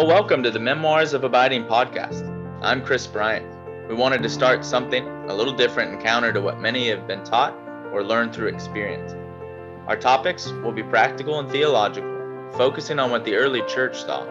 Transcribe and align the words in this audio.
Well, 0.00 0.08
welcome 0.08 0.42
to 0.44 0.50
the 0.50 0.58
Memoirs 0.58 1.12
of 1.12 1.24
Abiding 1.24 1.66
podcast. 1.66 2.26
I'm 2.62 2.82
Chris 2.82 3.06
Bryant. 3.06 3.46
We 3.86 3.94
wanted 3.94 4.22
to 4.22 4.30
start 4.30 4.64
something 4.64 5.06
a 5.28 5.34
little 5.34 5.52
different 5.52 5.92
and 5.92 6.02
counter 6.02 6.32
to 6.32 6.40
what 6.40 6.58
many 6.58 6.88
have 6.88 7.06
been 7.06 7.22
taught 7.22 7.52
or 7.92 8.02
learned 8.02 8.32
through 8.32 8.46
experience. 8.46 9.12
Our 9.86 9.98
topics 9.98 10.50
will 10.64 10.72
be 10.72 10.82
practical 10.82 11.38
and 11.38 11.50
theological, 11.50 12.50
focusing 12.52 12.98
on 12.98 13.10
what 13.10 13.26
the 13.26 13.34
early 13.34 13.60
church 13.66 14.02
thought. 14.04 14.26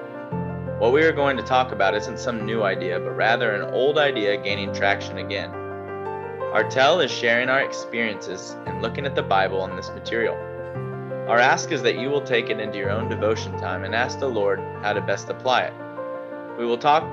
What 0.79 0.91
we 0.91 1.03
are 1.03 1.11
going 1.11 1.37
to 1.37 1.43
talk 1.43 1.71
about 1.71 1.93
isn't 1.93 2.17
some 2.17 2.47
new 2.47 2.63
idea, 2.63 2.99
but 2.99 3.11
rather 3.11 3.51
an 3.51 3.71
old 3.71 3.99
idea 3.99 4.41
gaining 4.41 4.73
traction 4.73 5.19
again. 5.19 5.51
Our 5.51 6.67
tell 6.67 6.99
is 6.99 7.11
sharing 7.11 7.47
our 7.47 7.61
experiences 7.61 8.57
and 8.65 8.81
looking 8.81 9.05
at 9.05 9.13
the 9.13 9.21
Bible 9.21 9.63
in 9.65 9.75
this 9.75 9.91
material. 9.91 10.48
Our 11.29 11.37
ask 11.37 11.71
is 11.71 11.83
that 11.83 11.99
you 11.99 12.09
will 12.09 12.21
take 12.21 12.49
it 12.49 12.59
into 12.59 12.79
your 12.79 12.89
own 12.89 13.07
devotion 13.07 13.55
time 13.59 13.83
and 13.83 13.93
ask 13.93 14.17
the 14.17 14.27
Lord 14.27 14.59
how 14.81 14.93
to 14.93 15.01
best 15.01 15.29
apply 15.29 15.65
it. 15.65 15.73
We 16.57 16.65
will 16.65 16.79
talk 16.79 17.03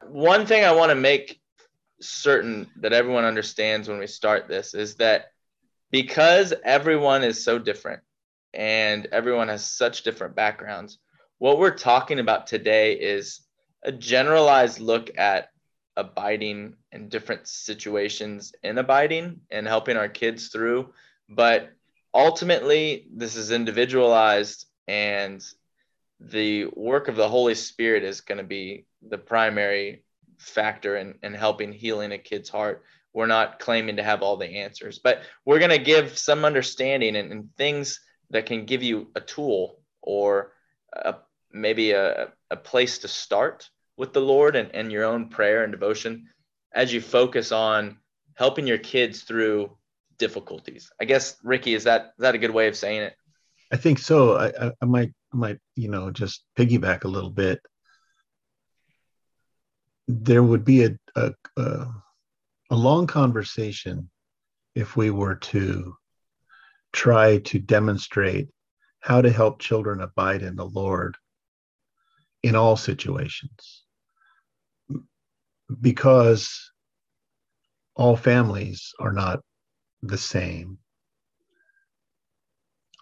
one 0.08 0.46
thing 0.46 0.64
I 0.64 0.72
want 0.72 0.92
to 0.92 0.96
make 0.96 1.42
certain 2.00 2.68
that 2.78 2.94
everyone 2.94 3.26
understands 3.26 3.90
when 3.90 4.00
we 4.00 4.08
start 4.08 4.48
this 4.48 4.74
is 4.74 4.96
that 4.96 5.32
because 5.92 6.54
everyone 6.64 7.24
is 7.24 7.44
so 7.44 7.60
different 7.60 8.02
and 8.54 9.08
everyone 9.12 9.50
has 9.50 9.66
such 9.66 10.04
different 10.04 10.36
backgrounds, 10.36 11.00
what 11.38 11.60
we're 11.60 11.76
talking 11.76 12.20
about 12.20 12.48
today 12.48 12.94
is 12.94 13.42
a 13.84 13.92
generalized 13.92 14.80
look 14.80 15.10
at 15.18 15.50
abiding 15.98 16.76
in 16.92 17.10
different 17.10 17.48
situations 17.48 18.54
in 18.64 18.78
abiding 18.78 19.42
and 19.50 19.68
helping 19.68 19.98
our 19.98 20.10
kids 20.10 20.48
through. 20.48 20.94
But 21.30 21.72
ultimately, 22.14 23.08
this 23.14 23.36
is 23.36 23.52
individualized, 23.52 24.66
and 24.88 25.44
the 26.20 26.66
work 26.76 27.08
of 27.08 27.16
the 27.16 27.30
Holy 27.30 27.56
Spirit 27.56 28.04
is 28.04 28.22
going 28.22 28.38
to 28.38 28.44
be 28.44 28.86
the 29.02 29.18
primary 29.18 30.04
factor 30.38 30.98
in, 30.98 31.16
in 31.24 31.34
helping 31.34 31.72
healing 31.72 32.12
a 32.12 32.18
kid's 32.18 32.50
heart. 32.50 32.84
We're 33.14 33.28
not 33.28 33.60
claiming 33.60 33.98
to 33.98 34.04
have 34.04 34.22
all 34.22 34.38
the 34.38 34.58
answers, 34.58 35.00
but 35.00 35.22
we're 35.46 35.60
going 35.60 35.72
to 35.72 35.78
give 35.78 36.18
some 36.18 36.46
understanding 36.46 37.16
and, 37.16 37.32
and 37.32 37.50
things 37.58 38.00
that 38.30 38.46
can 38.46 38.66
give 38.66 38.82
you 38.82 39.12
a 39.16 39.22
tool 39.22 39.80
or 40.02 40.54
a, 40.94 41.16
maybe 41.52 41.92
a, 41.92 42.32
a 42.50 42.56
place 42.56 43.00
to 43.00 43.08
start 43.08 43.70
with 43.98 44.14
the 44.14 44.22
Lord 44.22 44.56
and, 44.56 44.74
and 44.74 44.92
your 44.92 45.06
own 45.06 45.30
prayer 45.30 45.64
and 45.64 45.72
devotion 45.72 46.28
as 46.74 46.94
you 46.94 47.02
focus 47.02 47.52
on 47.52 47.98
helping 48.36 48.66
your 48.66 48.78
kids 48.78 49.22
through 49.22 49.78
difficulties. 50.18 50.92
I 51.00 51.06
guess 51.06 51.38
Ricky, 51.44 51.74
is 51.74 51.84
that 51.86 52.14
is 52.18 52.22
that 52.22 52.36
a 52.36 52.40
good 52.40 52.52
way 52.52 52.68
of 52.68 52.76
saying 52.76 53.02
it? 53.02 53.16
I 53.72 53.78
think 53.78 54.00
so. 54.00 54.38
I, 54.38 54.48
I, 54.48 54.72
I 54.82 54.86
might 54.86 55.14
I 55.34 55.38
might 55.38 55.60
you 55.76 55.90
know 55.90 56.12
just 56.12 56.44
piggyback 56.58 57.04
a 57.04 57.10
little 57.10 57.30
bit. 57.30 57.60
There 60.08 60.44
would 60.44 60.66
be 60.66 60.86
a, 60.86 60.98
a, 61.16 61.32
a, 61.58 61.88
a 62.70 62.76
long 62.76 63.08
conversation 63.08 64.10
if 64.76 64.96
we 64.96 65.10
were 65.10 65.36
to 65.36 65.96
try 66.92 67.38
to 67.40 67.60
demonstrate 67.60 68.50
how 69.00 69.22
to 69.22 69.32
help 69.32 69.60
children 69.60 70.02
abide 70.02 70.42
in 70.42 70.56
the 70.56 70.66
Lord 70.66 71.18
in 72.44 72.56
all 72.56 72.76
situations 72.76 73.81
because 75.80 76.72
all 77.96 78.16
families 78.16 78.94
are 79.00 79.14
not 79.14 79.42
the 80.02 80.18
same. 80.18 80.78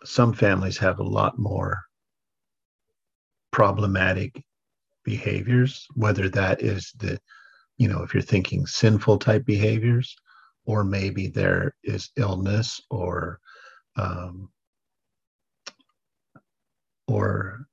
Some 0.03 0.34
families 0.34 0.78
have 0.78 1.00
a 1.00 1.03
lot 1.03 1.38
more 1.38 1.81
problematic 3.52 4.44
behaviors, 5.03 5.88
whether 5.96 6.30
that 6.30 6.62
is 6.62 6.94
the, 6.97 7.19
you 7.78 7.88
know, 7.88 8.03
if 8.03 8.13
you're 8.13 8.22
thinking 8.22 8.66
sinful 8.66 9.18
type 9.18 9.46
behaviors, 9.46 10.16
or 10.66 10.84
maybe 10.84 11.28
there 11.28 11.74
is 11.84 12.12
illness 12.16 12.80
or, 12.90 13.40
um, 13.96 14.50
or 17.07 17.66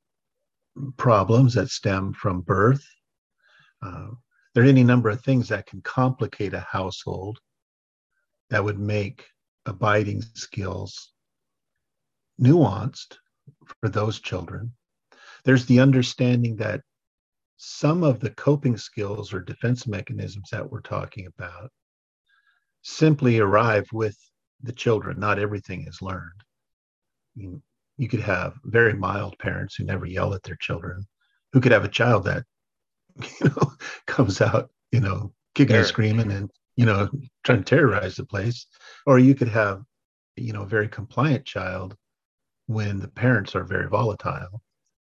problems 0.96 1.54
that 1.54 1.70
stem 1.70 2.12
from 2.12 2.40
birth. 2.40 2.84
Uh, 3.82 4.08
there 4.56 4.64
are 4.64 4.68
any 4.68 4.82
number 4.82 5.10
of 5.10 5.20
things 5.20 5.50
that 5.50 5.66
can 5.66 5.82
complicate 5.82 6.54
a 6.54 6.60
household 6.60 7.38
that 8.48 8.64
would 8.64 8.78
make 8.78 9.26
abiding 9.66 10.22
skills 10.32 11.12
nuanced 12.40 13.18
for 13.78 13.90
those 13.90 14.18
children. 14.18 14.72
There's 15.44 15.66
the 15.66 15.80
understanding 15.80 16.56
that 16.56 16.80
some 17.58 18.02
of 18.02 18.18
the 18.18 18.30
coping 18.30 18.78
skills 18.78 19.34
or 19.34 19.40
defense 19.40 19.86
mechanisms 19.86 20.48
that 20.52 20.70
we're 20.70 20.80
talking 20.80 21.26
about 21.26 21.70
simply 22.80 23.40
arrive 23.40 23.84
with 23.92 24.16
the 24.62 24.72
children. 24.72 25.20
Not 25.20 25.38
everything 25.38 25.86
is 25.86 26.00
learned. 26.00 26.40
You, 27.34 27.60
you 27.98 28.08
could 28.08 28.20
have 28.20 28.54
very 28.64 28.94
mild 28.94 29.38
parents 29.38 29.74
who 29.74 29.84
never 29.84 30.06
yell 30.06 30.32
at 30.32 30.44
their 30.44 30.56
children, 30.56 31.06
who 31.52 31.60
could 31.60 31.72
have 31.72 31.84
a 31.84 31.88
child 31.88 32.24
that 32.24 32.44
you 33.40 33.48
know, 33.48 33.72
comes 34.06 34.40
out, 34.40 34.70
you 34.92 35.00
know, 35.00 35.32
kicking 35.54 35.74
sure. 35.74 35.78
and 35.78 35.86
screaming 35.86 36.32
and, 36.32 36.50
you 36.76 36.86
know, 36.86 37.08
trying 37.44 37.62
to 37.62 37.64
terrorize 37.64 38.16
the 38.16 38.24
place. 38.24 38.66
Or 39.06 39.18
you 39.18 39.34
could 39.34 39.48
have, 39.48 39.82
you 40.36 40.52
know, 40.52 40.62
a 40.62 40.66
very 40.66 40.88
compliant 40.88 41.44
child 41.44 41.96
when 42.66 42.98
the 42.98 43.08
parents 43.08 43.54
are 43.54 43.64
very 43.64 43.88
volatile. 43.88 44.62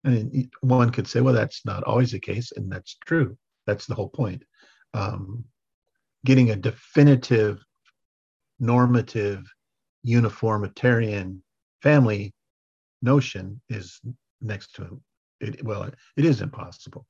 And 0.03 0.49
one 0.61 0.89
could 0.89 1.07
say, 1.07 1.21
well, 1.21 1.33
that's 1.33 1.65
not 1.65 1.83
always 1.83 2.11
the 2.11 2.19
case. 2.19 2.51
And 2.55 2.71
that's 2.71 2.97
true. 3.05 3.37
That's 3.65 3.85
the 3.85 3.95
whole 3.95 4.09
point. 4.09 4.43
Um, 4.93 5.45
getting 6.25 6.51
a 6.51 6.55
definitive, 6.55 7.63
normative, 8.59 9.45
uniformitarian 10.03 11.41
family 11.81 12.33
notion 13.01 13.61
is 13.69 14.01
next 14.41 14.75
to 14.75 14.99
it. 15.39 15.63
Well, 15.63 15.89
it 16.17 16.25
is 16.25 16.41
impossible. 16.41 17.05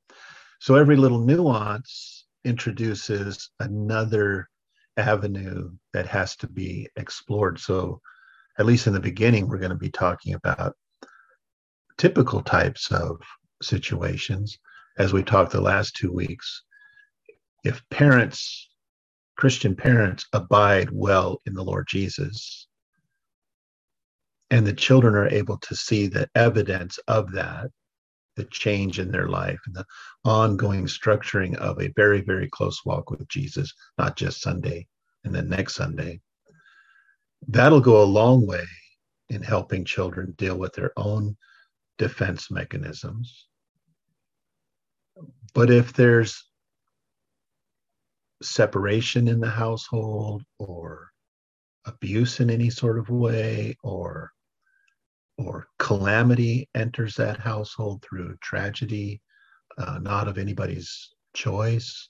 So 0.64 0.76
every 0.76 0.96
little 0.96 1.20
nuance 1.20 2.26
introduces 2.46 3.50
another 3.60 4.48
avenue 4.96 5.72
that 5.92 6.08
has 6.08 6.38
to 6.38 6.48
be 6.48 6.88
explored. 6.96 7.60
So, 7.60 8.00
at 8.58 8.66
least 8.66 8.88
in 8.88 8.94
the 8.94 9.02
beginning, 9.02 9.50
we're 9.50 9.58
going 9.58 9.72
to 9.72 9.76
be 9.76 9.92
talking 9.92 10.36
about 10.36 10.78
typical 11.98 12.42
types 12.42 12.94
of 12.94 13.20
situations, 13.62 14.58
as 14.98 15.12
we 15.12 15.22
talked 15.22 15.52
the 15.52 15.60
last 15.60 15.98
two 15.98 16.14
weeks, 16.14 16.64
if 17.66 17.84
parents, 17.90 18.70
Christian 19.36 19.76
parents, 19.76 20.26
abide 20.32 20.88
well 20.94 21.42
in 21.46 21.56
the 21.56 21.64
Lord 21.66 21.88
Jesus, 21.90 22.70
and 24.50 24.66
the 24.66 24.72
children 24.72 25.14
are 25.16 25.28
able 25.28 25.58
to 25.58 25.76
see 25.76 26.08
the 26.08 26.30
evidence 26.36 27.00
of 27.10 27.34
that, 27.34 27.70
the 28.36 28.46
change 28.46 29.00
in 29.00 29.12
their 29.12 29.28
life, 29.28 29.60
and 29.66 29.76
the 29.76 29.86
ongoing 30.26 30.86
structuring 30.86 31.56
of 31.58 31.80
a 31.80 31.94
very, 31.96 32.22
very 32.22 32.50
close 32.50 32.84
walk 32.86 33.10
with 33.10 33.28
Jesus, 33.28 33.74
not 33.98 34.16
just 34.16 34.42
Sunday 34.42 34.88
and 35.24 35.34
then 35.34 35.48
next 35.50 35.76
Sunday, 35.76 36.20
that'll 37.48 37.80
go 37.80 38.02
a 38.02 38.06
long 38.06 38.46
way 38.46 38.66
in 39.30 39.42
helping 39.42 39.86
children 39.86 40.34
deal 40.38 40.58
with 40.58 40.74
their 40.74 40.92
own 40.98 41.36
defense 41.98 42.52
mechanisms. 42.52 43.48
But 45.54 45.70
if 45.70 45.94
there's 45.94 46.50
separation 48.42 49.28
in 49.28 49.40
the 49.40 49.50
household 49.50 50.44
or 50.60 51.12
abuse 51.86 52.40
in 52.40 52.50
any 52.50 52.70
sort 52.70 53.00
of 53.00 53.10
way 53.10 53.78
or 53.84 54.33
or 55.38 55.68
calamity 55.80 56.70
enters 56.76 57.16
that 57.16 57.40
household 57.40 58.04
through 58.04 58.38
tragedy 58.42 59.22
uh, 59.78 60.00
not 60.00 60.28
of 60.28 60.38
anybody's 60.38 61.10
choice 61.34 62.08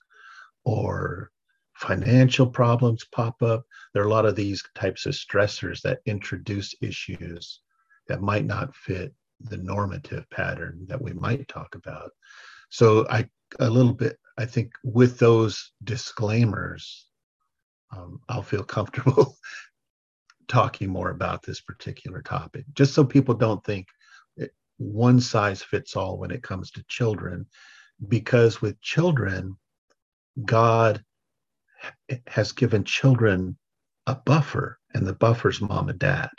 or 0.64 1.30
financial 1.74 2.46
problems 2.46 3.04
pop 3.12 3.42
up. 3.42 3.64
There 3.92 4.02
are 4.02 4.06
a 4.06 4.10
lot 4.10 4.26
of 4.26 4.36
these 4.36 4.62
types 4.74 5.06
of 5.06 5.14
stressors 5.14 5.80
that 5.82 6.00
introduce 6.06 6.74
issues 6.82 7.60
that 8.08 8.20
might 8.20 8.44
not 8.44 8.74
fit 8.76 9.14
the 9.40 9.56
normative 9.56 10.28
pattern 10.30 10.84
that 10.88 11.00
we 11.00 11.12
might 11.12 11.48
talk 11.48 11.74
about. 11.74 12.10
So 12.70 13.06
i 13.08 13.28
a 13.60 13.70
little 13.70 13.92
bit 13.92 14.18
i 14.38 14.44
think 14.44 14.72
with 14.82 15.18
those 15.18 15.72
disclaimers 15.84 17.06
um, 17.96 18.20
i'll 18.28 18.42
feel 18.42 18.64
comfortable 18.64 19.36
talking 20.48 20.88
more 20.88 21.10
about 21.10 21.42
this 21.42 21.60
particular 21.60 22.22
topic 22.22 22.64
just 22.74 22.94
so 22.94 23.04
people 23.04 23.34
don't 23.34 23.64
think 23.64 23.86
one 24.78 25.20
size 25.20 25.62
fits 25.62 25.96
all 25.96 26.18
when 26.18 26.30
it 26.30 26.42
comes 26.42 26.70
to 26.70 26.84
children 26.88 27.46
because 28.08 28.60
with 28.60 28.80
children 28.80 29.56
god 30.44 31.02
has 32.26 32.52
given 32.52 32.84
children 32.84 33.56
a 34.06 34.14
buffer, 34.14 34.78
and 34.92 35.06
the 35.06 35.14
buffer's 35.14 35.60
mom 35.60 35.88
and 35.88 35.98
dad. 35.98 36.30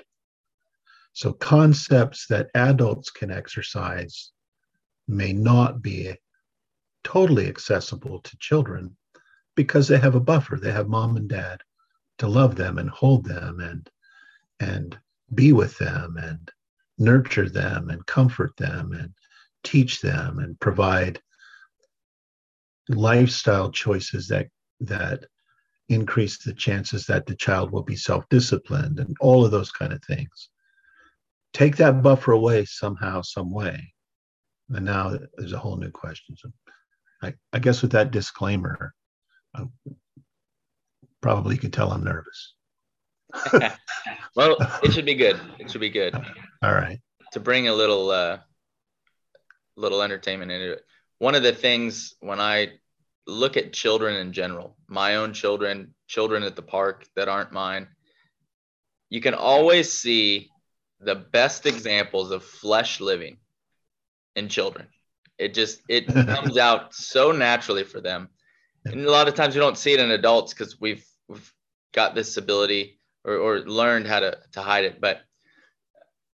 So 1.14 1.34
concepts 1.34 2.28
that 2.28 2.50
adults 2.54 3.10
can 3.10 3.32
exercise 3.32 4.32
may 5.08 5.34
not 5.34 5.82
be 5.82 6.14
totally 7.04 7.48
accessible 7.48 8.20
to 8.20 8.38
children 8.38 8.98
because 9.56 9.88
they 9.88 9.98
have 9.98 10.16
a 10.16 10.20
buffer. 10.20 10.58
They 10.58 10.72
have 10.72 10.88
mom 10.88 11.16
and 11.18 11.30
dad 11.30 11.62
to 12.18 12.28
love 12.28 12.56
them 12.56 12.78
and 12.78 12.90
hold 12.90 13.26
them 13.26 13.60
and 13.60 13.90
and 14.60 14.98
be 15.34 15.54
with 15.54 15.78
them 15.78 16.18
and 16.18 16.52
nurture 16.98 17.50
them 17.50 17.90
and 17.90 18.06
comfort 18.06 18.56
them 18.58 18.94
and 18.94 19.14
teach 19.64 20.02
them 20.02 20.40
and 20.40 20.60
provide 20.60 21.20
lifestyle 22.90 23.72
choices 23.72 24.28
that 24.28 24.48
that 24.80 25.26
increase 25.90 26.44
the 26.44 26.54
chances 26.54 27.06
that 27.06 27.26
the 27.26 27.36
child 27.36 27.72
will 27.72 27.84
be 27.84 27.96
self-disciplined 27.96 29.00
and 29.00 29.16
all 29.20 29.46
of 29.46 29.52
those 29.52 29.72
kind 29.72 29.94
of 29.94 30.04
things. 30.04 30.50
Take 31.54 31.78
that 31.78 32.02
buffer 32.02 32.32
away 32.32 32.66
somehow 32.66 33.22
some 33.22 33.52
way. 33.52 33.94
And 34.70 34.86
now 34.86 35.18
there's 35.38 35.54
a 35.54 35.60
whole 35.60 35.78
new 35.78 35.92
question. 35.92 36.36
So 36.38 36.52
i, 37.22 37.34
I 37.54 37.60
guess 37.60 37.82
with 37.82 37.92
that 37.92 38.12
disclaimer 38.12 38.94
uh, 39.56 39.66
probably 41.22 41.56
you 41.56 41.62
can 41.62 41.72
tell 41.72 41.92
i'm 41.92 42.04
nervous 42.04 42.55
well 44.36 44.58
it 44.84 44.94
should 44.94 45.06
be 45.06 45.16
good 45.16 45.40
it 45.60 45.72
should 45.72 45.82
be 45.82 45.90
good 45.90 46.16
all 46.62 46.74
right 46.74 47.00
to 47.32 47.40
bring 47.40 47.68
a 47.68 47.74
little 47.74 48.10
uh 48.10 48.38
little 49.76 50.02
entertainment 50.02 50.52
into 50.52 50.74
it 50.74 50.84
one 51.20 51.36
of 51.36 51.44
the 51.44 51.54
things 51.54 52.16
when 52.20 52.40
i 52.40 52.70
look 53.28 53.58
at 53.58 53.74
children 53.74 54.16
in 54.16 54.34
general, 54.34 54.76
my 54.88 55.16
own 55.16 55.34
children, 55.34 55.94
children 56.08 56.44
at 56.44 56.56
the 56.56 56.62
park 56.62 57.06
that 57.16 57.30
aren't 57.30 57.52
mine, 57.52 57.88
you 59.10 59.22
can 59.22 59.34
always 59.34 59.92
see 59.92 60.50
the 61.00 61.16
best 61.16 61.66
examples 61.66 62.32
of 62.32 62.44
flesh 62.44 63.00
living 63.00 63.38
in 64.36 64.50
children. 64.50 64.88
It 65.38 65.54
just 65.54 65.82
it 65.90 66.08
comes 66.28 66.58
out 66.58 66.94
so 66.94 67.32
naturally 67.32 67.84
for 67.84 68.02
them. 68.02 68.30
And 68.86 69.06
a 69.06 69.12
lot 69.12 69.28
of 69.28 69.34
times 69.34 69.56
we 69.56 69.62
don't 69.62 69.78
see 69.78 69.94
it 69.94 70.00
in 70.00 70.12
adults 70.12 70.54
because 70.54 70.80
we've 70.80 71.06
we've 71.28 71.52
got 71.94 72.16
this 72.16 72.38
ability 72.38 73.00
or, 73.26 73.36
or 73.36 73.60
learned 73.62 74.08
how 74.08 74.20
to, 74.20 74.38
to 74.54 74.62
hide 74.62 74.86
it. 74.86 75.02
But 75.02 75.22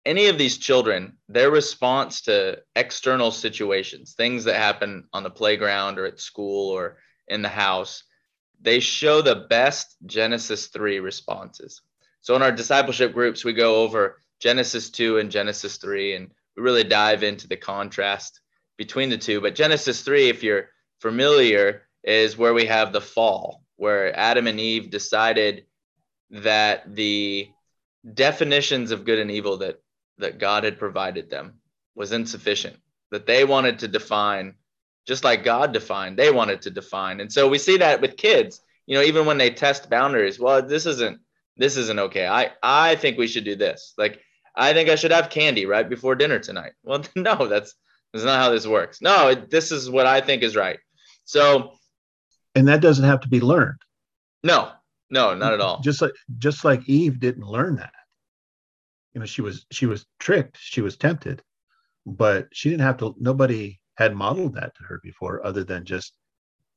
any 0.05 0.27
of 0.27 0.37
these 0.37 0.57
children, 0.57 1.17
their 1.27 1.51
response 1.51 2.21
to 2.21 2.59
external 2.75 3.29
situations, 3.29 4.13
things 4.13 4.45
that 4.45 4.55
happen 4.55 5.03
on 5.11 5.23
the 5.23 5.29
playground 5.29 5.99
or 5.99 6.05
at 6.05 6.19
school 6.19 6.69
or 6.69 6.97
in 7.27 7.41
the 7.41 7.49
house, 7.49 8.03
they 8.61 8.79
show 8.79 9.21
the 9.21 9.47
best 9.49 9.97
Genesis 10.05 10.67
3 10.67 10.99
responses. 10.99 11.81
So 12.21 12.35
in 12.35 12.41
our 12.41 12.51
discipleship 12.51 13.13
groups, 13.13 13.43
we 13.43 13.53
go 13.53 13.83
over 13.83 14.21
Genesis 14.39 14.89
2 14.89 15.19
and 15.19 15.29
Genesis 15.29 15.77
3, 15.77 16.15
and 16.15 16.31
we 16.55 16.63
really 16.63 16.83
dive 16.83 17.23
into 17.23 17.47
the 17.47 17.57
contrast 17.57 18.39
between 18.77 19.09
the 19.09 19.17
two. 19.17 19.41
But 19.41 19.55
Genesis 19.55 20.01
3, 20.01 20.29
if 20.29 20.43
you're 20.43 20.69
familiar, 21.01 21.83
is 22.03 22.37
where 22.37 22.53
we 22.53 22.65
have 22.65 22.93
the 22.93 23.01
fall, 23.01 23.63
where 23.75 24.17
Adam 24.17 24.47
and 24.47 24.59
Eve 24.59 24.89
decided 24.89 25.65
that 26.29 26.95
the 26.95 27.49
definitions 28.13 28.91
of 28.91 29.05
good 29.05 29.19
and 29.19 29.31
evil 29.31 29.57
that 29.57 29.81
that 30.17 30.39
God 30.39 30.63
had 30.63 30.79
provided 30.79 31.29
them 31.29 31.59
was 31.95 32.11
insufficient, 32.11 32.77
that 33.11 33.25
they 33.25 33.43
wanted 33.43 33.79
to 33.79 33.87
define, 33.87 34.55
just 35.05 35.23
like 35.23 35.43
God 35.43 35.73
defined, 35.73 36.17
they 36.17 36.31
wanted 36.31 36.61
to 36.63 36.71
define. 36.71 37.19
And 37.19 37.31
so 37.31 37.47
we 37.47 37.57
see 37.57 37.77
that 37.77 38.01
with 38.01 38.17
kids, 38.17 38.61
you 38.85 38.95
know, 38.95 39.03
even 39.03 39.25
when 39.25 39.37
they 39.37 39.49
test 39.49 39.89
boundaries, 39.89 40.39
well, 40.39 40.61
this 40.61 40.85
isn't, 40.85 41.19
this 41.57 41.77
isn't 41.77 41.99
okay. 41.99 42.27
I, 42.27 42.51
I 42.61 42.95
think 42.95 43.17
we 43.17 43.27
should 43.27 43.43
do 43.43 43.55
this. 43.55 43.93
Like, 43.97 44.21
I 44.55 44.73
think 44.73 44.89
I 44.89 44.95
should 44.95 45.11
have 45.11 45.29
candy 45.29 45.65
right 45.65 45.87
before 45.87 46.15
dinner 46.15 46.39
tonight. 46.39 46.73
Well, 46.83 47.03
no, 47.15 47.47
that's, 47.47 47.75
that's 48.13 48.25
not 48.25 48.39
how 48.39 48.49
this 48.49 48.65
works. 48.65 49.01
No, 49.01 49.29
it, 49.29 49.49
this 49.49 49.71
is 49.71 49.89
what 49.89 50.07
I 50.07 50.21
think 50.21 50.41
is 50.41 50.55
right. 50.55 50.79
So, 51.25 51.73
and 52.55 52.67
that 52.67 52.81
doesn't 52.81 53.05
have 53.05 53.21
to 53.21 53.27
be 53.27 53.41
learned. 53.41 53.79
No, 54.43 54.71
no, 55.09 55.33
not 55.33 55.53
at 55.53 55.61
all. 55.61 55.79
Just 55.79 56.01
like, 56.01 56.13
just 56.37 56.65
like 56.65 56.87
Eve 56.87 57.19
didn't 57.19 57.45
learn 57.45 57.77
that. 57.77 57.93
You 59.13 59.21
know 59.21 59.25
she 59.25 59.41
was 59.41 59.65
she 59.71 59.87
was 59.87 60.05
tricked 60.19 60.57
she 60.59 60.81
was 60.81 60.95
tempted 60.95 61.41
but 62.07 62.47
she 62.53 62.69
didn't 62.69 62.83
have 62.83 62.97
to 62.97 63.15
nobody 63.19 63.79
had 63.95 64.15
modeled 64.15 64.55
that 64.55 64.73
to 64.75 64.83
her 64.83 64.99
before 65.03 65.45
other 65.45 65.63
than 65.63 65.85
just 65.85 66.13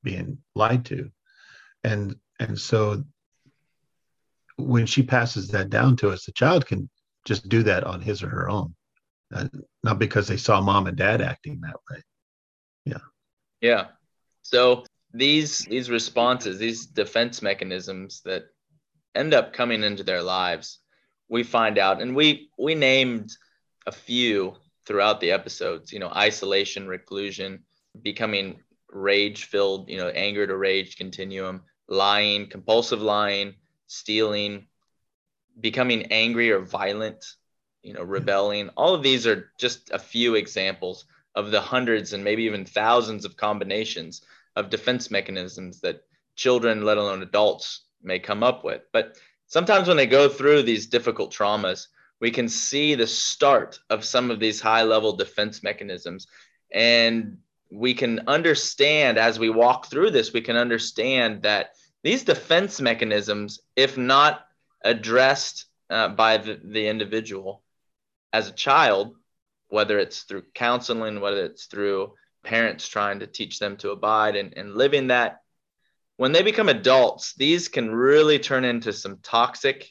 being 0.02 0.38
lied 0.54 0.84
to. 0.86 1.10
And 1.84 2.16
and 2.40 2.58
so 2.58 3.04
when 4.56 4.86
she 4.86 5.02
passes 5.02 5.48
that 5.48 5.70
down 5.70 5.96
to 5.96 6.10
us 6.10 6.24
the 6.24 6.32
child 6.32 6.66
can 6.66 6.90
just 7.24 7.48
do 7.48 7.62
that 7.62 7.84
on 7.84 8.00
his 8.00 8.22
or 8.22 8.28
her 8.28 8.50
own. 8.50 8.74
Uh, 9.32 9.46
not 9.84 10.00
because 10.00 10.26
they 10.26 10.36
saw 10.36 10.60
mom 10.60 10.88
and 10.88 10.96
dad 10.96 11.20
acting 11.20 11.60
that 11.60 11.76
way. 11.88 12.02
Yeah. 12.84 12.98
Yeah. 13.60 13.86
So 14.42 14.84
these 15.12 15.60
these 15.60 15.90
responses 15.90 16.58
these 16.58 16.86
defense 16.86 17.42
mechanisms 17.42 18.22
that 18.24 18.44
end 19.14 19.34
up 19.34 19.52
coming 19.52 19.82
into 19.82 20.04
their 20.04 20.22
lives 20.22 20.80
we 21.30 21.44
find 21.44 21.78
out, 21.78 22.02
and 22.02 22.14
we 22.14 22.50
we 22.58 22.74
named 22.74 23.30
a 23.86 23.92
few 23.92 24.56
throughout 24.84 25.20
the 25.20 25.30
episodes. 25.30 25.92
You 25.92 26.00
know, 26.00 26.10
isolation, 26.10 26.86
reclusion, 26.86 27.60
becoming 28.02 28.60
rage 28.90 29.44
filled. 29.44 29.88
You 29.88 29.98
know, 29.98 30.08
anger 30.08 30.46
to 30.46 30.56
rage 30.56 30.96
continuum, 30.96 31.62
lying, 31.88 32.48
compulsive 32.48 33.00
lying, 33.00 33.54
stealing, 33.86 34.66
becoming 35.58 36.06
angry 36.10 36.50
or 36.50 36.60
violent. 36.60 37.24
You 37.82 37.94
know, 37.94 38.02
rebelling. 38.02 38.68
All 38.70 38.94
of 38.94 39.02
these 39.02 39.26
are 39.26 39.52
just 39.58 39.90
a 39.90 39.98
few 39.98 40.34
examples 40.34 41.06
of 41.36 41.52
the 41.52 41.60
hundreds 41.60 42.12
and 42.12 42.24
maybe 42.24 42.42
even 42.42 42.64
thousands 42.64 43.24
of 43.24 43.36
combinations 43.36 44.22
of 44.60 44.70
defense 44.70 45.10
mechanisms 45.10 45.80
that 45.80 46.04
children, 46.36 46.84
let 46.84 46.98
alone 46.98 47.22
adults, 47.22 47.82
may 48.02 48.18
come 48.18 48.42
up 48.42 48.64
with. 48.64 48.82
But 48.92 49.16
sometimes 49.46 49.88
when 49.88 49.96
they 49.96 50.06
go 50.06 50.28
through 50.28 50.62
these 50.62 50.86
difficult 50.86 51.32
traumas, 51.32 51.88
we 52.20 52.30
can 52.30 52.48
see 52.48 52.94
the 52.94 53.06
start 53.06 53.80
of 53.88 54.04
some 54.04 54.30
of 54.30 54.38
these 54.38 54.60
high 54.60 54.82
level 54.82 55.16
defense 55.16 55.62
mechanisms. 55.62 56.26
And 56.72 57.38
we 57.72 57.94
can 57.94 58.20
understand 58.26 59.18
as 59.18 59.38
we 59.38 59.50
walk 59.50 59.86
through 59.86 60.10
this, 60.10 60.32
we 60.32 60.40
can 60.40 60.56
understand 60.56 61.42
that 61.42 61.70
these 62.02 62.24
defense 62.24 62.80
mechanisms, 62.80 63.60
if 63.76 63.96
not 63.96 64.46
addressed 64.82 65.66
uh, 65.88 66.08
by 66.08 66.36
the, 66.38 66.60
the 66.62 66.88
individual 66.88 67.62
as 68.32 68.48
a 68.48 68.52
child, 68.52 69.16
whether 69.68 69.98
it's 69.98 70.22
through 70.22 70.44
counseling, 70.54 71.20
whether 71.20 71.44
it's 71.44 71.66
through 71.66 72.12
parents 72.42 72.88
trying 72.88 73.20
to 73.20 73.26
teach 73.26 73.58
them 73.58 73.76
to 73.78 73.90
abide 73.90 74.36
and, 74.36 74.56
and 74.56 74.74
living 74.74 75.08
that. 75.08 75.40
When 76.16 76.32
they 76.32 76.42
become 76.42 76.68
adults, 76.68 77.34
these 77.34 77.68
can 77.68 77.90
really 77.90 78.38
turn 78.38 78.64
into 78.64 78.92
some 78.92 79.18
toxic 79.22 79.90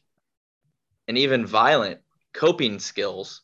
and 1.07 1.17
even 1.17 1.45
violent 1.45 1.99
coping 2.33 2.79
skills 2.79 3.41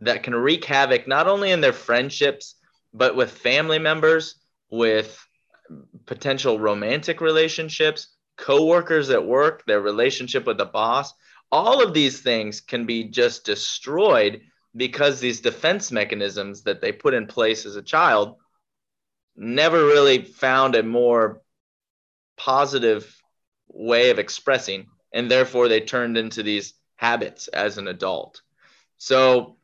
that 0.00 0.22
can 0.22 0.34
wreak 0.34 0.64
havoc 0.64 1.06
not 1.08 1.26
only 1.26 1.50
in 1.50 1.60
their 1.60 1.72
friendships, 1.72 2.56
but 2.92 3.16
with 3.16 3.30
family 3.30 3.78
members, 3.78 4.34
with 4.70 5.18
potential 6.06 6.58
romantic 6.58 7.20
relationships, 7.20 8.08
coworkers 8.36 9.10
at 9.10 9.24
work, 9.24 9.64
their 9.66 9.80
relationship 9.80 10.46
with 10.46 10.58
the 10.58 10.64
boss. 10.64 11.12
All 11.52 11.82
of 11.82 11.94
these 11.94 12.20
things 12.20 12.60
can 12.60 12.86
be 12.86 13.04
just 13.04 13.44
destroyed 13.44 14.42
because 14.76 15.20
these 15.20 15.40
defense 15.40 15.90
mechanisms 15.90 16.62
that 16.62 16.80
they 16.80 16.92
put 16.92 17.14
in 17.14 17.26
place 17.26 17.66
as 17.66 17.76
a 17.76 17.82
child 17.82 18.36
never 19.36 19.84
really 19.84 20.22
found 20.22 20.74
a 20.74 20.82
more 20.82 21.42
positive 22.36 23.20
way 23.68 24.10
of 24.10 24.18
expressing 24.18 24.86
and 25.12 25.30
therefore 25.30 25.68
they 25.68 25.80
turned 25.80 26.16
into 26.16 26.42
these 26.42 26.74
habits 26.96 27.48
as 27.48 27.78
an 27.78 27.88
adult. 27.88 28.42
So 28.98 29.56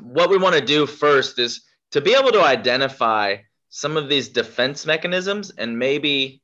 what 0.00 0.30
we 0.30 0.38
want 0.38 0.54
to 0.54 0.64
do 0.64 0.86
first 0.86 1.38
is 1.38 1.62
to 1.90 2.00
be 2.00 2.14
able 2.14 2.32
to 2.32 2.42
identify 2.42 3.38
some 3.68 3.96
of 3.96 4.08
these 4.08 4.28
defense 4.28 4.86
mechanisms 4.86 5.50
and 5.50 5.78
maybe 5.78 6.42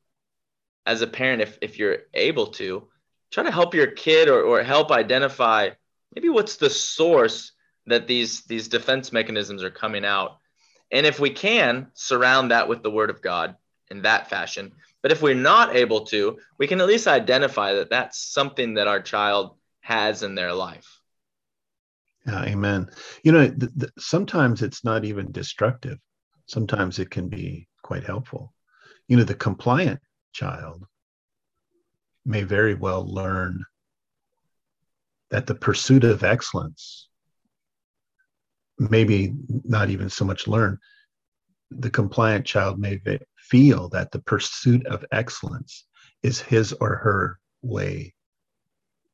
as 0.86 1.00
a 1.02 1.06
parent 1.06 1.42
if, 1.42 1.58
if 1.62 1.78
you're 1.78 1.98
able 2.14 2.48
to 2.48 2.88
try 3.30 3.44
to 3.44 3.50
help 3.50 3.74
your 3.74 3.86
kid 3.86 4.28
or, 4.28 4.42
or 4.42 4.62
help 4.62 4.90
identify 4.90 5.70
maybe 6.14 6.28
what's 6.28 6.56
the 6.56 6.68
source 6.68 7.52
that 7.86 8.06
these 8.06 8.42
these 8.42 8.68
defense 8.68 9.12
mechanisms 9.12 9.62
are 9.62 9.70
coming 9.70 10.04
out. 10.04 10.38
And 10.90 11.06
if 11.06 11.18
we 11.18 11.30
can 11.30 11.88
surround 11.94 12.50
that 12.50 12.68
with 12.68 12.82
the 12.82 12.90
word 12.90 13.10
of 13.10 13.22
god 13.22 13.56
in 13.90 14.02
that 14.02 14.30
fashion 14.30 14.72
but 15.02 15.10
if 15.10 15.20
we're 15.20 15.34
not 15.34 15.76
able 15.76 16.06
to 16.06 16.38
we 16.58 16.66
can 16.66 16.80
at 16.80 16.86
least 16.86 17.06
identify 17.06 17.74
that 17.74 17.90
that's 17.90 18.18
something 18.18 18.74
that 18.74 18.88
our 18.88 19.02
child 19.02 19.56
has 19.80 20.22
in 20.22 20.34
their 20.34 20.54
life. 20.54 21.00
Yeah 22.24 22.44
amen. 22.44 22.88
You 23.24 23.32
know 23.32 23.48
th- 23.48 23.72
th- 23.78 23.92
sometimes 23.98 24.62
it's 24.62 24.84
not 24.84 25.04
even 25.04 25.32
destructive. 25.32 25.98
Sometimes 26.46 26.98
it 26.98 27.10
can 27.10 27.28
be 27.28 27.68
quite 27.82 28.04
helpful. 28.04 28.54
You 29.08 29.16
know 29.16 29.24
the 29.24 29.34
compliant 29.34 30.00
child 30.32 30.86
may 32.24 32.44
very 32.44 32.74
well 32.74 33.04
learn 33.04 33.64
that 35.30 35.46
the 35.46 35.54
pursuit 35.54 36.04
of 36.04 36.22
excellence 36.22 37.08
maybe 38.90 39.34
not 39.64 39.90
even 39.90 40.08
so 40.08 40.24
much 40.24 40.46
learn 40.46 40.78
the 41.78 41.90
compliant 41.90 42.44
child 42.44 42.78
may 42.78 43.00
feel 43.36 43.88
that 43.90 44.10
the 44.10 44.20
pursuit 44.20 44.86
of 44.86 45.04
excellence 45.12 45.86
is 46.22 46.40
his 46.40 46.72
or 46.74 46.96
her 46.96 47.38
way 47.62 48.14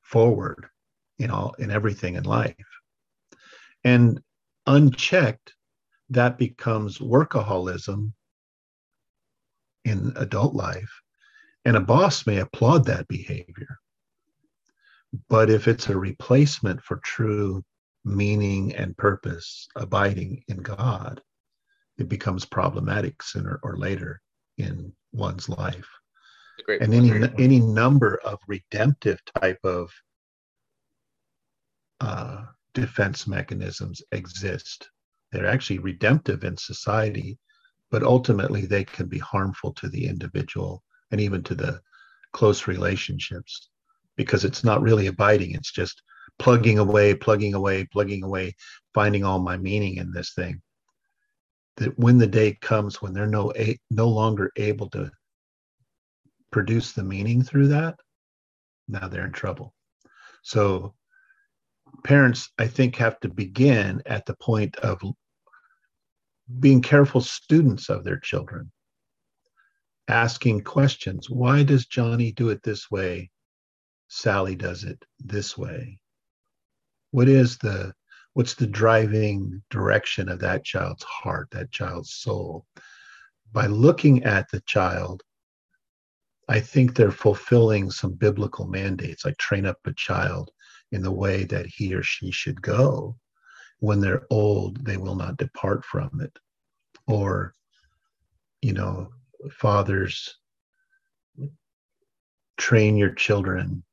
forward 0.03 0.69
in 1.19 1.31
all 1.31 1.55
in 1.59 1.71
everything 1.71 2.15
in 2.17 2.25
life. 2.25 2.55
And 3.85 4.21
unchecked 4.67 5.55
that 6.11 6.39
becomes 6.39 6.99
workaholism 6.99 8.13
in 9.85 10.13
adult 10.17 10.55
life 10.55 11.01
and 11.65 11.77
a 11.77 11.81
boss 11.81 12.27
may 12.27 12.39
applaud 12.39 12.85
that 12.87 13.09
behavior. 13.09 13.79
But 15.29 15.49
if 15.51 15.69
it's 15.69 15.89
a 15.89 15.99
replacement 15.99 16.83
for 16.83 16.97
true 16.99 17.65
meaning 18.05 18.75
and 18.75 18.97
purpose 18.97 19.69
abiding 19.77 20.43
in 20.49 20.59
God, 20.59 21.21
it 21.99 22.09
becomes 22.09 22.45
problematic 22.45 23.23
sooner 23.23 23.61
or 23.63 23.77
later 23.77 24.21
in 24.57 24.93
one's 25.13 25.49
life. 25.49 25.89
And 26.69 26.93
any 26.93 27.11
any 27.39 27.61
number 27.61 28.21
of 28.25 28.39
redemptive 28.47 29.21
type 29.41 29.61
of 29.65 29.91
uh, 32.01 32.45
defense 32.75 33.27
mechanisms 33.27 34.03
exist. 34.13 34.89
They're 35.33 35.47
actually 35.47 35.79
redemptive 35.81 36.45
in 36.45 36.57
society, 36.57 37.39
but 37.91 38.03
ultimately 38.03 38.67
they 38.67 38.85
can 38.85 39.07
be 39.07 39.19
harmful 39.19 39.73
to 39.75 39.89
the 39.89 40.07
individual 40.07 40.83
and 41.11 41.21
even 41.21 41.43
to 41.45 41.55
the 41.55 41.81
close 42.33 42.67
relationships 42.67 43.71
because 44.17 44.45
it's 44.45 44.65
not 44.65 44.83
really 44.83 45.07
abiding. 45.07 45.55
It's 45.55 45.73
just 45.73 46.03
plugging 46.39 46.79
away, 46.79 47.15
plugging 47.15 47.55
away, 47.55 47.85
plugging 47.85 48.23
away, 48.23 48.55
finding 48.95 49.25
all 49.25 49.39
my 49.39 49.57
meaning 49.57 49.97
in 49.97 50.13
this 50.13 50.33
thing. 50.35 50.63
That 51.77 51.99
when 51.99 52.19
the 52.19 52.27
day 52.27 52.57
comes 52.61 53.01
when 53.01 53.13
they're 53.13 53.27
no 53.27 53.53
a, 53.57 53.79
no 53.91 54.09
longer 54.09 54.51
able 54.57 54.91
to 54.91 55.11
produce 56.51 56.93
the 56.93 57.05
meaning 57.05 57.43
through 57.43 57.69
that, 57.69 57.99
now 58.89 59.09
they're 59.09 59.27
in 59.27 59.33
trouble. 59.33 59.75
So 60.43 60.95
parents, 62.05 62.51
I 62.59 62.67
think, 62.67 62.97
have 62.97 63.21
to 63.21 63.29
begin 63.29 64.03
at 64.07 64.27
the 64.27 64.35
point 64.35 64.77
of 64.77 65.01
being 66.59 66.83
careful 66.83 67.21
students 67.21 67.91
of 67.91 68.05
their 68.05 68.19
children, 68.19 68.73
asking 70.09 70.63
questions. 70.63 71.29
Why 71.29 71.63
does 71.63 71.87
Johnny 71.87 72.33
do 72.33 72.49
it 72.49 72.63
this 72.63 72.91
way? 72.91 73.31
Sally 74.09 74.57
does 74.57 74.85
it 74.85 75.05
this 75.21 75.57
way 75.59 76.01
what 77.11 77.29
is 77.29 77.59
the 77.59 77.93
what's 78.35 78.55
the 78.55 78.67
driving 78.67 79.63
direction 79.71 80.29
of 80.29 80.39
that 80.41 80.65
child's 80.65 81.03
heart 81.05 81.49
that 81.51 81.71
child's 81.73 82.13
soul? 82.15 82.67
By 83.53 83.67
looking 83.67 84.25
at 84.25 84.51
the 84.51 84.61
child 84.63 85.23
i 86.51 86.59
think 86.61 86.95
they're 86.95 87.11
fulfilling 87.11 87.91
some 87.91 88.13
biblical 88.13 88.67
mandates 88.67 89.25
like 89.25 89.37
train 89.37 89.67
up 89.67 89.79
a 89.85 89.93
child 89.93 90.51
in 90.93 91.03
the 91.03 91.13
way 91.13 91.45
that 91.45 91.67
he 91.67 91.95
or 91.95 92.03
she 92.03 92.31
should 92.31 92.61
go. 92.63 93.17
When 93.81 94.01
they're 94.01 94.27
old 94.31 94.85
they 94.85 94.97
will 94.97 95.15
not 95.15 95.37
depart 95.37 95.85
from 95.85 96.21
it. 96.21 96.37
Or 97.07 97.55
you 98.63 98.73
know 98.73 99.11
fathers 99.51 100.37
train 102.57 102.97
your 102.97 103.13
children 103.13 103.85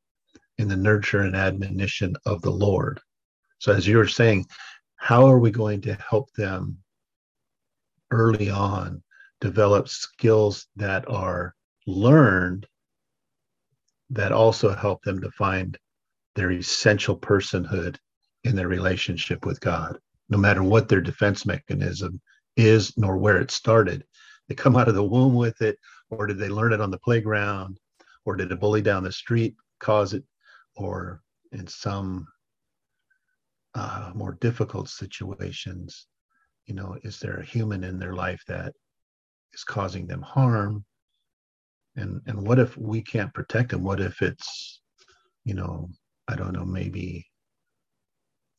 in 0.57 0.67
the 0.67 0.75
nurture 0.75 1.21
and 1.21 1.35
admonition 1.35 2.15
of 2.25 2.41
the 2.41 2.51
Lord. 2.51 2.99
So, 3.59 3.73
as 3.73 3.87
you 3.87 3.97
were 3.97 4.07
saying, 4.07 4.45
how 4.95 5.27
are 5.27 5.39
we 5.39 5.51
going 5.51 5.81
to 5.81 5.95
help 5.95 6.31
them 6.33 6.77
early 8.11 8.49
on 8.49 9.01
develop 9.41 9.89
skills 9.89 10.67
that 10.75 11.07
are 11.09 11.55
learned 11.85 12.65
that 14.09 14.31
also 14.31 14.73
help 14.73 15.03
them 15.03 15.21
to 15.21 15.31
find 15.31 15.77
their 16.35 16.51
essential 16.51 17.17
personhood 17.17 17.97
in 18.43 18.55
their 18.55 18.67
relationship 18.67 19.45
with 19.45 19.59
God, 19.59 19.97
no 20.29 20.37
matter 20.37 20.63
what 20.63 20.87
their 20.87 21.01
defense 21.01 21.45
mechanism 21.45 22.21
is, 22.55 22.95
nor 22.97 23.17
where 23.17 23.39
it 23.41 23.51
started? 23.51 24.05
They 24.47 24.55
come 24.55 24.75
out 24.75 24.87
of 24.87 24.95
the 24.95 25.03
womb 25.03 25.33
with 25.33 25.61
it, 25.61 25.77
or 26.09 26.27
did 26.27 26.37
they 26.37 26.49
learn 26.49 26.73
it 26.73 26.81
on 26.81 26.91
the 26.91 26.99
playground, 26.99 27.79
or 28.25 28.35
did 28.35 28.51
a 28.51 28.55
bully 28.55 28.81
down 28.81 29.03
the 29.03 29.11
street 29.11 29.55
cause 29.79 30.13
it 30.13 30.23
or 30.75 31.21
in 31.51 31.67
some 31.67 32.27
uh, 33.75 34.11
more 34.13 34.37
difficult 34.41 34.89
situations, 34.89 36.07
you 36.65 36.73
know, 36.73 36.97
is 37.03 37.19
there 37.19 37.37
a 37.37 37.45
human 37.45 37.83
in 37.83 37.99
their 37.99 38.13
life 38.13 38.41
that 38.47 38.73
is 39.53 39.63
causing 39.63 40.07
them 40.07 40.21
harm? 40.21 40.85
And 41.95 42.21
and 42.25 42.45
what 42.45 42.59
if 42.59 42.77
we 42.77 43.01
can't 43.01 43.33
protect 43.33 43.71
them? 43.71 43.83
What 43.83 44.01
if 44.01 44.21
it's, 44.21 44.81
you 45.45 45.53
know, 45.53 45.89
I 46.27 46.35
don't 46.35 46.53
know, 46.53 46.65
maybe 46.65 47.25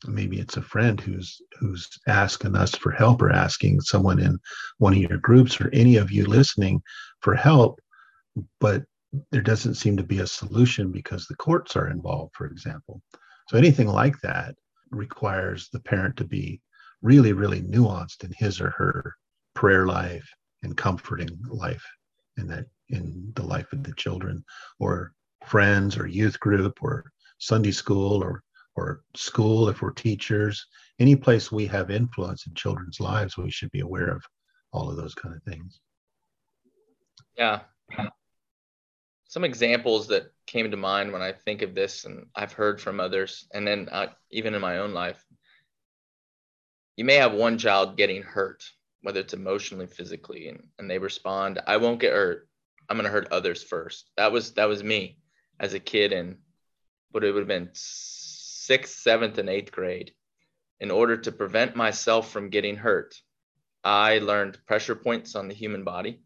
maybe 0.07 0.39
it's 0.39 0.57
a 0.57 0.63
friend 0.63 1.01
who's 1.01 1.41
who's 1.59 1.89
asking 2.07 2.55
us 2.55 2.75
for 2.75 2.91
help 2.91 3.23
or 3.23 3.31
asking 3.31 3.81
someone 3.81 4.21
in 4.21 4.39
one 4.79 4.93
of 4.93 4.99
your 4.99 5.19
groups 5.19 5.61
or 5.61 5.71
any 5.73 5.97
of 5.97 6.11
you 6.11 6.27
listening 6.27 6.83
for 7.21 7.35
help 7.35 7.81
but 8.61 8.83
there 9.31 9.43
doesn't 9.43 9.75
seem 9.75 9.97
to 9.97 10.03
be 10.03 10.21
a 10.21 10.27
solution 10.27 10.93
because 10.93 11.27
the 11.27 11.37
courts 11.37 11.77
are 11.77 11.91
involved, 11.91 12.35
for 12.35 12.47
example. 12.47 13.03
So 13.49 13.57
anything 13.57 13.89
like 13.89 14.21
that 14.23 14.55
requires 14.91 15.69
the 15.73 15.81
parent 15.81 16.17
to 16.17 16.25
be 16.25 16.61
really, 17.03 17.33
really 17.33 17.63
nuanced 17.63 18.25
in 18.25 18.33
his 18.37 18.61
or 18.61 18.71
her 18.71 19.15
prayer 19.55 19.87
life 19.87 20.29
and 20.63 20.77
comforting 20.77 21.29
life 21.49 21.85
in 22.37 22.47
that 22.49 22.67
in 22.89 23.33
the 23.35 23.43
life 23.43 23.73
of 23.73 23.83
the 23.83 23.93
children 23.95 24.45
or 24.79 25.13
friends 25.45 25.97
or 25.97 26.07
youth 26.07 26.39
group 26.39 26.83
or 26.83 27.11
Sunday 27.39 27.73
school 27.73 28.23
or 28.23 28.43
or 28.77 29.03
school 29.15 29.69
if 29.69 29.81
we're 29.81 29.93
teachers. 29.93 30.67
Any 30.99 31.17
place 31.17 31.51
we 31.51 31.67
have 31.67 31.91
influence 31.91 32.47
in 32.47 32.55
children's 32.55 33.01
lives 33.01 33.37
we 33.37 33.51
should 33.51 33.71
be 33.71 33.81
aware 33.81 34.09
of 34.09 34.23
all 34.73 34.91
of 34.91 34.97
those 34.97 35.15
kind 35.15 35.35
of 35.35 35.43
things. 35.43 35.81
Yeah 37.37 37.61
some 39.37 39.45
examples 39.45 40.07
that 40.07 40.33
came 40.47 40.71
to 40.71 40.79
mind 40.79 41.13
when 41.13 41.21
I 41.21 41.31
think 41.31 41.61
of 41.61 41.75
this, 41.75 42.07
and 42.07 42.25
I've 42.35 42.55
heard 42.55 42.81
from 42.81 42.99
others, 42.99 43.47
and 43.53 43.67
then 43.67 43.87
uh, 43.93 44.07
even 44.31 44.55
in 44.55 44.63
my 44.63 44.79
own 44.79 44.95
life. 44.95 45.23
you 46.97 47.05
may 47.05 47.17
have 47.17 47.35
one 47.35 47.59
child 47.59 47.99
getting 47.99 48.23
hurt, 48.23 48.65
whether 49.03 49.21
it's 49.21 49.35
emotionally, 49.35 49.89
physically, 49.89 50.49
and, 50.49 50.67
and 50.79 50.91
they 50.91 50.97
respond, 50.99 51.61
I 51.67 51.77
won't 51.77 52.01
get 52.01 52.15
hurt. 52.15 52.49
I'm 52.89 52.97
gonna 52.97 53.11
hurt 53.11 53.31
others 53.31 53.63
first. 53.63 54.09
That 54.17 54.33
was 54.33 54.55
that 54.55 54.71
was 54.71 54.83
me 54.83 55.19
as 55.61 55.75
a 55.75 55.81
kid 55.81 56.15
in 56.15 56.39
what 57.11 57.23
it 57.23 57.33
would 57.33 57.41
have 57.41 57.47
been 57.47 57.69
sixth, 57.75 59.01
seventh, 59.01 59.37
and 59.37 59.51
eighth 59.51 59.71
grade. 59.71 60.15
In 60.81 60.91
order 60.91 61.19
to 61.19 61.31
prevent 61.31 61.77
myself 61.77 62.31
from 62.31 62.49
getting 62.49 62.77
hurt, 62.77 63.15
I 63.85 64.17
learned 64.17 64.65
pressure 64.67 64.97
points 64.97 65.35
on 65.35 65.49
the 65.49 65.55
human 65.55 65.85
body, 65.85 66.23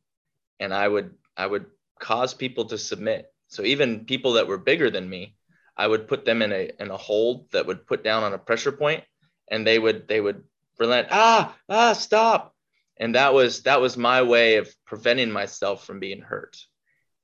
and 0.60 0.72
I 0.72 0.86
would 0.86 1.16
I 1.36 1.48
would 1.48 1.66
cause 2.00 2.34
people 2.34 2.64
to 2.66 2.78
submit. 2.78 3.32
So 3.48 3.62
even 3.62 4.04
people 4.04 4.34
that 4.34 4.46
were 4.46 4.58
bigger 4.58 4.90
than 4.90 5.08
me, 5.08 5.36
I 5.76 5.86
would 5.86 6.08
put 6.08 6.24
them 6.24 6.42
in 6.42 6.52
a 6.52 6.70
in 6.78 6.90
a 6.90 6.96
hold 6.96 7.50
that 7.52 7.66
would 7.66 7.86
put 7.86 8.02
down 8.02 8.22
on 8.22 8.32
a 8.32 8.38
pressure 8.38 8.72
point, 8.72 9.04
and 9.50 9.66
they 9.66 9.78
would 9.78 10.08
they 10.08 10.20
would 10.20 10.44
relent. 10.78 11.08
Ah 11.10 11.56
ah 11.68 11.92
stop, 11.92 12.54
and 12.98 13.14
that 13.14 13.34
was 13.34 13.62
that 13.62 13.80
was 13.80 13.96
my 13.96 14.22
way 14.22 14.56
of 14.56 14.68
preventing 14.86 15.30
myself 15.30 15.84
from 15.86 16.00
being 16.00 16.20
hurt. 16.20 16.56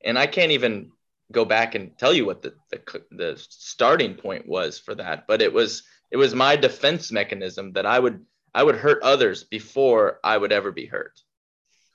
And 0.04 0.18
I 0.18 0.26
can't 0.26 0.52
even 0.52 0.92
go 1.32 1.44
back 1.44 1.74
and 1.74 1.98
tell 1.98 2.14
you 2.14 2.24
what 2.24 2.42
the, 2.42 2.54
the 2.70 3.02
the 3.10 3.46
starting 3.48 4.14
point 4.14 4.46
was 4.46 4.78
for 4.78 4.94
that, 4.94 5.26
but 5.26 5.42
it 5.42 5.52
was 5.52 5.82
it 6.10 6.16
was 6.16 6.34
my 6.34 6.56
defense 6.56 7.10
mechanism 7.12 7.72
that 7.72 7.86
I 7.86 7.98
would 7.98 8.24
I 8.54 8.62
would 8.62 8.76
hurt 8.76 9.02
others 9.02 9.44
before 9.44 10.18
I 10.24 10.36
would 10.36 10.52
ever 10.52 10.72
be 10.72 10.86
hurt. 10.86 11.20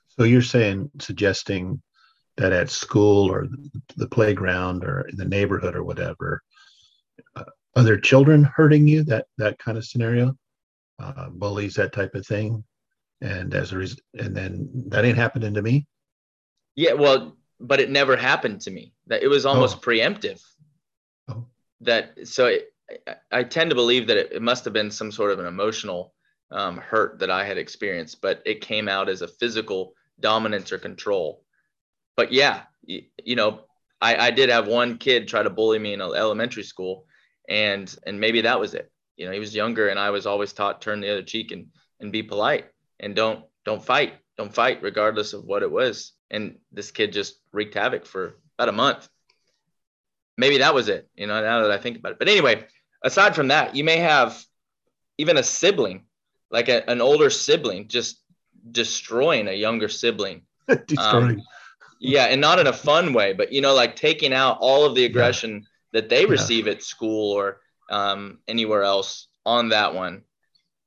So 0.08 0.24
you're 0.24 0.42
saying 0.42 0.90
suggesting 1.00 1.82
that 2.36 2.52
at 2.52 2.70
school 2.70 3.30
or 3.30 3.46
the 3.96 4.08
playground 4.08 4.84
or 4.84 5.02
in 5.08 5.16
the 5.16 5.24
neighborhood 5.24 5.76
or 5.76 5.84
whatever, 5.84 6.42
uh, 7.36 7.44
other 7.76 7.98
children 7.98 8.44
hurting 8.44 8.86
you? 8.86 9.04
That 9.04 9.26
that 9.38 9.58
kind 9.58 9.78
of 9.78 9.84
scenario, 9.84 10.36
uh, 10.98 11.28
bullies, 11.30 11.74
that 11.74 11.92
type 11.92 12.14
of 12.14 12.26
thing, 12.26 12.64
and 13.20 13.54
as 13.54 13.72
a 13.72 13.78
result, 13.78 14.00
and 14.14 14.36
then 14.36 14.68
that 14.88 15.04
ain't 15.04 15.16
happening 15.16 15.54
to 15.54 15.62
me. 15.62 15.86
Yeah, 16.74 16.94
well, 16.94 17.36
but 17.60 17.80
it 17.80 17.90
never 17.90 18.16
happened 18.16 18.60
to 18.62 18.70
me. 18.70 18.92
That 19.06 19.22
it 19.22 19.28
was 19.28 19.46
almost 19.46 19.78
oh. 19.78 19.80
preemptive. 19.80 20.42
Oh. 21.28 21.46
That 21.80 22.26
so 22.26 22.46
it, 22.46 22.72
I, 23.06 23.14
I 23.30 23.42
tend 23.44 23.70
to 23.70 23.76
believe 23.76 24.06
that 24.08 24.16
it, 24.16 24.32
it, 24.32 24.42
must 24.42 24.64
have 24.64 24.72
been 24.72 24.90
some 24.90 25.12
sort 25.12 25.32
of 25.32 25.38
an 25.38 25.46
emotional 25.46 26.14
um, 26.50 26.76
hurt 26.76 27.18
that 27.20 27.30
I 27.30 27.44
had 27.44 27.58
experienced, 27.58 28.20
but 28.20 28.42
it 28.44 28.60
came 28.60 28.88
out 28.88 29.08
as 29.08 29.22
a 29.22 29.28
physical 29.28 29.94
dominance 30.20 30.72
or 30.72 30.78
control. 30.78 31.41
But 32.16 32.32
yeah, 32.32 32.62
you, 32.84 33.02
you 33.24 33.36
know, 33.36 33.60
I, 34.00 34.28
I 34.28 34.30
did 34.30 34.50
have 34.50 34.66
one 34.66 34.98
kid 34.98 35.28
try 35.28 35.42
to 35.42 35.50
bully 35.50 35.78
me 35.78 35.92
in 35.92 36.00
elementary 36.00 36.64
school, 36.64 37.06
and 37.48 37.94
and 38.06 38.20
maybe 38.20 38.42
that 38.42 38.60
was 38.60 38.74
it. 38.74 38.90
You 39.16 39.26
know, 39.26 39.32
he 39.32 39.38
was 39.38 39.54
younger, 39.54 39.88
and 39.88 39.98
I 39.98 40.10
was 40.10 40.26
always 40.26 40.52
taught 40.52 40.82
turn 40.82 41.00
the 41.00 41.10
other 41.10 41.22
cheek 41.22 41.52
and 41.52 41.66
and 42.00 42.12
be 42.12 42.22
polite 42.22 42.66
and 43.00 43.14
don't 43.14 43.44
don't 43.64 43.84
fight, 43.84 44.14
don't 44.36 44.54
fight 44.54 44.82
regardless 44.82 45.32
of 45.32 45.44
what 45.44 45.62
it 45.62 45.70
was. 45.70 46.12
And 46.30 46.58
this 46.72 46.90
kid 46.90 47.12
just 47.12 47.36
wreaked 47.52 47.74
havoc 47.74 48.06
for 48.06 48.38
about 48.58 48.68
a 48.68 48.72
month. 48.72 49.08
Maybe 50.38 50.58
that 50.58 50.74
was 50.74 50.88
it. 50.88 51.08
You 51.14 51.26
know, 51.26 51.40
now 51.42 51.62
that 51.62 51.70
I 51.70 51.78
think 51.78 51.98
about 51.98 52.12
it. 52.12 52.18
But 52.18 52.28
anyway, 52.28 52.66
aside 53.04 53.34
from 53.34 53.48
that, 53.48 53.76
you 53.76 53.84
may 53.84 53.98
have 53.98 54.42
even 55.18 55.36
a 55.36 55.42
sibling, 55.42 56.04
like 56.50 56.68
a, 56.68 56.88
an 56.90 57.00
older 57.00 57.28
sibling, 57.28 57.88
just 57.88 58.20
destroying 58.70 59.48
a 59.48 59.52
younger 59.52 59.88
sibling. 59.88 60.42
destroying. 60.86 61.38
Um, 61.38 61.42
yeah, 62.04 62.24
and 62.24 62.40
not 62.40 62.58
in 62.58 62.66
a 62.66 62.72
fun 62.72 63.12
way, 63.12 63.32
but 63.32 63.52
you 63.52 63.60
know, 63.60 63.74
like 63.74 63.94
taking 63.94 64.32
out 64.32 64.58
all 64.60 64.84
of 64.84 64.96
the 64.96 65.04
aggression 65.04 65.52
yeah. 65.52 65.60
that 65.92 66.08
they 66.08 66.26
receive 66.26 66.66
yeah. 66.66 66.72
at 66.72 66.82
school 66.82 67.30
or 67.30 67.60
um, 67.90 68.40
anywhere 68.48 68.82
else 68.82 69.28
on 69.46 69.68
that 69.68 69.94
one. 69.94 70.22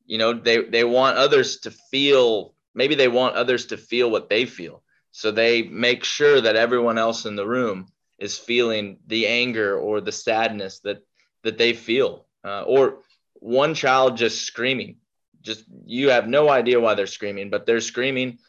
You 0.06 0.18
know, 0.18 0.34
they 0.34 0.64
they 0.66 0.84
want 0.84 1.18
others 1.18 1.60
to 1.62 1.72
feel. 1.72 2.54
Maybe 2.74 2.96
they 2.96 3.08
want 3.08 3.36
others 3.36 3.68
to 3.68 3.78
feel 3.78 4.12
what 4.12 4.30
they 4.30 4.46
feel, 4.46 4.84
so 5.12 5.32
they 5.32 5.64
make 5.64 6.04
sure 6.04 6.42
that 6.42 6.58
everyone 6.58 6.98
else 6.98 7.26
in 7.26 7.38
the 7.38 7.48
room 7.48 7.88
is 8.20 8.38
feeling 8.38 8.98
the 9.08 9.26
anger 9.28 9.80
or 9.80 10.02
the 10.02 10.12
sadness 10.12 10.80
that 10.82 11.02
that 11.44 11.58
they 11.58 11.72
feel, 11.72 12.26
uh, 12.44 12.64
or 12.64 13.00
one 13.36 13.74
child 13.74 14.18
just 14.18 14.46
screaming. 14.46 14.98
Just 15.42 15.64
you 15.86 16.10
have 16.10 16.28
no 16.28 16.50
idea 16.50 16.82
why 16.82 16.94
they're 16.94 17.08
screaming, 17.08 17.50
but 17.50 17.66
they're 17.66 17.80
screaming 17.80 18.40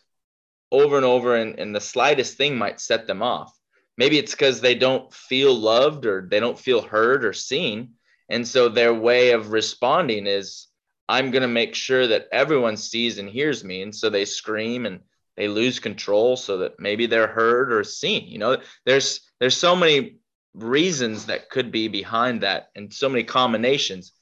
over 0.72 0.96
and 0.96 1.04
over 1.04 1.36
and, 1.36 1.58
and 1.58 1.74
the 1.74 1.80
slightest 1.80 2.36
thing 2.36 2.56
might 2.56 2.80
set 2.80 3.06
them 3.06 3.22
off. 3.22 3.56
Maybe 3.96 4.18
it's 4.18 4.32
because 4.32 4.60
they 4.60 4.74
don't 4.74 5.12
feel 5.12 5.54
loved 5.54 6.06
or 6.06 6.26
they 6.30 6.40
don't 6.40 6.58
feel 6.58 6.82
heard 6.82 7.24
or 7.24 7.32
seen. 7.32 7.94
And 8.28 8.46
so 8.46 8.68
their 8.68 8.92
way 8.92 9.30
of 9.32 9.52
responding 9.52 10.26
is 10.26 10.66
i'm 11.08 11.30
going 11.30 11.42
to 11.42 11.48
make 11.48 11.72
sure 11.72 12.08
that 12.08 12.26
everyone 12.32 12.76
sees 12.76 13.18
and 13.18 13.28
hears 13.28 13.62
me. 13.62 13.82
And 13.82 13.94
so 13.94 14.10
they 14.10 14.24
scream 14.24 14.86
and 14.86 15.00
they 15.36 15.48
lose 15.48 15.78
control 15.78 16.36
so 16.36 16.58
that 16.58 16.80
maybe 16.80 17.06
they're 17.06 17.26
heard 17.26 17.72
or 17.72 17.84
seen. 17.84 18.26
You 18.26 18.38
know 18.38 18.58
there's 18.84 19.20
there's 19.38 19.56
so 19.56 19.76
many 19.76 20.16
reasons 20.54 21.26
that 21.26 21.50
could 21.50 21.70
be 21.70 21.88
behind 21.88 22.42
that 22.42 22.68
and 22.74 22.92
so 22.92 23.08
many 23.08 23.24
combinations. 23.24 24.12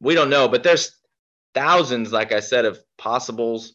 We 0.00 0.14
don't 0.14 0.30
know 0.30 0.48
but 0.48 0.62
there's 0.62 0.94
thousands 1.54 2.12
like 2.12 2.32
i 2.32 2.40
said 2.40 2.64
of 2.64 2.78
possibles 2.98 3.74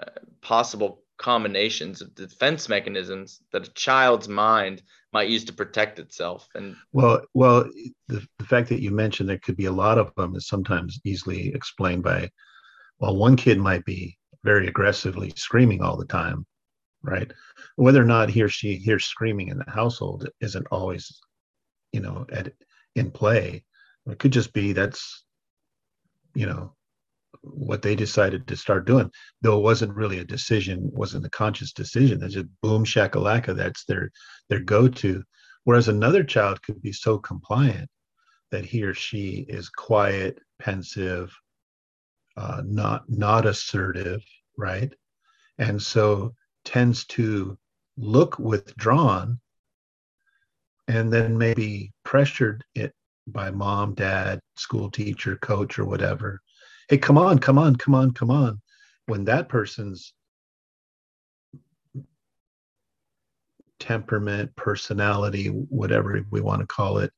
uh, 0.00 0.06
possible 0.40 1.02
combinations 1.20 2.00
of 2.00 2.14
defense 2.14 2.68
mechanisms 2.68 3.40
that 3.52 3.68
a 3.68 3.72
child's 3.74 4.28
mind 4.28 4.82
might 5.12 5.28
use 5.28 5.44
to 5.44 5.52
protect 5.52 5.98
itself. 5.98 6.48
And 6.54 6.76
well 6.92 7.20
well 7.34 7.64
the, 8.08 8.26
the 8.38 8.44
fact 8.44 8.68
that 8.70 8.82
you 8.82 8.90
mentioned 8.90 9.28
there 9.28 9.38
could 9.38 9.56
be 9.56 9.66
a 9.66 9.72
lot 9.72 9.98
of 9.98 10.14
them 10.16 10.34
is 10.34 10.48
sometimes 10.48 10.98
easily 11.04 11.54
explained 11.54 12.02
by 12.02 12.30
well 12.98 13.16
one 13.16 13.36
kid 13.36 13.58
might 13.58 13.84
be 13.84 14.16
very 14.42 14.66
aggressively 14.66 15.32
screaming 15.36 15.82
all 15.82 15.96
the 15.96 16.06
time 16.06 16.46
right? 17.02 17.32
Whether 17.76 18.02
or 18.02 18.06
not 18.06 18.30
he 18.30 18.42
or 18.42 18.48
she 18.48 18.76
hears 18.76 19.04
screaming 19.04 19.48
in 19.48 19.58
the 19.58 19.70
household 19.70 20.28
isn't 20.40 20.66
always 20.70 21.20
you 21.92 22.00
know 22.00 22.26
at 22.32 22.52
in 22.94 23.10
play. 23.10 23.64
It 24.06 24.18
could 24.18 24.32
just 24.32 24.52
be 24.52 24.72
that's 24.72 25.24
you 26.34 26.46
know 26.46 26.74
what 27.42 27.82
they 27.82 27.94
decided 27.94 28.46
to 28.46 28.56
start 28.56 28.86
doing, 28.86 29.10
though 29.40 29.58
it 29.58 29.62
wasn't 29.62 29.94
really 29.94 30.18
a 30.18 30.24
decision, 30.24 30.90
wasn't 30.92 31.26
a 31.26 31.30
conscious 31.30 31.72
decision. 31.72 32.22
It's 32.22 32.34
just 32.34 32.46
boom 32.62 32.84
shakalaka. 32.84 33.56
That's 33.56 33.84
their 33.84 34.10
their 34.48 34.60
go-to. 34.60 35.22
Whereas 35.64 35.88
another 35.88 36.24
child 36.24 36.62
could 36.62 36.80
be 36.82 36.92
so 36.92 37.18
compliant 37.18 37.88
that 38.50 38.64
he 38.64 38.82
or 38.82 38.94
she 38.94 39.46
is 39.48 39.68
quiet, 39.68 40.38
pensive, 40.58 41.34
uh, 42.36 42.62
not 42.64 43.04
not 43.08 43.46
assertive, 43.46 44.22
right? 44.56 44.92
And 45.58 45.80
so 45.80 46.34
tends 46.64 47.04
to 47.06 47.58
look 47.96 48.38
withdrawn 48.38 49.40
and 50.88 51.12
then 51.12 51.38
maybe 51.38 51.92
pressured 52.04 52.64
it 52.74 52.92
by 53.26 53.50
mom, 53.50 53.94
dad, 53.94 54.40
school 54.56 54.90
teacher, 54.90 55.36
coach, 55.36 55.78
or 55.78 55.84
whatever 55.84 56.40
hey, 56.90 56.98
come 56.98 57.16
on, 57.16 57.38
come 57.38 57.56
on, 57.56 57.76
come 57.76 57.94
on, 57.94 58.10
come 58.10 58.32
on. 58.32 58.60
When 59.06 59.24
that 59.26 59.48
person's 59.48 60.12
temperament, 63.78 64.54
personality, 64.56 65.46
whatever 65.46 66.20
we 66.32 66.40
want 66.40 66.62
to 66.62 66.66
call 66.66 66.98
it, 66.98 67.12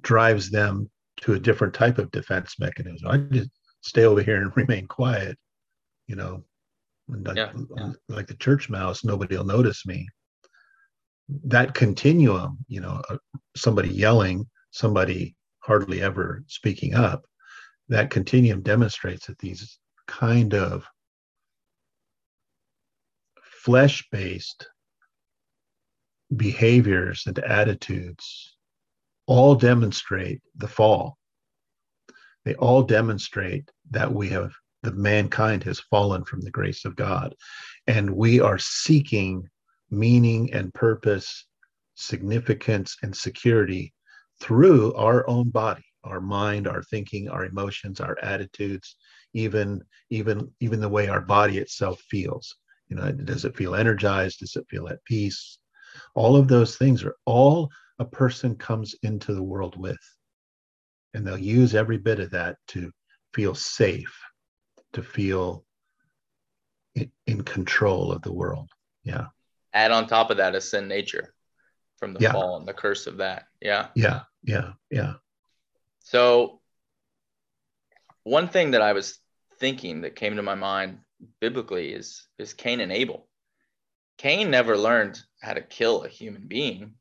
drives 0.00 0.50
them 0.50 0.90
to 1.20 1.34
a 1.34 1.38
different 1.38 1.72
type 1.72 1.98
of 1.98 2.10
defense 2.10 2.56
mechanism. 2.58 3.08
I 3.08 3.18
just 3.18 3.50
stay 3.80 4.04
over 4.04 4.22
here 4.22 4.42
and 4.42 4.52
remain 4.56 4.88
quiet, 4.88 5.38
you 6.08 6.16
know, 6.16 6.42
like, 7.08 7.36
yeah, 7.36 7.52
yeah. 7.76 7.92
like 8.08 8.26
the 8.26 8.34
church 8.34 8.68
mouse, 8.68 9.04
nobody 9.04 9.36
will 9.36 9.44
notice 9.44 9.86
me. 9.86 10.08
That 11.44 11.74
continuum, 11.74 12.58
you 12.66 12.80
know, 12.80 13.00
uh, 13.08 13.18
somebody 13.56 13.90
yelling, 13.90 14.46
somebody 14.72 15.36
hardly 15.60 16.02
ever 16.02 16.42
speaking 16.48 16.94
up, 16.94 17.24
that 17.88 18.10
continuum 18.10 18.62
demonstrates 18.62 19.26
that 19.26 19.38
these 19.38 19.78
kind 20.06 20.54
of 20.54 20.84
flesh 23.42 24.06
based 24.10 24.68
behaviors 26.34 27.24
and 27.26 27.38
attitudes 27.40 28.56
all 29.26 29.54
demonstrate 29.54 30.40
the 30.56 30.68
fall. 30.68 31.18
They 32.44 32.54
all 32.54 32.82
demonstrate 32.82 33.70
that 33.90 34.12
we 34.12 34.28
have, 34.28 34.52
the 34.82 34.92
mankind 34.92 35.64
has 35.64 35.80
fallen 35.80 36.24
from 36.24 36.40
the 36.42 36.50
grace 36.50 36.84
of 36.84 36.96
God. 36.96 37.34
And 37.86 38.10
we 38.10 38.40
are 38.40 38.58
seeking 38.58 39.48
meaning 39.90 40.52
and 40.52 40.72
purpose, 40.74 41.46
significance 41.94 42.96
and 43.02 43.16
security 43.16 43.92
through 44.40 44.94
our 44.94 45.28
own 45.28 45.50
body 45.50 45.84
our 46.06 46.20
mind 46.20 46.66
our 46.66 46.82
thinking 46.82 47.28
our 47.28 47.44
emotions 47.44 48.00
our 48.00 48.16
attitudes 48.22 48.96
even 49.34 49.82
even 50.10 50.50
even 50.60 50.80
the 50.80 50.88
way 50.88 51.08
our 51.08 51.20
body 51.20 51.58
itself 51.58 52.00
feels 52.10 52.56
you 52.88 52.96
know 52.96 53.10
does 53.12 53.44
it 53.44 53.56
feel 53.56 53.74
energized 53.74 54.40
does 54.40 54.56
it 54.56 54.66
feel 54.68 54.88
at 54.88 55.04
peace 55.04 55.58
all 56.14 56.36
of 56.36 56.48
those 56.48 56.76
things 56.76 57.04
are 57.04 57.16
all 57.24 57.70
a 57.98 58.04
person 58.04 58.54
comes 58.56 58.94
into 59.02 59.34
the 59.34 59.42
world 59.42 59.78
with 59.78 59.98
and 61.14 61.26
they'll 61.26 61.38
use 61.38 61.74
every 61.74 61.96
bit 61.98 62.20
of 62.20 62.30
that 62.30 62.56
to 62.68 62.90
feel 63.32 63.54
safe 63.54 64.14
to 64.92 65.02
feel 65.02 65.64
in, 66.94 67.10
in 67.26 67.42
control 67.42 68.12
of 68.12 68.22
the 68.22 68.32
world. 68.32 68.70
Yeah. 69.04 69.26
Add 69.72 69.92
on 69.92 70.06
top 70.06 70.30
of 70.30 70.38
that 70.38 70.54
a 70.54 70.60
sin 70.60 70.88
nature 70.88 71.34
from 71.98 72.14
the 72.14 72.20
Yeah. 72.20 72.32
fall 72.32 72.56
and 72.56 72.66
the 72.66 72.72
curse 72.72 73.06
of 73.06 73.18
that. 73.18 73.46
Yeah. 73.60 73.88
Yeah. 73.94 74.22
Yeah. 74.42 74.72
Yeah. 74.90 75.14
So, 76.06 76.60
one 78.22 78.46
thing 78.46 78.70
that 78.72 78.80
I 78.80 78.92
was 78.92 79.18
thinking 79.58 80.02
that 80.02 80.14
came 80.14 80.36
to 80.36 80.42
my 80.42 80.54
mind 80.54 81.00
biblically 81.40 81.92
is 81.92 82.28
is 82.38 82.54
Cain 82.54 82.78
and 82.78 82.92
Abel. 82.92 83.26
Cain 84.16 84.48
never 84.48 84.78
learned 84.78 85.20
how 85.42 85.54
to 85.54 85.62
kill 85.62 86.04
a 86.04 86.08
human 86.08 86.46
being, 86.46 86.94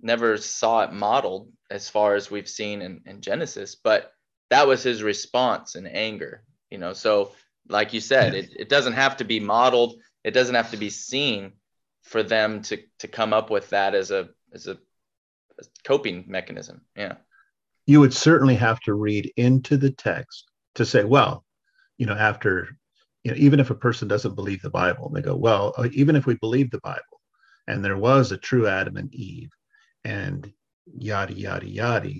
never 0.00 0.38
saw 0.38 0.84
it 0.84 0.92
modeled 0.92 1.52
as 1.70 1.90
far 1.90 2.14
as 2.14 2.30
we've 2.30 2.48
seen 2.48 2.80
in, 2.80 3.02
in 3.04 3.20
Genesis, 3.20 3.74
but 3.74 4.10
that 4.48 4.66
was 4.66 4.82
his 4.82 5.02
response 5.02 5.74
in 5.74 5.86
anger. 5.86 6.42
You 6.70 6.78
know, 6.78 6.94
so 6.94 7.32
like 7.68 7.92
you 7.92 8.00
said, 8.00 8.34
it, 8.34 8.48
it 8.58 8.68
doesn't 8.70 8.94
have 8.94 9.18
to 9.18 9.24
be 9.24 9.38
modeled, 9.38 10.00
it 10.24 10.30
doesn't 10.30 10.54
have 10.54 10.70
to 10.70 10.78
be 10.78 10.88
seen 10.88 11.52
for 12.04 12.22
them 12.22 12.62
to 12.62 12.78
to 13.00 13.06
come 13.06 13.34
up 13.34 13.50
with 13.50 13.68
that 13.68 13.94
as 13.94 14.10
a 14.10 14.30
as 14.54 14.66
a, 14.66 14.78
a 15.58 15.64
coping 15.84 16.24
mechanism. 16.26 16.80
Yeah. 16.96 17.16
You 17.86 18.00
would 18.00 18.14
certainly 18.14 18.54
have 18.56 18.80
to 18.80 18.94
read 18.94 19.32
into 19.36 19.76
the 19.76 19.90
text 19.90 20.50
to 20.76 20.84
say, 20.84 21.04
well, 21.04 21.44
you 21.98 22.06
know, 22.06 22.14
after, 22.14 22.68
you 23.24 23.32
know, 23.32 23.36
even 23.36 23.60
if 23.60 23.70
a 23.70 23.74
person 23.74 24.08
doesn't 24.08 24.34
believe 24.34 24.62
the 24.62 24.70
Bible, 24.70 25.06
and 25.06 25.16
they 25.16 25.22
go, 25.22 25.36
well, 25.36 25.74
uh, 25.76 25.88
even 25.92 26.16
if 26.16 26.26
we 26.26 26.34
believe 26.36 26.70
the 26.70 26.80
Bible 26.80 27.20
and 27.66 27.84
there 27.84 27.96
was 27.96 28.32
a 28.32 28.36
true 28.36 28.66
Adam 28.66 28.96
and 28.96 29.14
Eve 29.14 29.50
and 30.04 30.52
yada, 30.98 31.34
yada, 31.34 31.68
yada. 31.68 32.14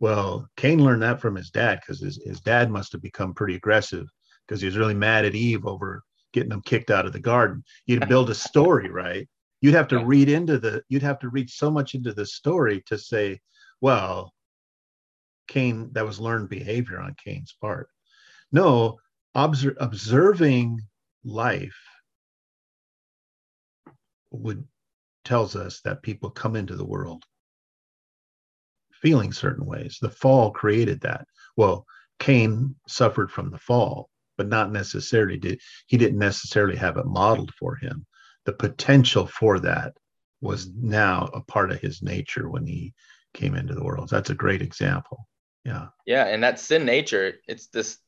Well, 0.00 0.48
Cain 0.56 0.84
learned 0.84 1.02
that 1.02 1.20
from 1.20 1.36
his 1.36 1.50
dad 1.50 1.80
because 1.80 2.00
his, 2.00 2.20
his 2.24 2.40
dad 2.40 2.70
must 2.70 2.92
have 2.92 3.00
become 3.00 3.32
pretty 3.32 3.54
aggressive 3.54 4.06
because 4.46 4.60
he 4.60 4.66
was 4.66 4.76
really 4.76 4.94
mad 4.94 5.24
at 5.24 5.34
Eve 5.34 5.64
over 5.64 6.02
getting 6.32 6.50
him 6.50 6.60
kicked 6.62 6.90
out 6.90 7.06
of 7.06 7.12
the 7.12 7.20
garden. 7.20 7.64
You'd 7.86 8.08
build 8.08 8.28
a 8.28 8.34
story, 8.34 8.90
right? 8.90 9.26
You'd 9.60 9.74
have 9.74 9.88
to 9.88 10.04
read 10.04 10.28
into 10.28 10.58
the, 10.58 10.82
you'd 10.88 11.02
have 11.02 11.20
to 11.20 11.30
read 11.30 11.48
so 11.48 11.70
much 11.70 11.94
into 11.94 12.12
the 12.12 12.26
story 12.26 12.82
to 12.86 12.98
say, 12.98 13.40
well, 13.80 14.33
Cain, 15.48 15.90
that 15.92 16.06
was 16.06 16.20
learned 16.20 16.48
behavior 16.48 17.00
on 17.00 17.16
Cain's 17.24 17.56
part. 17.60 17.88
No, 18.52 18.98
obser- 19.34 19.76
observing 19.78 20.80
life 21.24 21.78
would 24.30 24.66
tells 25.24 25.56
us 25.56 25.80
that 25.80 26.02
people 26.02 26.30
come 26.30 26.54
into 26.54 26.76
the 26.76 26.84
world 26.84 27.24
feeling 29.04 29.32
certain 29.32 29.66
ways. 29.66 29.98
The 30.00 30.08
fall 30.08 30.50
created 30.50 31.00
that. 31.02 31.26
Well, 31.56 31.84
Cain 32.18 32.74
suffered 32.88 33.30
from 33.30 33.50
the 33.50 33.58
fall, 33.58 34.08
but 34.38 34.48
not 34.48 34.72
necessarily 34.72 35.36
did 35.36 35.60
he 35.86 35.98
didn't 35.98 36.18
necessarily 36.18 36.76
have 36.76 36.96
it 36.96 37.06
modeled 37.06 37.52
for 37.58 37.76
him. 37.76 38.06
The 38.46 38.54
potential 38.54 39.26
for 39.26 39.60
that 39.60 39.94
was 40.40 40.70
now 40.74 41.28
a 41.34 41.42
part 41.42 41.70
of 41.70 41.80
his 41.80 42.02
nature 42.02 42.48
when 42.48 42.66
he 42.66 42.94
came 43.34 43.54
into 43.54 43.74
the 43.74 43.84
world. 43.84 44.08
That's 44.08 44.30
a 44.30 44.34
great 44.34 44.62
example. 44.62 45.28
Yeah. 45.64 45.88
Yeah, 46.06 46.26
and 46.26 46.42
that 46.42 46.60
sin 46.60 46.84
nature, 46.84 47.34
it's 47.48 47.66
this 47.68 47.98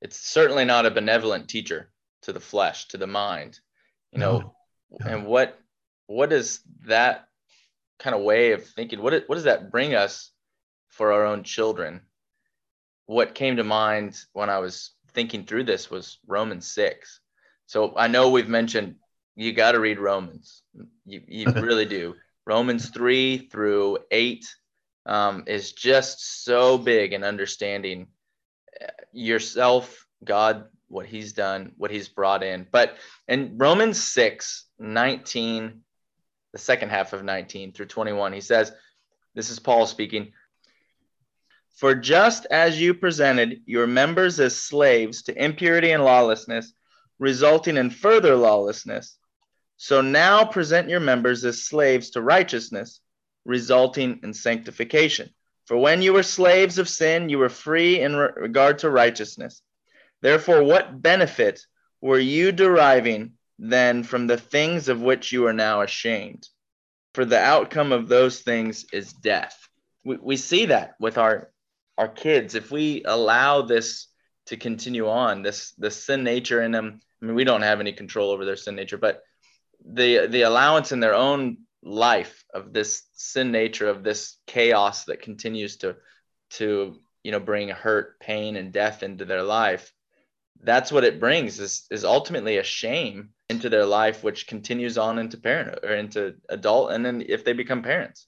it's 0.00 0.16
certainly 0.18 0.64
not 0.64 0.86
a 0.86 0.90
benevolent 0.90 1.48
teacher 1.48 1.90
to 2.22 2.32
the 2.32 2.40
flesh, 2.40 2.88
to 2.88 2.98
the 2.98 3.06
mind. 3.06 3.58
You 4.12 4.18
know, 4.20 4.38
No, 4.38 4.54
no. 5.00 5.06
and 5.06 5.26
what 5.26 5.58
what 6.06 6.32
is 6.32 6.60
that 6.86 7.26
kind 7.98 8.14
of 8.14 8.22
way 8.22 8.52
of 8.52 8.64
thinking? 8.66 9.02
What 9.02 9.24
what 9.26 9.34
does 9.34 9.44
that 9.44 9.70
bring 9.70 9.94
us 9.94 10.30
for 10.88 11.12
our 11.12 11.24
own 11.26 11.42
children? 11.42 12.02
What 13.06 13.34
came 13.34 13.56
to 13.56 13.64
mind 13.64 14.16
when 14.32 14.48
I 14.50 14.58
was 14.58 14.92
thinking 15.12 15.44
through 15.44 15.64
this 15.64 15.90
was 15.90 16.18
Romans 16.26 16.70
6. 16.72 17.20
So 17.66 17.94
I 17.96 18.08
know 18.08 18.30
we've 18.30 18.48
mentioned 18.48 18.96
you 19.36 19.52
got 19.52 19.72
to 19.72 19.80
read 19.80 19.98
Romans. 19.98 20.62
You, 21.04 21.22
you 21.26 21.46
really 21.52 21.86
do. 21.86 22.14
Romans 22.46 22.90
3 22.90 23.48
through 23.50 23.98
8 24.10 24.44
um, 25.06 25.44
is 25.46 25.72
just 25.72 26.44
so 26.44 26.78
big 26.78 27.12
in 27.12 27.24
understanding 27.24 28.08
uh, 28.80 28.86
yourself, 29.12 30.06
God, 30.24 30.64
what 30.88 31.06
he's 31.06 31.32
done, 31.32 31.72
what 31.76 31.90
he's 31.90 32.08
brought 32.08 32.42
in. 32.42 32.66
But 32.70 32.96
in 33.28 33.58
Romans 33.58 34.02
6, 34.02 34.66
19, 34.78 35.80
the 36.52 36.58
second 36.58 36.90
half 36.90 37.12
of 37.12 37.24
19 37.24 37.72
through 37.72 37.86
21, 37.86 38.32
he 38.32 38.40
says, 38.40 38.72
This 39.34 39.50
is 39.50 39.58
Paul 39.58 39.86
speaking. 39.86 40.32
For 41.76 41.96
just 41.96 42.46
as 42.46 42.80
you 42.80 42.94
presented 42.94 43.62
your 43.66 43.88
members 43.88 44.38
as 44.38 44.56
slaves 44.56 45.24
to 45.24 45.44
impurity 45.44 45.90
and 45.90 46.04
lawlessness, 46.04 46.72
resulting 47.18 47.76
in 47.76 47.90
further 47.90 48.36
lawlessness, 48.36 49.18
so 49.76 50.00
now 50.00 50.44
present 50.44 50.88
your 50.88 51.00
members 51.00 51.44
as 51.44 51.64
slaves 51.64 52.10
to 52.10 52.22
righteousness, 52.22 53.00
resulting 53.44 54.20
in 54.22 54.34
sanctification. 54.34 55.30
For 55.66 55.76
when 55.76 56.02
you 56.02 56.12
were 56.12 56.22
slaves 56.22 56.78
of 56.78 56.88
sin, 56.88 57.28
you 57.28 57.38
were 57.38 57.48
free 57.48 58.00
in 58.00 58.16
re- 58.16 58.30
regard 58.36 58.80
to 58.80 58.90
righteousness. 58.90 59.62
Therefore, 60.20 60.62
what 60.62 61.00
benefit 61.00 61.60
were 62.00 62.18
you 62.18 62.52
deriving 62.52 63.32
then 63.58 64.02
from 64.02 64.26
the 64.26 64.36
things 64.36 64.88
of 64.88 65.00
which 65.00 65.32
you 65.32 65.46
are 65.46 65.52
now 65.52 65.82
ashamed? 65.82 66.48
For 67.14 67.24
the 67.24 67.38
outcome 67.38 67.92
of 67.92 68.08
those 68.08 68.40
things 68.40 68.84
is 68.92 69.12
death. 69.12 69.68
We, 70.04 70.16
we 70.16 70.36
see 70.36 70.66
that 70.66 70.94
with 70.98 71.18
our 71.18 71.50
our 71.96 72.08
kids. 72.08 72.54
If 72.54 72.70
we 72.70 73.04
allow 73.04 73.62
this 73.62 74.08
to 74.46 74.56
continue 74.56 75.08
on, 75.08 75.42
this 75.42 75.72
this 75.72 76.04
sin 76.04 76.24
nature 76.24 76.62
in 76.62 76.72
them. 76.72 77.00
I 77.22 77.26
mean, 77.26 77.36
we 77.36 77.44
don't 77.44 77.62
have 77.62 77.80
any 77.80 77.92
control 77.92 78.30
over 78.30 78.44
their 78.44 78.56
sin 78.56 78.74
nature, 78.74 78.98
but 78.98 79.22
the 79.84 80.26
the 80.26 80.42
allowance 80.42 80.92
in 80.92 81.00
their 81.00 81.14
own 81.14 81.58
life 81.84 82.44
of 82.54 82.72
this 82.72 83.02
sin 83.12 83.52
nature 83.52 83.88
of 83.88 84.02
this 84.02 84.38
chaos 84.46 85.04
that 85.04 85.22
continues 85.22 85.76
to 85.76 85.96
to 86.50 86.96
you 87.22 87.30
know 87.30 87.40
bring 87.40 87.68
hurt 87.68 88.18
pain 88.20 88.56
and 88.56 88.72
death 88.72 89.02
into 89.02 89.24
their 89.24 89.42
life 89.42 89.92
that's 90.62 90.90
what 90.90 91.04
it 91.04 91.20
brings 91.20 91.60
is 91.60 91.86
is 91.90 92.04
ultimately 92.04 92.56
a 92.56 92.62
shame 92.62 93.28
into 93.50 93.68
their 93.68 93.84
life 93.84 94.24
which 94.24 94.46
continues 94.46 94.96
on 94.96 95.18
into 95.18 95.36
parent 95.36 95.78
or 95.82 95.90
into 95.90 96.34
adult 96.48 96.90
and 96.90 97.04
then 97.04 97.22
if 97.28 97.44
they 97.44 97.52
become 97.52 97.82
parents 97.82 98.26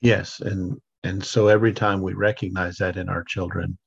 Yes, 0.00 0.40
and 0.40 0.80
and 1.04 1.24
so 1.24 1.48
every 1.48 1.72
time 1.72 2.02
we 2.02 2.14
recognize 2.14 2.76
that 2.78 2.96
in 2.96 3.08
our 3.08 3.24
children, 3.24 3.78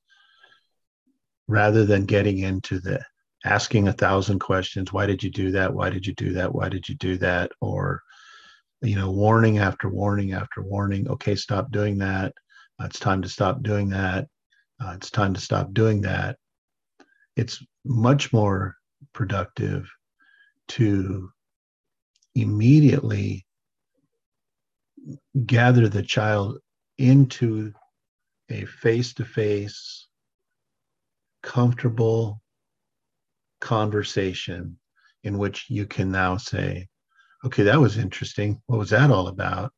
rather 1.48 1.84
than 1.84 2.06
getting 2.06 2.38
into 2.38 2.80
the 2.80 3.04
asking 3.44 3.88
a 3.88 3.92
thousand 3.92 4.38
questions, 4.38 4.92
why 4.92 5.06
did 5.06 5.22
you 5.22 5.30
do 5.30 5.50
that? 5.52 5.74
Why 5.74 5.90
did 5.90 6.06
you 6.06 6.14
do 6.14 6.32
that? 6.34 6.54
Why 6.54 6.68
did 6.68 6.88
you 6.88 6.94
do 6.96 7.18
that? 7.18 7.52
Or 7.60 8.02
you 8.84 8.96
know, 8.96 9.10
warning 9.10 9.58
after 9.58 9.88
warning 9.88 10.32
after 10.32 10.62
warning. 10.62 11.08
Okay, 11.08 11.34
stop 11.34 11.70
doing 11.70 11.98
that. 11.98 12.32
Uh, 12.78 12.84
it's 12.84 12.98
time 12.98 13.22
to 13.22 13.28
stop 13.28 13.62
doing 13.62 13.88
that. 13.90 14.26
Uh, 14.80 14.92
it's 14.96 15.10
time 15.10 15.34
to 15.34 15.40
stop 15.40 15.72
doing 15.72 16.02
that. 16.02 16.36
It's 17.36 17.64
much 17.84 18.32
more 18.32 18.76
productive 19.12 19.88
to 20.68 21.30
immediately 22.34 23.46
gather 25.46 25.88
the 25.88 26.02
child 26.02 26.58
into 26.98 27.72
a 28.50 28.64
face 28.64 29.14
to 29.14 29.24
face, 29.24 30.08
comfortable 31.42 32.40
conversation 33.60 34.78
in 35.22 35.38
which 35.38 35.66
you 35.68 35.86
can 35.86 36.10
now 36.10 36.36
say, 36.36 36.86
okay, 37.44 37.62
that 37.64 37.80
was 37.80 37.98
interesting. 37.98 38.60
What 38.66 38.78
was 38.78 38.90
that 38.90 39.10
all 39.10 39.28
about? 39.28 39.72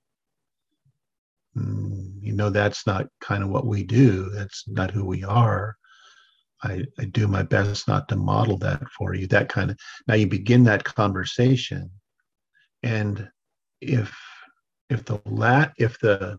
"Mm, 1.57 2.22
you 2.22 2.33
know, 2.33 2.50
that's 2.50 2.87
not 2.87 3.07
kind 3.20 3.42
of 3.42 3.48
what 3.48 3.66
we 3.66 3.83
do. 3.83 4.31
That's 4.31 4.66
not 4.68 4.90
who 4.90 5.05
we 5.05 5.24
are. 5.24 5.76
I, 6.62 6.85
I 6.98 7.05
do 7.07 7.29
my 7.29 7.42
best 7.42 7.87
not 7.87 8.09
to 8.09 8.16
model 8.16 8.59
that 8.59 8.83
for 8.90 9.14
you. 9.14 9.26
That 9.26 9.48
kind 9.48 9.70
of, 9.70 9.79
now 10.07 10.14
you 10.14 10.26
begin 10.26 10.64
that 10.64 10.85
conversation. 10.85 11.90
And 12.83 13.31
if 13.81 14.16
if 14.88 15.05
the 15.05 15.20
la 15.26 15.66
if 15.79 15.98
the 15.98 16.38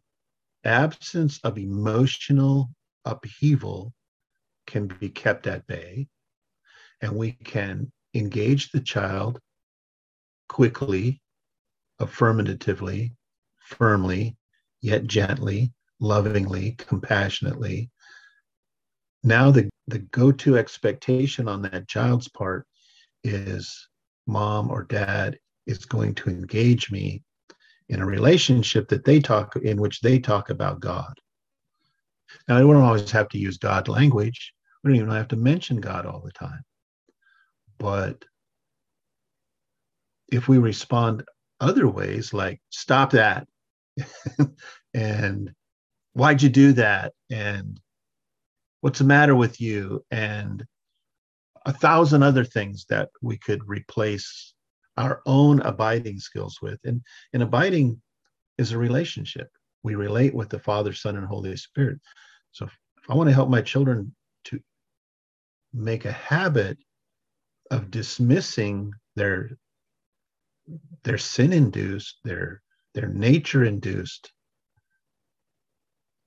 absence 0.64 1.40
of 1.44 1.58
emotional 1.58 2.70
upheaval 3.06 3.94
can 4.66 4.88
be 4.88 5.10
kept 5.10 5.48
at 5.48 5.66
bay 5.68 6.08
and 7.02 7.16
we 7.16 7.32
can 7.34 7.92
engage 8.14 8.72
the 8.72 8.82
child 8.82 9.40
quickly 10.48 11.22
affirmatively 12.00 13.14
firmly 13.60 14.36
yet 14.82 15.06
gently 15.06 15.72
lovingly 16.00 16.72
compassionately 16.78 17.90
now 19.24 19.52
the 19.52 19.70
the 19.88 20.00
go-to 20.00 20.58
expectation 20.58 21.48
on 21.48 21.62
that 21.62 21.88
child's 21.88 22.28
part 22.28 22.68
is 23.24 23.88
mom 24.28 24.70
or 24.70 24.84
dad 24.84 25.38
is 25.66 25.86
going 25.86 26.14
to 26.16 26.30
engage 26.30 26.92
me 26.92 27.24
in 27.90 28.02
a 28.02 28.06
relationship 28.06 28.90
that 28.90 29.06
they 29.06 29.20
talk 29.20 29.56
in 29.56 29.80
which 29.80 30.02
they 30.02 30.20
talk 30.20 30.50
about 30.50 30.80
God. 30.80 31.14
Now, 32.48 32.58
I 32.58 32.60
don't 32.60 32.76
always 32.76 33.10
have 33.12 33.30
to 33.30 33.38
use 33.38 33.58
God 33.58 33.88
language. 33.88 34.54
We 34.84 34.90
don't 34.90 34.98
even 34.98 35.12
have 35.12 35.30
to 35.30 35.38
mention 35.38 35.80
God 35.80 36.06
all 36.06 36.22
the 36.22 36.32
time. 36.32 36.62
But 37.78 38.26
if 40.30 40.48
we 40.48 40.58
respond 40.58 41.24
other 41.60 41.88
ways, 41.88 42.34
like 42.34 42.62
stop 42.70 43.12
that, 43.12 43.48
and 44.94 45.52
why'd 46.14 46.42
you 46.42 46.50
do 46.50 46.74
that, 46.74 47.14
and 47.32 47.80
what's 48.82 49.00
the 49.00 49.06
matter 49.06 49.36
with 49.36 49.60
you, 49.60 50.04
and 50.12 50.66
a 51.66 51.74
thousand 51.74 52.24
other 52.24 52.46
things 52.46 52.86
that 52.90 53.10
we 53.22 53.38
could 53.38 53.62
replace 53.68 54.54
our 54.96 55.22
own 55.26 55.62
abiding 55.62 56.20
skills 56.20 56.60
with. 56.62 56.80
And, 56.86 57.02
and 57.34 57.44
abiding 57.44 58.02
is 58.58 58.72
a 58.72 58.78
relationship. 58.78 59.50
We 59.84 59.96
relate 59.96 60.34
with 60.34 60.50
the 60.50 60.60
Father, 60.60 60.94
Son, 60.94 61.18
and 61.18 61.28
Holy 61.28 61.56
Spirit. 61.58 62.00
So 62.52 62.66
if, 62.66 62.78
I 63.10 63.16
want 63.16 63.30
to 63.30 63.34
help 63.34 63.50
my 63.50 63.62
children 63.62 64.16
to 64.46 64.60
make 65.74 66.06
a 66.06 66.12
habit 66.12 66.78
of 67.70 67.92
dismissing 67.92 68.94
their 69.16 69.52
their 71.08 71.18
sin 71.18 71.54
induced, 71.54 72.18
their 72.26 72.62
their 72.94 73.08
nature 73.08 73.64
induced 73.64 74.30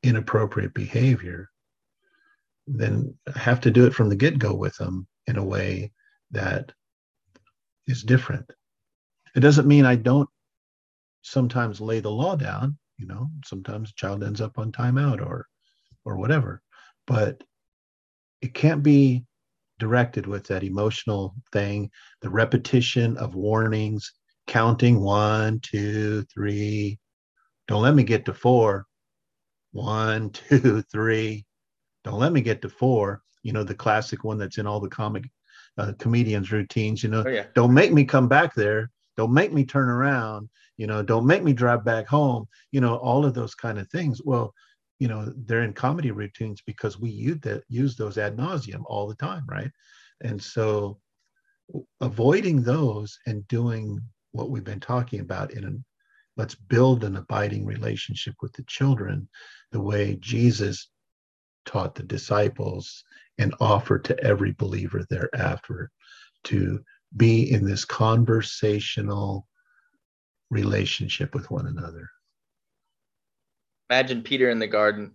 inappropriate 0.02 0.72
behavior, 0.72 1.50
then 2.66 3.14
I 3.28 3.38
have 3.38 3.60
to 3.60 3.70
do 3.70 3.84
it 3.84 3.92
from 3.92 4.08
the 4.08 4.16
get 4.16 4.38
go 4.38 4.54
with 4.54 4.74
them 4.76 5.06
in 5.26 5.36
a 5.36 5.44
way 5.44 5.92
that 6.30 6.72
is 7.86 8.02
different. 8.02 8.50
It 9.36 9.40
doesn't 9.40 9.68
mean 9.68 9.84
I 9.84 9.96
don't 9.96 10.30
sometimes 11.20 11.82
lay 11.82 12.00
the 12.00 12.10
law 12.10 12.34
down, 12.34 12.78
you 12.96 13.06
know, 13.06 13.28
sometimes 13.44 13.90
a 13.90 13.94
child 13.96 14.24
ends 14.24 14.40
up 14.40 14.58
on 14.58 14.72
timeout 14.72 15.20
or 15.20 15.46
or 16.06 16.16
whatever, 16.16 16.62
but 17.06 17.44
it 18.40 18.54
can't 18.54 18.82
be 18.82 19.26
directed 19.78 20.26
with 20.26 20.46
that 20.46 20.64
emotional 20.64 21.34
thing, 21.52 21.90
the 22.22 22.30
repetition 22.30 23.18
of 23.18 23.34
warnings, 23.34 24.14
counting 24.46 25.00
one, 25.00 25.60
two, 25.60 26.22
three. 26.24 26.98
Don't 27.68 27.82
let 27.82 27.94
me 27.94 28.02
get 28.02 28.24
to 28.26 28.34
four. 28.34 28.86
One, 29.72 30.30
two, 30.30 30.82
three. 30.82 31.44
Don't 32.04 32.18
let 32.18 32.32
me 32.32 32.40
get 32.40 32.62
to 32.62 32.68
four. 32.68 33.22
You 33.42 33.52
know, 33.52 33.64
the 33.64 33.74
classic 33.74 34.24
one 34.24 34.38
that's 34.38 34.58
in 34.58 34.66
all 34.66 34.80
the 34.80 34.88
comic 34.88 35.24
uh, 35.78 35.92
comedians' 35.98 36.52
routines. 36.52 37.02
You 37.02 37.10
know, 37.10 37.24
Oh, 37.26 37.30
yeah. 37.30 37.46
don't 37.54 37.72
make 37.74 37.92
me 37.92 38.04
come 38.04 38.28
back 38.28 38.54
there. 38.54 38.90
Don't 39.16 39.32
make 39.32 39.52
me 39.52 39.64
turn 39.64 39.88
around. 39.88 40.48
You 40.76 40.86
know, 40.86 41.02
don't 41.02 41.26
make 41.26 41.42
me 41.42 41.52
drive 41.52 41.84
back 41.84 42.06
home. 42.06 42.46
You 42.72 42.80
know, 42.80 42.96
all 42.96 43.24
of 43.24 43.34
those 43.34 43.54
kind 43.54 43.78
of 43.78 43.88
things. 43.90 44.20
Well, 44.24 44.54
you 44.98 45.08
know, 45.08 45.32
they're 45.46 45.62
in 45.62 45.72
comedy 45.72 46.10
routines 46.10 46.60
because 46.66 46.98
we 46.98 47.10
use 47.10 47.38
that 47.40 47.62
use 47.68 47.96
those 47.96 48.18
ad 48.18 48.36
nauseum 48.36 48.82
all 48.86 49.06
the 49.06 49.14
time, 49.14 49.44
right? 49.48 49.70
And 50.22 50.42
so, 50.42 50.98
avoiding 52.00 52.62
those 52.62 53.18
and 53.26 53.46
doing 53.48 54.00
what 54.32 54.50
we've 54.50 54.64
been 54.64 54.80
talking 54.80 55.20
about 55.20 55.52
in 55.52 55.64
an 55.64 55.84
let's 56.36 56.54
build 56.54 57.04
an 57.04 57.16
abiding 57.16 57.66
relationship 57.66 58.34
with 58.40 58.52
the 58.54 58.62
children 58.64 59.28
the 59.72 59.80
way 59.80 60.16
Jesus 60.20 60.88
taught 61.66 61.94
the 61.94 62.02
disciples 62.02 63.04
and 63.38 63.54
offered 63.60 64.04
to 64.04 64.18
every 64.24 64.52
believer 64.52 65.04
thereafter 65.10 65.90
to 66.44 66.82
be 67.16 67.52
in 67.52 67.64
this 67.64 67.84
conversational 67.84 69.46
relationship 70.50 71.34
with 71.34 71.50
one 71.50 71.66
another. 71.66 72.08
Imagine 73.90 74.22
Peter 74.22 74.50
in 74.50 74.58
the 74.58 74.66
garden 74.66 75.14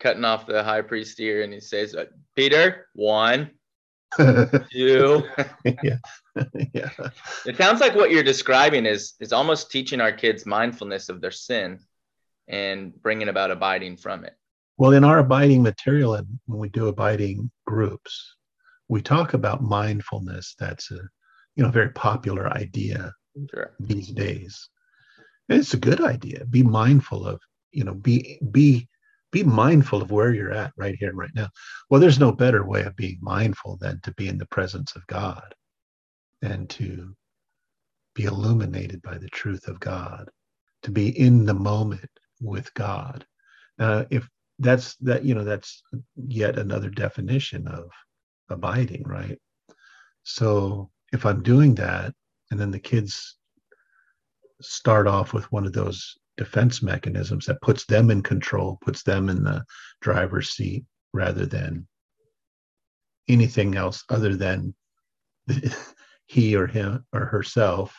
cutting 0.00 0.24
off 0.24 0.46
the 0.46 0.62
high 0.62 0.82
priest 0.82 1.18
ear, 1.20 1.42
and 1.42 1.52
he 1.52 1.60
says, 1.60 1.94
uh, 1.94 2.06
"Peter, 2.36 2.86
one, 2.94 3.50
two. 4.72 5.24
yeah. 5.82 5.98
yeah. 6.74 6.90
It 7.46 7.56
sounds 7.56 7.80
like 7.80 7.94
what 7.94 8.10
you're 8.10 8.22
describing 8.22 8.86
is 8.86 9.14
is 9.20 9.32
almost 9.32 9.70
teaching 9.70 10.00
our 10.00 10.12
kids 10.12 10.46
mindfulness 10.46 11.08
of 11.08 11.20
their 11.20 11.30
sin 11.30 11.80
and 12.48 12.94
bringing 13.02 13.28
about 13.28 13.50
abiding 13.50 13.96
from 13.96 14.24
it. 14.24 14.34
Well, 14.76 14.92
in 14.92 15.04
our 15.04 15.18
abiding 15.18 15.62
material, 15.62 16.14
and 16.14 16.38
when 16.46 16.60
we 16.60 16.68
do 16.68 16.86
abiding 16.88 17.50
groups, 17.66 18.36
we 18.88 19.02
talk 19.02 19.34
about 19.34 19.62
mindfulness. 19.62 20.54
That's 20.58 20.90
a 20.90 21.00
you 21.56 21.64
know 21.64 21.70
very 21.70 21.90
popular 21.90 22.48
idea 22.52 23.12
Sure. 23.50 23.74
these 23.78 24.08
days. 24.08 24.68
And 25.48 25.60
it's 25.60 25.74
a 25.74 25.78
good 25.78 26.00
idea. 26.00 26.44
Be 26.44 26.62
mindful 26.62 27.26
of, 27.26 27.40
you 27.72 27.84
know, 27.84 27.94
be 27.94 28.38
be 28.50 28.88
be 29.30 29.42
mindful 29.42 30.02
of 30.02 30.10
where 30.10 30.32
you're 30.32 30.52
at 30.52 30.72
right 30.76 30.96
here 30.98 31.12
right 31.12 31.30
now. 31.34 31.48
Well, 31.90 32.00
there's 32.00 32.18
no 32.18 32.32
better 32.32 32.66
way 32.66 32.82
of 32.82 32.96
being 32.96 33.18
mindful 33.20 33.76
than 33.80 34.00
to 34.02 34.12
be 34.14 34.28
in 34.28 34.38
the 34.38 34.46
presence 34.46 34.96
of 34.96 35.06
God 35.06 35.54
and 36.42 36.68
to 36.70 37.14
be 38.14 38.24
illuminated 38.24 39.02
by 39.02 39.18
the 39.18 39.28
truth 39.28 39.68
of 39.68 39.80
God, 39.80 40.28
to 40.82 40.90
be 40.90 41.18
in 41.18 41.44
the 41.44 41.54
moment 41.54 42.10
with 42.40 42.72
God. 42.74 43.26
Uh, 43.78 44.04
if 44.10 44.28
that's 44.58 44.96
that, 44.96 45.24
you 45.24 45.34
know, 45.34 45.44
that's 45.44 45.82
yet 46.16 46.58
another 46.58 46.90
definition 46.90 47.68
of 47.68 47.90
abiding, 48.48 49.04
right? 49.04 49.38
So 50.24 50.90
if 51.12 51.24
I'm 51.24 51.42
doing 51.42 51.74
that, 51.76 52.14
and 52.50 52.58
then 52.58 52.70
the 52.70 52.78
kids 52.78 53.36
start 54.60 55.06
off 55.06 55.32
with 55.32 55.50
one 55.52 55.66
of 55.66 55.72
those 55.72 56.16
defense 56.38 56.82
mechanisms 56.82 57.44
that 57.46 57.60
puts 57.60 57.84
them 57.84 58.10
in 58.10 58.22
control, 58.22 58.78
puts 58.80 59.02
them 59.02 59.28
in 59.28 59.44
the 59.44 59.62
driver's 60.00 60.50
seat 60.50 60.84
rather 61.12 61.44
than 61.44 61.86
anything 63.28 63.76
else 63.76 64.04
other 64.08 64.34
than 64.34 64.74
he 66.26 66.56
or 66.56 66.66
him 66.66 67.04
or 67.12 67.26
herself, 67.26 67.94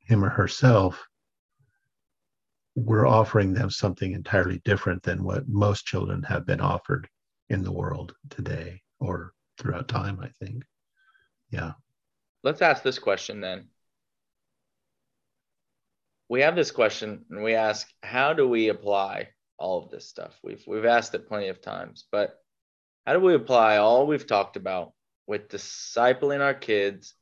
him 0.00 0.24
or 0.24 0.30
herself, 0.30 1.06
we're 2.74 3.06
offering 3.06 3.52
them 3.52 3.70
something 3.70 4.12
entirely 4.12 4.60
different 4.64 5.02
than 5.02 5.22
what 5.22 5.48
most 5.48 5.86
children 5.86 6.22
have 6.22 6.46
been 6.46 6.60
offered 6.60 7.08
in 7.48 7.62
the 7.62 7.72
world 7.72 8.14
today 8.30 8.80
or 8.98 9.32
throughout 9.58 9.88
time, 9.88 10.18
I 10.20 10.28
think. 10.44 10.64
Yeah. 11.50 11.72
Let's 12.42 12.62
ask 12.62 12.82
this 12.82 12.98
question 12.98 13.40
then. 13.40 13.68
We 16.30 16.42
have 16.42 16.54
this 16.54 16.70
question 16.70 17.24
and 17.28 17.42
we 17.42 17.54
ask, 17.54 17.88
how 18.04 18.34
do 18.34 18.48
we 18.48 18.68
apply 18.68 19.30
all 19.58 19.82
of 19.82 19.90
this 19.90 20.08
stuff? 20.08 20.38
We've 20.44 20.62
we've 20.64 20.84
asked 20.84 21.12
it 21.16 21.26
plenty 21.26 21.48
of 21.48 21.60
times, 21.60 22.04
but 22.12 22.38
how 23.04 23.14
do 23.14 23.18
we 23.18 23.34
apply 23.34 23.78
all 23.78 24.06
we've 24.06 24.28
talked 24.28 24.56
about 24.56 24.92
with 25.26 25.48
discipling 25.48 26.40
our 26.40 26.54
kids, 26.54 27.14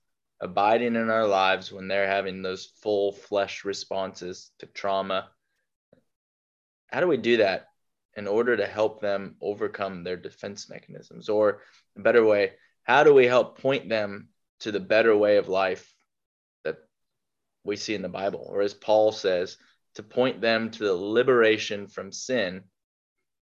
abiding 0.42 0.94
in 0.94 1.08
our 1.08 1.26
lives 1.26 1.72
when 1.72 1.88
they're 1.88 2.06
having 2.06 2.42
those 2.42 2.66
full 2.82 3.12
flesh 3.12 3.64
responses 3.64 4.50
to 4.58 4.66
trauma? 4.66 5.30
How 6.88 7.00
do 7.00 7.06
we 7.06 7.16
do 7.16 7.38
that 7.38 7.68
in 8.14 8.28
order 8.28 8.58
to 8.58 8.66
help 8.66 9.00
them 9.00 9.36
overcome 9.40 10.04
their 10.04 10.18
defense 10.18 10.68
mechanisms? 10.68 11.30
Or 11.30 11.62
a 11.96 12.02
better 12.02 12.26
way, 12.26 12.52
how 12.82 13.04
do 13.04 13.14
we 13.14 13.24
help 13.24 13.58
point 13.58 13.88
them 13.88 14.28
to 14.60 14.70
the 14.70 14.80
better 14.80 15.16
way 15.16 15.38
of 15.38 15.48
life 15.48 15.94
we 17.64 17.76
see 17.76 17.94
in 17.94 18.02
the 18.02 18.08
Bible? 18.08 18.46
Or 18.48 18.62
as 18.62 18.74
Paul 18.74 19.12
says, 19.12 19.56
to 19.94 20.02
point 20.02 20.40
them 20.40 20.70
to 20.70 20.84
the 20.84 20.94
liberation 20.94 21.88
from 21.88 22.12
sin 22.12 22.62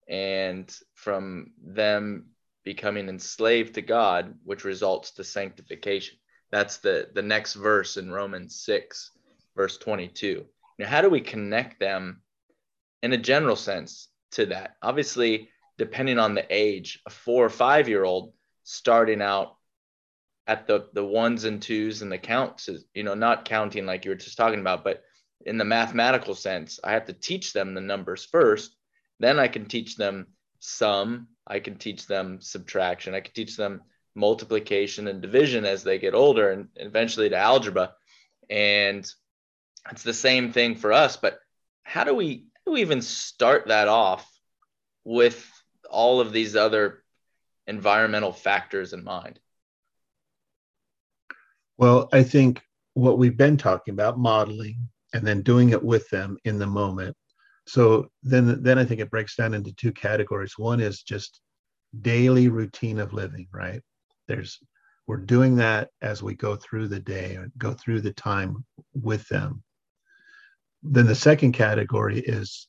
and 0.09 0.73
from 0.95 1.51
them 1.63 2.27
becoming 2.63 3.09
enslaved 3.09 3.75
to 3.75 3.81
God, 3.81 4.35
which 4.43 4.63
results 4.63 5.11
to 5.11 5.23
sanctification. 5.23 6.17
That's 6.51 6.77
the, 6.77 7.07
the 7.13 7.21
next 7.21 7.53
verse 7.53 7.97
in 7.97 8.11
Romans 8.11 8.61
6, 8.65 9.11
verse 9.55 9.77
22. 9.77 10.45
Now, 10.77 10.87
how 10.87 11.01
do 11.01 11.09
we 11.09 11.21
connect 11.21 11.79
them 11.79 12.21
in 13.01 13.13
a 13.13 13.17
general 13.17 13.55
sense 13.55 14.09
to 14.31 14.47
that? 14.47 14.75
Obviously, 14.81 15.49
depending 15.77 16.19
on 16.19 16.35
the 16.35 16.45
age, 16.49 16.99
a 17.07 17.09
four 17.09 17.45
or 17.45 17.49
five 17.49 17.87
year 17.87 18.03
old 18.03 18.33
starting 18.63 19.21
out 19.21 19.55
at 20.47 20.67
the 20.67 20.87
the 20.93 21.05
ones 21.05 21.43
and 21.43 21.61
twos 21.61 22.01
and 22.01 22.11
the 22.11 22.17
counts 22.17 22.67
is 22.67 22.85
you 22.93 23.03
know 23.03 23.13
not 23.13 23.45
counting 23.45 23.85
like 23.85 24.05
you 24.05 24.11
were 24.11 24.15
just 24.15 24.37
talking 24.37 24.59
about 24.59 24.83
but 24.83 25.03
in 25.45 25.57
the 25.57 25.65
mathematical 25.65 26.35
sense 26.35 26.79
i 26.83 26.91
have 26.91 27.05
to 27.05 27.13
teach 27.13 27.53
them 27.53 27.73
the 27.73 27.81
numbers 27.81 28.25
first. 28.25 28.75
Then 29.19 29.39
i 29.39 29.47
can 29.47 29.65
teach 29.65 29.97
them 29.97 30.27
sum. 30.59 31.27
I 31.47 31.59
can 31.59 31.77
teach 31.77 32.05
them 32.05 32.39
subtraction. 32.39 33.15
I 33.15 33.19
can 33.19 33.33
teach 33.33 33.57
them 33.57 33.81
multiplication 34.15 35.07
and 35.07 35.21
division 35.21 35.65
as 35.65 35.83
they 35.83 35.97
get 35.97 36.13
older 36.13 36.51
and 36.51 36.67
eventually 36.75 37.29
to 37.29 37.37
algebra. 37.37 37.93
And 38.49 39.09
it's 39.89 40.03
the 40.03 40.13
same 40.13 40.51
thing 40.51 40.75
for 40.75 40.93
us 40.93 41.17
but 41.17 41.39
how 41.83 42.03
do 42.03 42.13
we 42.13 42.45
how 42.53 42.71
do 42.71 42.71
we 42.73 42.81
even 42.81 43.01
start 43.01 43.67
that 43.67 43.87
off 43.87 44.27
with 45.03 45.49
all 45.89 46.19
of 46.19 46.31
these 46.31 46.55
other 46.55 47.03
environmental 47.67 48.31
factors 48.31 48.93
in 48.93 49.03
mind 49.03 49.39
Well, 51.81 52.09
I 52.13 52.21
think 52.21 52.61
what 52.93 53.17
we've 53.17 53.35
been 53.35 53.57
talking 53.57 53.95
about, 53.95 54.19
modeling 54.19 54.87
and 55.15 55.25
then 55.25 55.41
doing 55.41 55.69
it 55.71 55.83
with 55.83 56.07
them 56.11 56.37
in 56.45 56.59
the 56.59 56.67
moment. 56.67 57.17
So 57.65 58.07
then 58.21 58.61
then 58.61 58.77
I 58.77 58.85
think 58.85 59.01
it 59.01 59.09
breaks 59.09 59.35
down 59.35 59.55
into 59.55 59.73
two 59.73 59.91
categories. 59.91 60.59
One 60.59 60.79
is 60.79 61.01
just 61.01 61.41
daily 62.01 62.49
routine 62.49 62.99
of 62.99 63.13
living, 63.13 63.47
right? 63.51 63.81
There's 64.27 64.59
we're 65.07 65.17
doing 65.17 65.55
that 65.55 65.89
as 66.03 66.21
we 66.21 66.35
go 66.35 66.55
through 66.55 66.87
the 66.89 66.99
day 66.99 67.35
or 67.35 67.51
go 67.57 67.73
through 67.73 68.01
the 68.01 68.13
time 68.13 68.63
with 68.93 69.27
them. 69.29 69.63
Then 70.83 71.07
the 71.07 71.15
second 71.15 71.53
category 71.53 72.19
is 72.19 72.67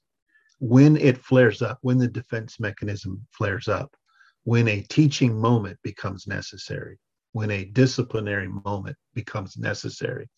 when 0.59 0.97
it 0.97 1.19
flares 1.19 1.61
up, 1.61 1.79
when 1.83 1.99
the 1.99 2.09
defense 2.09 2.59
mechanism 2.59 3.27
flares 3.31 3.69
up, 3.69 3.95
when 4.45 4.69
a 4.69 4.81
teaching 4.81 5.39
moment 5.39 5.79
becomes 5.83 6.27
necessary, 6.27 6.99
when 7.33 7.51
a 7.51 7.65
disciplinary 7.65 8.49
moment 8.49 8.97
becomes 9.15 9.57
necessary. 9.57 10.29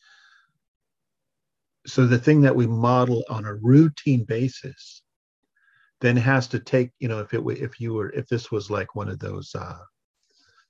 So 1.86 2.06
the 2.06 2.18
thing 2.18 2.40
that 2.42 2.56
we 2.56 2.66
model 2.66 3.22
on 3.28 3.44
a 3.44 3.54
routine 3.54 4.24
basis 4.24 5.02
then 6.00 6.16
has 6.16 6.48
to 6.48 6.58
take, 6.58 6.90
you 6.98 7.08
know, 7.08 7.20
if 7.20 7.34
it 7.34 7.42
if 7.46 7.80
you 7.80 7.94
were 7.94 8.10
if 8.10 8.26
this 8.28 8.50
was 8.50 8.70
like 8.70 8.94
one 8.94 9.08
of 9.08 9.18
those 9.18 9.54
uh, 9.54 9.78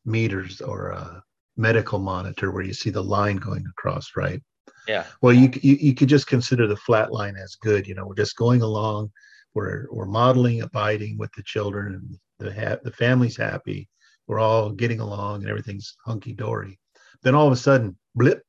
meters 0.04 0.60
or 0.60 0.90
a 0.90 1.22
medical 1.56 1.98
monitor 1.98 2.50
where 2.50 2.64
you 2.64 2.74
see 2.74 2.90
the 2.90 3.02
line 3.02 3.36
going 3.36 3.64
across, 3.66 4.10
right? 4.16 4.40
Yeah. 4.88 5.04
Well, 5.22 5.32
you, 5.32 5.50
you 5.62 5.76
you 5.80 5.94
could 5.94 6.08
just 6.08 6.26
consider 6.26 6.66
the 6.66 6.76
flat 6.76 7.12
line 7.12 7.36
as 7.36 7.54
good. 7.56 7.86
You 7.86 7.94
know, 7.94 8.06
we're 8.06 8.14
just 8.14 8.36
going 8.36 8.62
along. 8.62 9.12
We're 9.54 9.86
we're 9.90 10.06
modeling 10.06 10.62
abiding 10.62 11.16
with 11.18 11.32
the 11.36 11.42
children, 11.42 11.94
and 11.94 12.18
the 12.38 12.52
ha- 12.52 12.80
the 12.82 12.92
family's 12.92 13.36
happy. 13.36 13.88
We're 14.26 14.40
all 14.40 14.70
getting 14.70 15.00
along, 15.00 15.42
and 15.42 15.50
everything's 15.50 15.96
hunky 16.04 16.32
dory. 16.32 16.78
Then 17.22 17.34
all 17.34 17.46
of 17.46 17.52
a 17.52 17.56
sudden, 17.56 17.96
blip, 18.14 18.42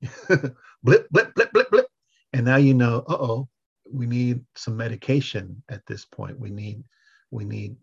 blip, 0.28 1.08
blip, 1.10 1.34
blip, 1.34 1.52
blip, 1.52 1.70
blip, 1.70 1.86
and 2.32 2.44
now 2.46 2.56
you 2.56 2.74
know. 2.74 3.04
Uh 3.08 3.16
oh, 3.20 3.48
we 3.90 4.06
need 4.06 4.44
some 4.56 4.76
medication 4.76 5.62
at 5.68 5.84
this 5.86 6.04
point. 6.04 6.38
We 6.38 6.50
need 6.50 6.82
we 7.30 7.44
need 7.44 7.76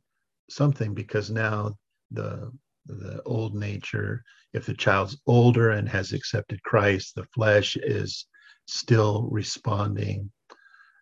something 0.49 0.93
because 0.93 1.30
now 1.30 1.78
the 2.12 2.52
the 2.86 3.21
old 3.25 3.56
nature. 3.56 4.23
If 4.54 4.65
the 4.65 4.73
child's 4.73 5.17
older 5.28 5.71
and 5.71 5.88
has 5.88 6.12
accepted 6.12 6.63
Christ, 6.63 7.15
the 7.15 7.25
flesh 7.36 7.78
is 7.78 8.25
still 8.65 9.28
responding. 9.32 10.32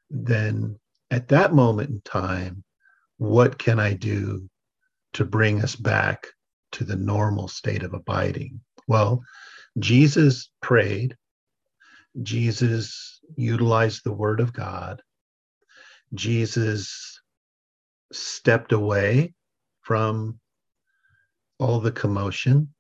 Then 0.10 0.78
at 1.12 1.30
that 1.30 1.54
moment 1.54 1.89
in 1.89 2.02
time, 2.02 2.63
what 3.17 3.58
can 3.58 3.80
I 3.80 3.93
do 3.93 4.50
to 5.17 5.25
bring 5.25 5.63
us 5.63 5.75
back 5.75 6.27
to 6.71 6.84
the 6.84 6.95
normal 6.95 7.47
state 7.47 7.82
of 7.82 7.93
abiding? 7.93 8.62
Well, 8.88 9.23
Jesus 9.80 10.51
prayed, 10.62 11.17
Jesus 12.21 13.19
utilized 13.36 14.03
the 14.03 14.13
word 14.13 14.39
of 14.39 14.53
God, 14.53 15.01
Jesus 16.13 17.19
stepped 18.12 18.71
away 18.71 19.34
from 19.82 20.39
all 21.60 21.80
the 21.80 21.91
commotion. 21.91 22.73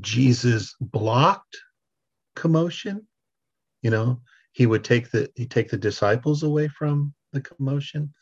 Jesus 0.00 0.74
blocked 0.80 1.56
commotion. 2.36 3.06
You 3.80 3.90
know, 3.90 4.20
he 4.52 4.66
would 4.66 4.84
take 4.84 5.10
the 5.10 5.30
he 5.34 5.46
take 5.46 5.70
the 5.70 5.78
disciples 5.78 6.42
away 6.42 6.68
from 6.68 7.14
the 7.32 7.40
commotion. 7.40 8.12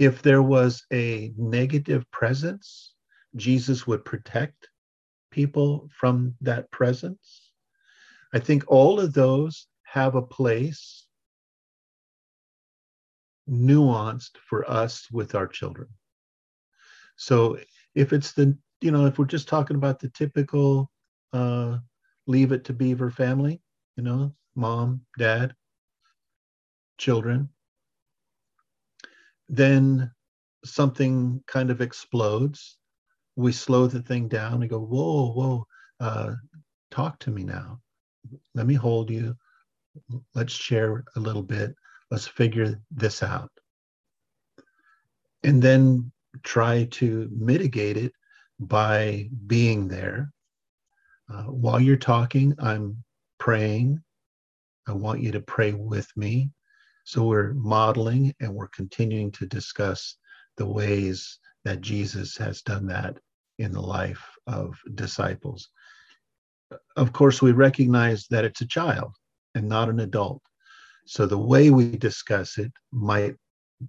If 0.00 0.22
there 0.22 0.40
was 0.42 0.82
a 0.90 1.30
negative 1.36 2.10
presence, 2.10 2.94
Jesus 3.36 3.86
would 3.86 4.02
protect 4.02 4.70
people 5.30 5.90
from 5.92 6.34
that 6.40 6.70
presence. 6.70 7.52
I 8.32 8.38
think 8.38 8.64
all 8.66 8.98
of 8.98 9.12
those 9.12 9.66
have 9.82 10.14
a 10.14 10.22
place 10.22 11.06
nuanced 13.46 14.38
for 14.48 14.68
us 14.70 15.06
with 15.12 15.34
our 15.34 15.46
children. 15.46 15.88
So 17.16 17.58
if 17.94 18.14
it's 18.14 18.32
the 18.32 18.56
you 18.80 18.92
know, 18.92 19.04
if 19.04 19.18
we're 19.18 19.26
just 19.26 19.48
talking 19.48 19.76
about 19.76 19.98
the 19.98 20.08
typical 20.08 20.90
uh, 21.34 21.76
leave 22.26 22.52
it 22.52 22.64
to 22.64 22.72
beaver 22.72 23.10
family, 23.10 23.60
you 23.96 24.02
know, 24.02 24.34
mom, 24.54 25.02
dad, 25.18 25.54
children, 26.96 27.50
then 29.50 30.10
something 30.64 31.42
kind 31.46 31.70
of 31.70 31.80
explodes. 31.80 32.78
We 33.36 33.52
slow 33.52 33.88
the 33.88 34.00
thing 34.00 34.28
down 34.28 34.62
and 34.62 34.70
go, 34.70 34.78
whoa, 34.78 35.32
whoa, 35.32 35.66
uh, 35.98 36.34
talk 36.90 37.18
to 37.20 37.30
me 37.30 37.42
now. 37.42 37.80
Let 38.54 38.66
me 38.66 38.74
hold 38.74 39.10
you. 39.10 39.34
Let's 40.34 40.52
share 40.52 41.04
a 41.16 41.20
little 41.20 41.42
bit. 41.42 41.74
Let's 42.10 42.28
figure 42.28 42.80
this 42.92 43.22
out. 43.22 43.50
And 45.42 45.60
then 45.60 46.12
try 46.44 46.84
to 46.92 47.28
mitigate 47.32 47.96
it 47.96 48.12
by 48.60 49.28
being 49.46 49.88
there. 49.88 50.32
Uh, 51.32 51.44
while 51.44 51.80
you're 51.80 51.96
talking, 51.96 52.54
I'm 52.58 53.02
praying. 53.38 54.00
I 54.86 54.92
want 54.92 55.22
you 55.22 55.32
to 55.32 55.40
pray 55.40 55.72
with 55.72 56.08
me. 56.16 56.50
So 57.04 57.24
we're 57.24 57.54
modeling 57.54 58.34
and 58.40 58.54
we're 58.54 58.68
continuing 58.68 59.30
to 59.32 59.46
discuss 59.46 60.16
the 60.56 60.66
ways 60.66 61.38
that 61.64 61.80
Jesus 61.80 62.36
has 62.36 62.62
done 62.62 62.86
that 62.86 63.18
in 63.58 63.72
the 63.72 63.80
life 63.80 64.24
of 64.46 64.74
disciples. 64.94 65.68
Of 66.96 67.12
course, 67.12 67.42
we 67.42 67.52
recognize 67.52 68.26
that 68.28 68.44
it's 68.44 68.60
a 68.60 68.66
child 68.66 69.12
and 69.54 69.68
not 69.68 69.88
an 69.88 70.00
adult. 70.00 70.42
So 71.06 71.26
the 71.26 71.38
way 71.38 71.70
we 71.70 71.96
discuss 71.96 72.58
it 72.58 72.72
might 72.92 73.34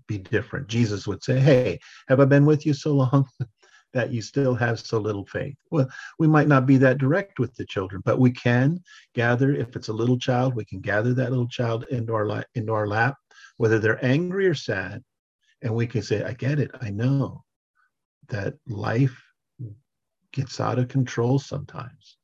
be 0.08 0.17
different. 0.17 0.67
Jesus 0.67 1.06
would 1.08 1.24
say, 1.24 1.39
Hey, 1.39 1.80
have 2.08 2.19
I 2.19 2.26
been 2.26 2.45
with 2.45 2.65
you 2.65 2.74
so 2.74 2.93
long? 2.93 3.28
that 3.93 4.12
you 4.12 4.21
still 4.21 4.56
have 4.56 4.80
so 4.80 4.97
little 4.97 5.25
faith. 5.25 5.58
Well, 5.69 5.89
we 6.19 6.27
might 6.27 6.47
not 6.47 6.65
be 6.65 6.77
that 6.77 6.97
direct 6.97 7.39
with 7.39 7.54
the 7.56 7.65
children, 7.65 8.01
but 8.06 8.19
we 8.19 8.32
can 8.32 8.82
gather, 9.13 9.54
if 9.54 9.75
it's 9.75 9.89
a 9.89 9.93
little 9.93 10.17
child, 10.17 10.56
we 10.56 10.65
can 10.65 10.80
gather 10.80 11.13
that 11.13 11.30
little 11.30 11.47
child 11.47 11.86
into 11.89 12.13
our, 12.13 12.25
la- 12.25 12.43
into 12.56 12.73
our 12.73 12.88
lap, 12.88 13.17
whether 13.58 13.80
they're 13.80 14.04
angry 14.06 14.47
or 14.47 14.54
sad. 14.54 15.04
And 15.62 15.75
we 15.75 15.88
can 15.88 16.01
say, 16.01 16.23
I 16.23 16.34
get 16.34 16.60
it. 16.60 16.71
I 16.82 16.89
know 16.89 17.43
that 18.30 18.56
life 18.67 19.21
gets 20.32 20.60
out 20.60 20.80
of 20.80 20.88
control 20.88 21.38
sometimes. 21.38 22.17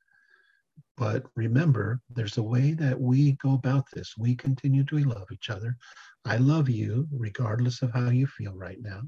But 0.96 1.26
remember, 1.36 2.02
there's 2.10 2.38
a 2.38 2.44
way 2.44 2.72
that 2.74 3.00
we 3.00 3.34
go 3.34 3.54
about 3.54 3.86
this. 3.94 4.16
We 4.18 4.36
continue 4.36 4.84
to 4.86 4.98
love 5.00 5.28
each 5.32 5.50
other. 5.50 5.78
I 6.26 6.38
love 6.38 6.70
you 6.70 7.08
regardless 7.12 7.84
of 7.84 7.92
how 7.94 8.10
you 8.10 8.26
feel 8.26 8.54
right 8.54 8.82
now. 8.82 9.02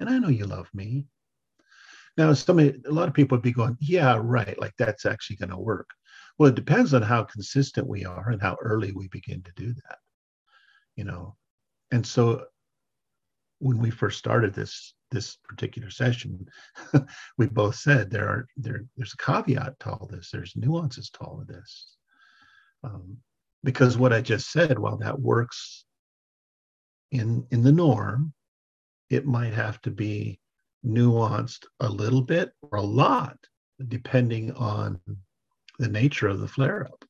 And 0.00 0.08
I 0.08 0.18
know 0.18 0.28
you 0.28 0.46
love 0.46 0.70
me. 0.72 1.04
Now, 2.18 2.32
somebody, 2.32 2.74
a 2.84 2.90
lot 2.90 3.06
of 3.06 3.14
people 3.14 3.36
would 3.36 3.42
be 3.42 3.52
going, 3.52 3.76
yeah, 3.80 4.18
right, 4.20 4.60
like 4.60 4.74
that's 4.76 5.06
actually 5.06 5.36
going 5.36 5.50
to 5.50 5.56
work. 5.56 5.88
Well, 6.36 6.48
it 6.48 6.56
depends 6.56 6.92
on 6.92 7.00
how 7.00 7.22
consistent 7.22 7.86
we 7.86 8.04
are 8.04 8.30
and 8.30 8.42
how 8.42 8.56
early 8.60 8.90
we 8.90 9.06
begin 9.08 9.40
to 9.44 9.52
do 9.54 9.72
that, 9.72 9.98
you 10.96 11.04
know. 11.04 11.36
And 11.92 12.04
so 12.04 12.46
when 13.60 13.78
we 13.78 13.90
first 13.90 14.18
started 14.18 14.52
this 14.52 14.94
this 15.10 15.38
particular 15.48 15.90
session, 15.90 16.46
we 17.38 17.46
both 17.46 17.76
said 17.76 18.10
there 18.10 18.28
are 18.28 18.48
there 18.56 18.84
there's 18.96 19.14
a 19.14 19.24
caveat 19.24 19.78
to 19.80 19.90
all 19.90 20.08
this. 20.10 20.30
There's 20.32 20.56
nuances 20.56 21.10
to 21.10 21.20
all 21.20 21.40
of 21.40 21.46
this, 21.46 21.96
um, 22.82 23.16
because 23.62 23.96
what 23.96 24.12
I 24.12 24.20
just 24.20 24.50
said, 24.50 24.78
while 24.78 24.98
that 24.98 25.20
works 25.20 25.84
in 27.12 27.46
in 27.52 27.62
the 27.62 27.72
norm, 27.72 28.32
it 29.08 29.24
might 29.24 29.54
have 29.54 29.80
to 29.82 29.90
be 29.90 30.40
nuanced 30.84 31.64
a 31.80 31.88
little 31.88 32.22
bit 32.22 32.52
or 32.62 32.78
a 32.78 32.82
lot, 32.82 33.38
depending 33.88 34.52
on 34.52 35.00
the 35.78 35.88
nature 35.88 36.28
of 36.28 36.40
the 36.40 36.48
flare 36.48 36.86
up, 36.86 37.04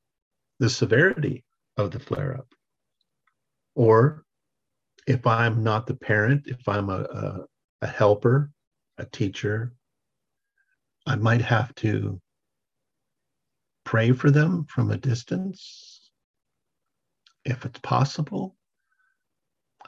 the 0.59 0.71
severity 0.71 1.45
of 1.77 1.91
the 1.91 1.99
flare 1.99 2.37
up. 2.37 2.53
Or 3.75 4.25
if 5.07 5.27
I'm 5.27 5.63
not 5.63 5.87
the 5.87 5.97
parent, 5.97 6.47
if 6.47 6.69
I'm 6.69 6.91
a, 6.91 7.01
a, 7.01 7.45
a 7.83 7.87
helper, 7.87 8.51
a 8.99 9.07
teacher, 9.07 9.73
I 11.07 11.17
might 11.17 11.43
have 11.43 11.75
to 11.77 12.21
pray 13.85 14.13
for 14.13 14.31
them 14.31 14.67
from 14.69 14.91
a 14.91 14.99
distance. 14.99 16.11
If 17.45 17.65
it's 17.65 17.81
possible, 17.81 18.57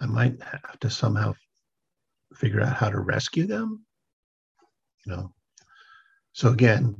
I 0.00 0.06
might 0.06 0.40
have 0.42 0.80
to 0.80 0.88
somehow 0.88 1.34
figure 2.34 2.60
out 2.60 2.76
how 2.76 2.88
to 2.88 3.00
rescue 3.00 3.46
them 3.46 3.84
you 5.04 5.12
know? 5.12 5.32
So 6.32 6.50
again 6.50 6.96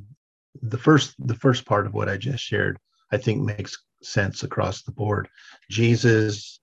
the 0.62 0.78
first 0.78 1.14
the 1.18 1.34
first 1.34 1.64
part 1.64 1.86
of 1.86 1.94
what 1.94 2.08
i 2.08 2.16
just 2.16 2.42
shared 2.42 2.76
i 3.12 3.16
think 3.16 3.40
makes 3.40 3.78
sense 4.02 4.42
across 4.42 4.82
the 4.82 4.92
board. 4.92 5.28
Jesus 5.70 6.60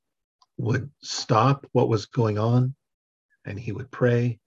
would 0.58 0.90
stop 1.02 1.68
what 1.72 1.88
was 1.88 2.06
going 2.08 2.38
on 2.38 2.74
and 3.46 3.60
he 3.60 3.72
would 3.72 3.92
pray. 3.92 4.40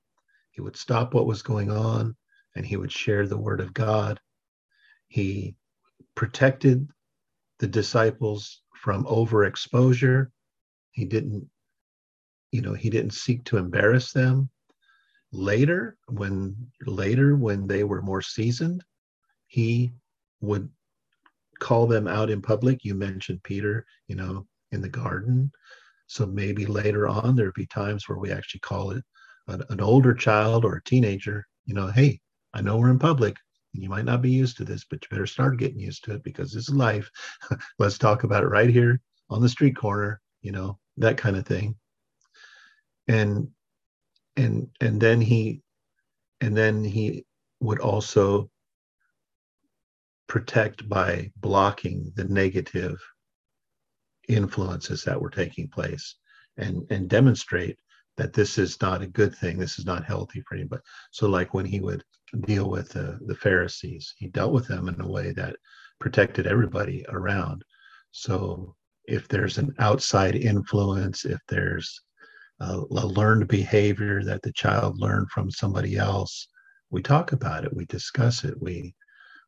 He 0.50 0.60
would 0.60 0.76
stop 0.76 1.14
what 1.14 1.26
was 1.26 1.42
going 1.42 1.70
on 1.70 2.16
and 2.56 2.66
he 2.66 2.76
would 2.76 2.92
share 2.92 3.26
the 3.26 3.38
word 3.38 3.60
of 3.60 3.72
god. 3.72 4.20
He 5.08 5.54
protected 6.14 6.88
the 7.60 7.68
disciples 7.68 8.60
from 8.74 9.04
overexposure. 9.04 10.28
He 10.90 11.04
didn't 11.04 11.48
you 12.53 12.62
know, 12.62 12.74
he 12.74 12.90
didn't 12.90 13.14
seek 13.14 13.44
to 13.44 13.59
embarrass 13.59 14.12
them. 14.12 14.51
later 15.32 15.96
when 16.09 16.57
later 16.86 17.36
when 17.36 17.66
they 17.66 17.84
were 17.84 18.03
more 18.03 18.22
seasoned 18.22 18.84
he 19.48 19.92
would 20.40 20.68
call 21.61 21.86
them 21.86 22.09
out 22.09 22.30
in 22.30 22.42
public. 22.42 22.84
You 22.84 22.94
mentioned 22.94 23.42
peter 23.44 23.86
you 24.09 24.16
know 24.16 24.46
in 24.72 24.80
the 24.82 24.88
garden. 24.88 25.53
So 26.09 26.26
maybe 26.26 26.66
later 26.66 27.09
on 27.09 27.36
there'd 27.36 27.55
be 27.55 27.66
times 27.66 28.09
where 28.09 28.18
we 28.18 28.32
actually 28.32 28.61
call 28.61 28.92
it 28.92 29.05
an, 29.48 29.62
an 29.70 29.80
older 29.80 30.14
child 30.14 30.64
or 30.64 30.76
a 30.76 30.84
teenager 30.84 31.46
you 31.66 31.74
know 31.74 31.88
hey 31.88 32.20
i 32.55 32.61
know 32.62 32.78
we're 32.78 32.90
in 32.90 32.98
public 32.98 33.36
and 33.74 33.82
you 33.82 33.88
might 33.90 34.05
not 34.07 34.22
be 34.22 34.30
used 34.30 34.57
to 34.59 34.64
this 34.64 34.84
but 34.90 35.03
you 35.03 35.09
better 35.11 35.26
start 35.26 35.59
getting 35.59 35.80
used 35.80 36.05
to 36.05 36.14
it 36.14 36.24
because 36.24 36.53
this 36.53 36.68
is 36.68 36.74
life. 36.74 37.11
Let's 37.78 37.98
talk 37.98 38.24
about 38.24 38.44
it 38.44 38.48
right 38.48 38.70
here 38.70 39.01
on 39.30 39.42
the 39.42 39.48
street 39.48 39.76
corner 39.76 40.20
you 40.42 40.53
know 40.53 40.78
that 40.98 41.16
kind 41.18 41.36
of 41.36 41.46
thing 41.46 41.76
and 43.11 43.48
and 44.36 44.68
and 44.80 45.00
then 45.00 45.20
he 45.20 45.61
and 46.40 46.56
then 46.56 46.84
he 46.84 47.26
would 47.58 47.80
also 47.80 48.48
protect 50.28 50.88
by 50.88 51.30
blocking 51.36 52.12
the 52.14 52.24
negative 52.24 52.98
influences 54.28 55.02
that 55.02 55.20
were 55.20 55.30
taking 55.30 55.68
place 55.68 56.16
and 56.56 56.86
and 56.90 57.08
demonstrate 57.08 57.76
that 58.16 58.32
this 58.32 58.58
is 58.58 58.80
not 58.80 59.02
a 59.02 59.06
good 59.06 59.34
thing. 59.34 59.58
This 59.58 59.78
is 59.78 59.86
not 59.86 60.04
healthy 60.04 60.40
for 60.46 60.54
anybody 60.54 60.82
so 61.11 61.28
like 61.28 61.52
when 61.52 61.66
he 61.66 61.80
would 61.80 62.04
deal 62.46 62.70
with 62.70 62.90
the, 62.90 63.18
the 63.26 63.34
pharisees 63.34 64.14
he 64.18 64.28
dealt 64.28 64.52
with 64.52 64.68
them 64.68 64.88
in 64.88 65.00
a 65.00 65.08
way 65.08 65.32
that 65.32 65.56
protected 65.98 66.46
everybody 66.46 67.04
around. 67.08 67.64
So 68.12 68.76
if 69.06 69.26
there's 69.26 69.58
an 69.58 69.74
outside 69.80 70.36
influence 70.36 71.24
if 71.24 71.40
there's 71.48 72.00
a, 72.61 72.76
learned 72.76 73.48
behavior 73.48 74.22
that 74.24 74.42
the 74.42 74.52
child 74.52 74.98
learned 74.98 75.30
from 75.30 75.50
somebody 75.50 75.96
else. 75.96 76.48
We 76.90 77.02
talk 77.02 77.32
about 77.32 77.64
it 77.64 77.74
we 77.74 77.86
discuss 77.86 78.44
it 78.44 78.61
we 78.61 78.94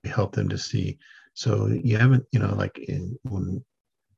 we 0.03 0.11
help 0.11 0.35
them 0.35 0.49
to 0.49 0.59
see. 0.59 0.99
So 1.35 1.67
you 1.67 1.99
haven't 1.99 2.25
you 2.33 2.41
know 2.41 2.55
like 2.55 2.79
in 2.79 3.19
when 3.23 3.65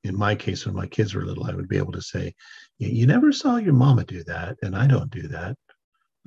in 0.05 0.17
my 0.17 0.35
case 0.35 0.67
when 0.67 0.75
my 0.75 0.87
kids 0.87 1.15
were 1.15 1.25
little 1.25 1.47
i 1.47 1.55
would 1.55 1.69
be 1.69 1.79
able 1.79 1.93
to 1.93 2.03
say 2.03 2.35
you 2.77 3.07
never 3.07 3.33
saw 3.33 3.57
your 3.57 3.73
mama 3.73 4.05
do 4.05 4.23
that 4.25 4.55
and 4.63 4.77
i 4.77 4.87
don't 4.87 5.11
do 5.11 5.29
that. 5.29 5.57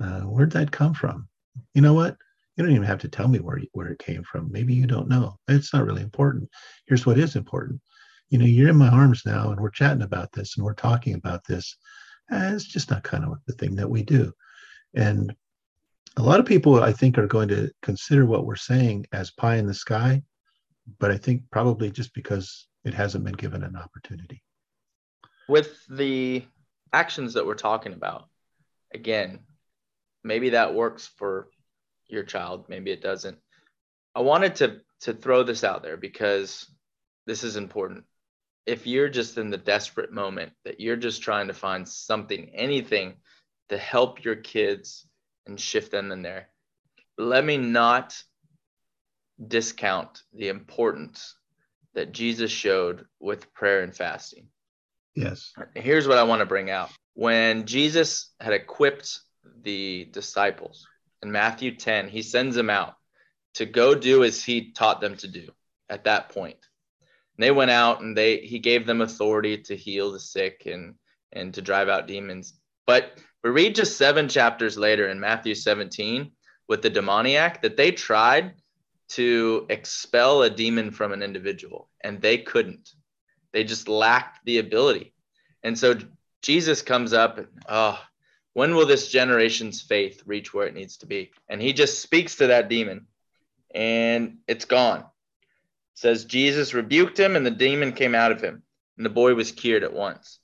Uh, 0.00 0.20
where'd 0.20 0.52
that 0.52 0.70
come 0.70 0.94
from? 0.94 1.28
You 1.74 1.82
know 1.82 1.94
what? 1.94 2.16
You 2.56 2.64
don't 2.64 2.72
even 2.72 2.86
have 2.86 3.00
to 3.00 3.08
tell 3.08 3.28
me 3.28 3.38
where 3.38 3.60
where 3.72 3.88
it 3.88 3.98
came 3.98 4.24
from. 4.24 4.50
Maybe 4.50 4.74
you 4.74 4.86
don't 4.86 5.08
know. 5.08 5.36
It's 5.48 5.72
not 5.72 5.84
really 5.84 6.02
important. 6.02 6.48
Here's 6.86 7.06
what 7.06 7.18
is 7.18 7.36
important. 7.36 7.80
You 8.30 8.38
know 8.38 8.44
you're 8.44 8.68
in 8.68 8.76
my 8.76 8.88
arms 8.88 9.22
now 9.24 9.50
and 9.50 9.60
we're 9.60 9.70
chatting 9.70 10.02
about 10.02 10.32
this 10.32 10.56
and 10.56 10.64
we're 10.64 10.74
talking 10.74 11.14
about 11.14 11.46
this 11.46 11.76
uh, 12.30 12.50
it's 12.54 12.64
just 12.64 12.90
not 12.90 13.02
kind 13.02 13.24
of 13.24 13.38
the 13.46 13.52
thing 13.54 13.76
that 13.76 13.88
we 13.88 14.02
do. 14.02 14.32
And 14.94 15.34
a 16.16 16.22
lot 16.22 16.40
of 16.40 16.46
people 16.46 16.82
i 16.82 16.92
think 16.92 17.16
are 17.16 17.26
going 17.28 17.48
to 17.48 17.70
consider 17.80 18.26
what 18.26 18.44
we're 18.44 18.56
saying 18.56 19.06
as 19.12 19.30
pie 19.30 19.56
in 19.56 19.66
the 19.66 19.74
sky 19.74 20.20
but 20.98 21.10
i 21.10 21.16
think 21.16 21.42
probably 21.50 21.90
just 21.90 22.12
because 22.12 22.66
it 22.84 22.94
hasn't 22.94 23.24
been 23.24 23.34
given 23.34 23.62
an 23.62 23.76
opportunity. 23.76 24.42
With 25.48 25.76
the 25.90 26.44
actions 26.92 27.34
that 27.34 27.46
we're 27.46 27.54
talking 27.54 27.92
about 27.92 28.28
again 28.92 29.40
maybe 30.24 30.50
that 30.50 30.74
works 30.74 31.06
for 31.06 31.48
your 32.08 32.24
child 32.24 32.66
maybe 32.68 32.90
it 32.90 33.02
doesn't. 33.02 33.38
I 34.14 34.20
wanted 34.20 34.56
to 34.56 34.80
to 35.02 35.12
throw 35.12 35.42
this 35.42 35.64
out 35.64 35.82
there 35.82 35.96
because 35.96 36.66
this 37.26 37.44
is 37.44 37.56
important 37.56 38.04
if 38.68 38.86
you're 38.86 39.08
just 39.08 39.38
in 39.38 39.48
the 39.48 39.56
desperate 39.56 40.12
moment 40.12 40.52
that 40.66 40.78
you're 40.78 40.96
just 40.96 41.22
trying 41.22 41.48
to 41.48 41.54
find 41.54 41.88
something, 41.88 42.50
anything 42.54 43.14
to 43.70 43.78
help 43.78 44.22
your 44.22 44.36
kids 44.36 45.06
and 45.46 45.58
shift 45.58 45.90
them 45.90 46.12
in 46.12 46.20
there, 46.20 46.48
let 47.16 47.44
me 47.44 47.56
not 47.56 48.14
discount 49.46 50.22
the 50.34 50.48
importance 50.48 51.34
that 51.94 52.12
Jesus 52.12 52.50
showed 52.50 53.06
with 53.18 53.52
prayer 53.54 53.80
and 53.80 53.96
fasting. 53.96 54.48
Yes. 55.14 55.54
Here's 55.74 56.06
what 56.06 56.18
I 56.18 56.24
want 56.24 56.40
to 56.40 56.46
bring 56.46 56.70
out. 56.70 56.90
When 57.14 57.64
Jesus 57.64 58.32
had 58.38 58.52
equipped 58.52 59.18
the 59.62 60.08
disciples 60.12 60.86
in 61.22 61.32
Matthew 61.32 61.74
10, 61.74 62.08
he 62.08 62.20
sends 62.20 62.54
them 62.54 62.68
out 62.68 62.96
to 63.54 63.64
go 63.64 63.94
do 63.94 64.24
as 64.24 64.44
he 64.44 64.72
taught 64.72 65.00
them 65.00 65.16
to 65.16 65.26
do 65.26 65.48
at 65.88 66.04
that 66.04 66.28
point. 66.28 66.58
And 67.38 67.44
they 67.44 67.52
went 67.52 67.70
out 67.70 68.00
and 68.00 68.16
they 68.16 68.38
he 68.38 68.58
gave 68.58 68.84
them 68.84 69.00
authority 69.00 69.58
to 69.58 69.76
heal 69.76 70.10
the 70.10 70.18
sick 70.18 70.64
and 70.66 70.94
and 71.32 71.54
to 71.54 71.62
drive 71.62 71.88
out 71.88 72.08
demons. 72.08 72.54
But 72.84 73.20
we 73.44 73.50
read 73.50 73.76
just 73.76 73.96
seven 73.96 74.28
chapters 74.28 74.76
later 74.76 75.08
in 75.08 75.20
Matthew 75.20 75.54
17 75.54 76.32
with 76.66 76.82
the 76.82 76.90
demoniac 76.90 77.62
that 77.62 77.76
they 77.76 77.92
tried 77.92 78.54
to 79.10 79.66
expel 79.70 80.42
a 80.42 80.50
demon 80.50 80.90
from 80.90 81.12
an 81.12 81.22
individual 81.22 81.88
and 82.02 82.20
they 82.20 82.38
couldn't. 82.38 82.90
They 83.52 83.62
just 83.62 83.88
lacked 83.88 84.44
the 84.44 84.58
ability. 84.58 85.14
And 85.62 85.78
so 85.78 85.94
Jesus 86.42 86.82
comes 86.82 87.12
up 87.12 87.38
and, 87.38 87.48
oh, 87.68 88.00
when 88.54 88.74
will 88.74 88.86
this 88.86 89.08
generation's 89.08 89.80
faith 89.80 90.22
reach 90.26 90.52
where 90.52 90.66
it 90.66 90.74
needs 90.74 90.96
to 90.98 91.06
be? 91.06 91.30
And 91.48 91.62
he 91.62 91.72
just 91.72 92.00
speaks 92.00 92.36
to 92.36 92.48
that 92.48 92.68
demon 92.68 93.06
and 93.72 94.38
it's 94.48 94.64
gone 94.64 95.04
says 95.98 96.24
Jesus 96.24 96.74
rebuked 96.74 97.18
him 97.18 97.34
and 97.34 97.44
the 97.44 97.50
demon 97.50 97.92
came 97.92 98.14
out 98.14 98.30
of 98.30 98.40
him 98.40 98.62
and 98.96 99.04
the 99.04 99.10
boy 99.10 99.34
was 99.34 99.50
cured 99.50 99.82
at 99.82 99.92
once. 99.92 100.38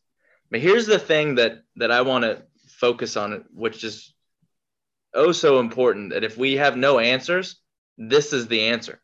But 0.50 0.58
here's 0.58 0.86
the 0.86 0.98
thing 0.98 1.36
that 1.36 1.62
that 1.76 1.92
I 1.92 2.02
want 2.02 2.24
to 2.24 2.42
focus 2.70 3.16
on 3.16 3.44
which 3.54 3.84
is 3.84 4.12
oh 5.14 5.30
so 5.30 5.60
important 5.60 6.10
that 6.10 6.24
if 6.24 6.36
we 6.36 6.54
have 6.54 6.76
no 6.76 6.98
answers, 6.98 7.60
this 7.96 8.32
is 8.32 8.48
the 8.48 8.62
answer. 8.62 9.00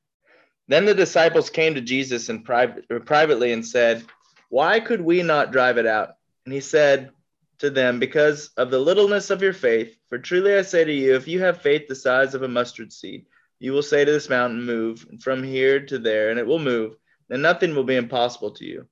Then 0.66 0.86
the 0.86 0.94
disciples 0.94 1.50
came 1.50 1.74
to 1.74 1.80
Jesus 1.80 2.28
and 2.28 2.44
private, 2.44 2.84
privately 3.06 3.52
and 3.52 3.64
said, 3.64 4.04
"Why 4.48 4.80
could 4.80 5.00
we 5.00 5.22
not 5.22 5.52
drive 5.52 5.78
it 5.78 5.86
out?" 5.86 6.16
And 6.44 6.52
he 6.52 6.60
said 6.60 7.12
to 7.58 7.70
them, 7.70 8.00
"Because 8.00 8.50
of 8.56 8.72
the 8.72 8.78
littleness 8.80 9.30
of 9.30 9.40
your 9.40 9.52
faith. 9.52 9.96
For 10.08 10.18
truly 10.18 10.56
I 10.56 10.62
say 10.62 10.82
to 10.82 10.92
you, 10.92 11.14
if 11.14 11.28
you 11.28 11.38
have 11.42 11.62
faith 11.62 11.86
the 11.86 11.94
size 11.94 12.34
of 12.34 12.42
a 12.42 12.48
mustard 12.48 12.92
seed, 12.92 13.26
you 13.60 13.72
will 13.72 13.82
say 13.82 14.04
to 14.04 14.10
this 14.10 14.28
mountain, 14.28 14.64
Move 14.64 15.06
from 15.20 15.44
here 15.44 15.84
to 15.86 15.98
there, 15.98 16.30
and 16.30 16.38
it 16.38 16.46
will 16.46 16.58
move, 16.58 16.96
and 17.28 17.42
nothing 17.42 17.74
will 17.74 17.84
be 17.84 17.94
impossible 17.96 18.50
to 18.52 18.64
you. 18.64 18.86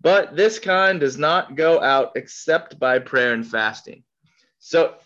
But 0.00 0.36
this 0.36 0.58
kind 0.58 1.00
does 1.00 1.16
not 1.16 1.56
go 1.56 1.80
out 1.80 2.12
except 2.14 2.78
by 2.78 2.98
prayer 2.98 3.32
and 3.32 3.46
fasting. 3.46 4.04
So, 4.58 4.96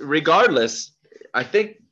regardless, 0.00 0.92
I 1.32 1.44
think 1.44 1.82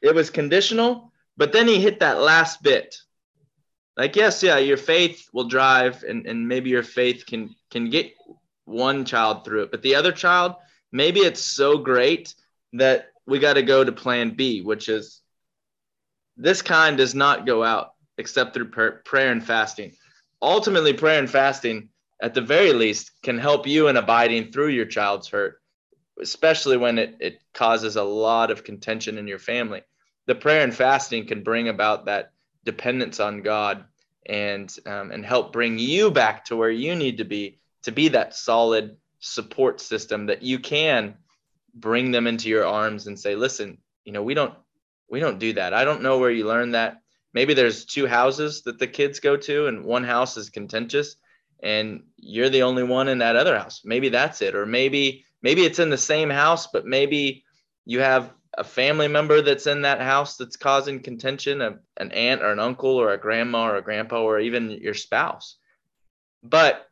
it 0.00 0.14
was 0.14 0.30
conditional, 0.30 1.12
but 1.36 1.52
then 1.52 1.66
he 1.66 1.80
hit 1.80 2.00
that 2.00 2.20
last 2.20 2.62
bit. 2.62 2.96
Like, 3.96 4.14
yes, 4.14 4.42
yeah, 4.42 4.58
your 4.58 4.76
faith 4.76 5.28
will 5.32 5.48
drive, 5.48 6.04
and, 6.04 6.26
and 6.26 6.46
maybe 6.46 6.70
your 6.70 6.82
faith 6.84 7.26
can 7.26 7.54
can 7.70 7.90
get 7.90 8.12
one 8.64 9.04
child 9.04 9.44
through 9.44 9.62
it, 9.62 9.70
but 9.70 9.82
the 9.82 9.94
other 9.94 10.12
child, 10.12 10.54
maybe 10.92 11.20
it's 11.20 11.40
so 11.40 11.78
great 11.78 12.34
that 12.74 13.08
we 13.26 13.38
got 13.38 13.54
to 13.54 13.62
go 13.62 13.82
to 13.82 13.92
plan 13.92 14.30
B, 14.30 14.60
which 14.60 14.88
is 14.88 15.22
this 16.36 16.62
kind 16.62 16.96
does 16.96 17.14
not 17.14 17.46
go 17.46 17.62
out 17.62 17.92
except 18.18 18.54
through 18.54 18.70
prayer 18.70 19.32
and 19.32 19.44
fasting. 19.44 19.92
Ultimately, 20.40 20.92
prayer 20.92 21.18
and 21.18 21.30
fasting, 21.30 21.88
at 22.20 22.34
the 22.34 22.40
very 22.40 22.72
least, 22.72 23.10
can 23.22 23.38
help 23.38 23.66
you 23.66 23.88
in 23.88 23.96
abiding 23.96 24.52
through 24.52 24.68
your 24.68 24.86
child's 24.86 25.28
hurt, 25.28 25.60
especially 26.20 26.76
when 26.76 26.98
it, 26.98 27.16
it 27.20 27.40
causes 27.52 27.96
a 27.96 28.02
lot 28.02 28.50
of 28.50 28.64
contention 28.64 29.18
in 29.18 29.26
your 29.26 29.38
family. 29.38 29.82
The 30.26 30.34
prayer 30.34 30.62
and 30.62 30.74
fasting 30.74 31.26
can 31.26 31.42
bring 31.42 31.68
about 31.68 32.06
that 32.06 32.32
dependence 32.64 33.20
on 33.20 33.42
God 33.42 33.84
and 34.26 34.74
um, 34.86 35.12
and 35.12 35.24
help 35.24 35.52
bring 35.52 35.78
you 35.78 36.10
back 36.10 36.44
to 36.46 36.56
where 36.56 36.70
you 36.70 36.96
need 36.96 37.18
to 37.18 37.24
be 37.24 37.60
to 37.82 37.92
be 37.92 38.08
that 38.08 38.34
solid 38.34 38.96
support 39.20 39.80
system 39.80 40.26
that 40.26 40.42
you 40.42 40.58
can 40.58 41.14
bring 41.74 42.10
them 42.10 42.26
into 42.26 42.48
your 42.48 42.66
arms 42.66 43.06
and 43.06 43.18
say, 43.18 43.36
listen, 43.36 43.78
you 44.04 44.12
know, 44.12 44.22
we 44.22 44.34
don't 44.34 44.54
we 45.08 45.20
don't 45.20 45.38
do 45.38 45.52
that. 45.54 45.74
I 45.74 45.84
don't 45.84 46.02
know 46.02 46.18
where 46.18 46.30
you 46.30 46.46
learned 46.46 46.74
that. 46.74 46.98
Maybe 47.32 47.54
there's 47.54 47.84
two 47.84 48.06
houses 48.06 48.62
that 48.62 48.78
the 48.78 48.86
kids 48.86 49.20
go 49.20 49.36
to, 49.36 49.66
and 49.66 49.84
one 49.84 50.04
house 50.04 50.36
is 50.36 50.50
contentious, 50.50 51.16
and 51.62 52.04
you're 52.16 52.48
the 52.48 52.62
only 52.62 52.82
one 52.82 53.08
in 53.08 53.18
that 53.18 53.36
other 53.36 53.58
house. 53.58 53.82
Maybe 53.84 54.08
that's 54.08 54.42
it. 54.42 54.54
Or 54.54 54.66
maybe 54.66 55.24
maybe 55.42 55.64
it's 55.64 55.78
in 55.78 55.90
the 55.90 55.98
same 55.98 56.30
house, 56.30 56.66
but 56.66 56.86
maybe 56.86 57.44
you 57.84 58.00
have 58.00 58.32
a 58.56 58.64
family 58.64 59.06
member 59.06 59.42
that's 59.42 59.66
in 59.66 59.82
that 59.82 60.00
house 60.00 60.36
that's 60.36 60.56
causing 60.56 61.00
contention, 61.00 61.60
a, 61.60 61.78
an 61.98 62.10
aunt 62.12 62.42
or 62.42 62.52
an 62.52 62.58
uncle 62.58 62.96
or 62.96 63.12
a 63.12 63.18
grandma 63.18 63.68
or 63.68 63.76
a 63.76 63.82
grandpa 63.82 64.22
or 64.22 64.40
even 64.40 64.70
your 64.70 64.94
spouse. 64.94 65.56
But 66.42 66.86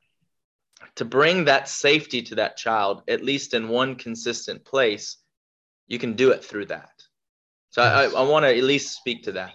to 0.97 1.05
bring 1.05 1.47
that 1.47 1.69
safety 1.69 2.23
to 2.23 2.35
that 2.37 2.57
child, 2.57 3.03
at 3.09 3.25
least 3.25 3.55
in 3.55 3.69
one 3.69 3.97
consistent 3.97 4.65
place, 4.65 5.17
you 5.87 5.99
can 5.99 6.15
do 6.15 6.31
it 6.31 6.45
through 6.45 6.67
that. 6.67 6.94
So 7.75 7.83
yes. 7.83 8.15
I, 8.15 8.21
I 8.21 8.23
want 8.23 8.45
to 8.45 8.57
at 8.57 8.63
least 8.63 8.97
speak 8.97 9.25
to 9.25 9.33
that. 9.33 9.55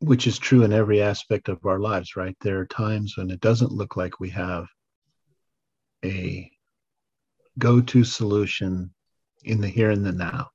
Which 0.00 0.26
is 0.26 0.38
true 0.38 0.64
in 0.64 0.72
every 0.74 1.00
aspect 1.00 1.48
of 1.48 1.64
our 1.64 1.78
lives, 1.78 2.14
right? 2.14 2.36
There 2.42 2.58
are 2.58 2.66
times 2.66 3.16
when 3.16 3.30
it 3.30 3.40
doesn't 3.40 3.72
look 3.72 3.96
like 3.96 4.20
we 4.20 4.28
have 4.28 4.66
a 6.04 6.50
go 7.58 7.80
to 7.80 8.04
solution 8.04 8.92
in 9.44 9.62
the 9.62 9.68
here 9.68 9.90
and 9.90 10.04
the 10.04 10.12
now. 10.12 10.50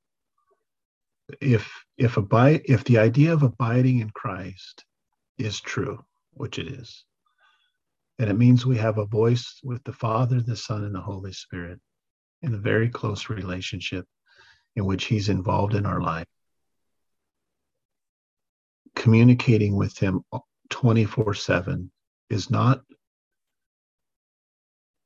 if 1.42 1.68
if 1.98 2.18
abide 2.18 2.62
if 2.66 2.84
the 2.84 3.00
idea 3.00 3.34
of 3.34 3.42
abiding 3.42 4.00
in 4.02 4.12
Christ 4.12 4.86
is 5.40 5.60
true, 5.60 6.06
which 6.34 6.60
it 6.60 6.68
is, 6.68 7.06
and 8.20 8.30
it 8.30 8.38
means 8.38 8.68
we 8.68 8.78
have 8.78 9.00
a 9.00 9.06
voice 9.06 9.60
with 9.64 9.84
the 9.84 9.94
Father, 9.94 10.42
the 10.42 10.56
Son, 10.56 10.84
and 10.84 10.94
the 10.94 11.02
Holy 11.02 11.34
Spirit 11.34 11.80
in 12.44 12.54
a 12.54 12.58
very 12.58 12.88
close 12.90 13.30
relationship 13.30 14.06
in 14.76 14.86
which 14.86 15.06
He's 15.06 15.30
involved 15.30 15.74
in 15.74 15.88
our 15.88 16.02
life. 16.02 16.28
Communicating 18.98 19.76
with 19.76 19.98
Him 19.98 20.24
24 20.72 21.36
7 21.36 21.92
is 22.32 22.50
not 22.50 22.82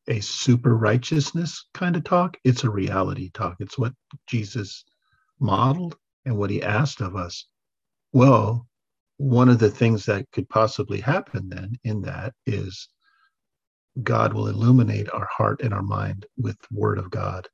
a 0.08 0.22
super 0.22 0.76
righteousness 0.76 1.68
kind 1.74 1.96
of 1.96 2.04
talk. 2.04 2.38
It's 2.44 2.64
a 2.64 2.70
reality 2.70 3.30
talk. 3.34 3.58
It's 3.60 3.78
what 3.78 3.94
Jesus 4.28 4.86
modeled 5.40 5.98
and 6.26 6.38
what 6.38 6.50
he 6.50 6.64
asked 6.64 7.02
of 7.02 7.16
us. 7.16 7.46
Well, 8.14 8.68
one 9.18 9.50
of 9.50 9.60
the 9.60 9.70
things 9.70 10.06
that 10.06 10.26
could 10.32 10.50
possibly 10.50 11.02
happen 11.02 11.50
then 11.50 11.76
in 11.84 12.02
that 12.04 12.34
is 12.46 12.88
God 14.02 14.34
will 14.34 14.48
illuminate 14.48 15.12
our 15.12 15.28
heart 15.30 15.62
and 15.62 15.74
our 15.74 15.84
mind 15.84 16.26
with 16.38 16.58
word 16.72 16.98
of 16.98 17.12
God. 17.12 17.48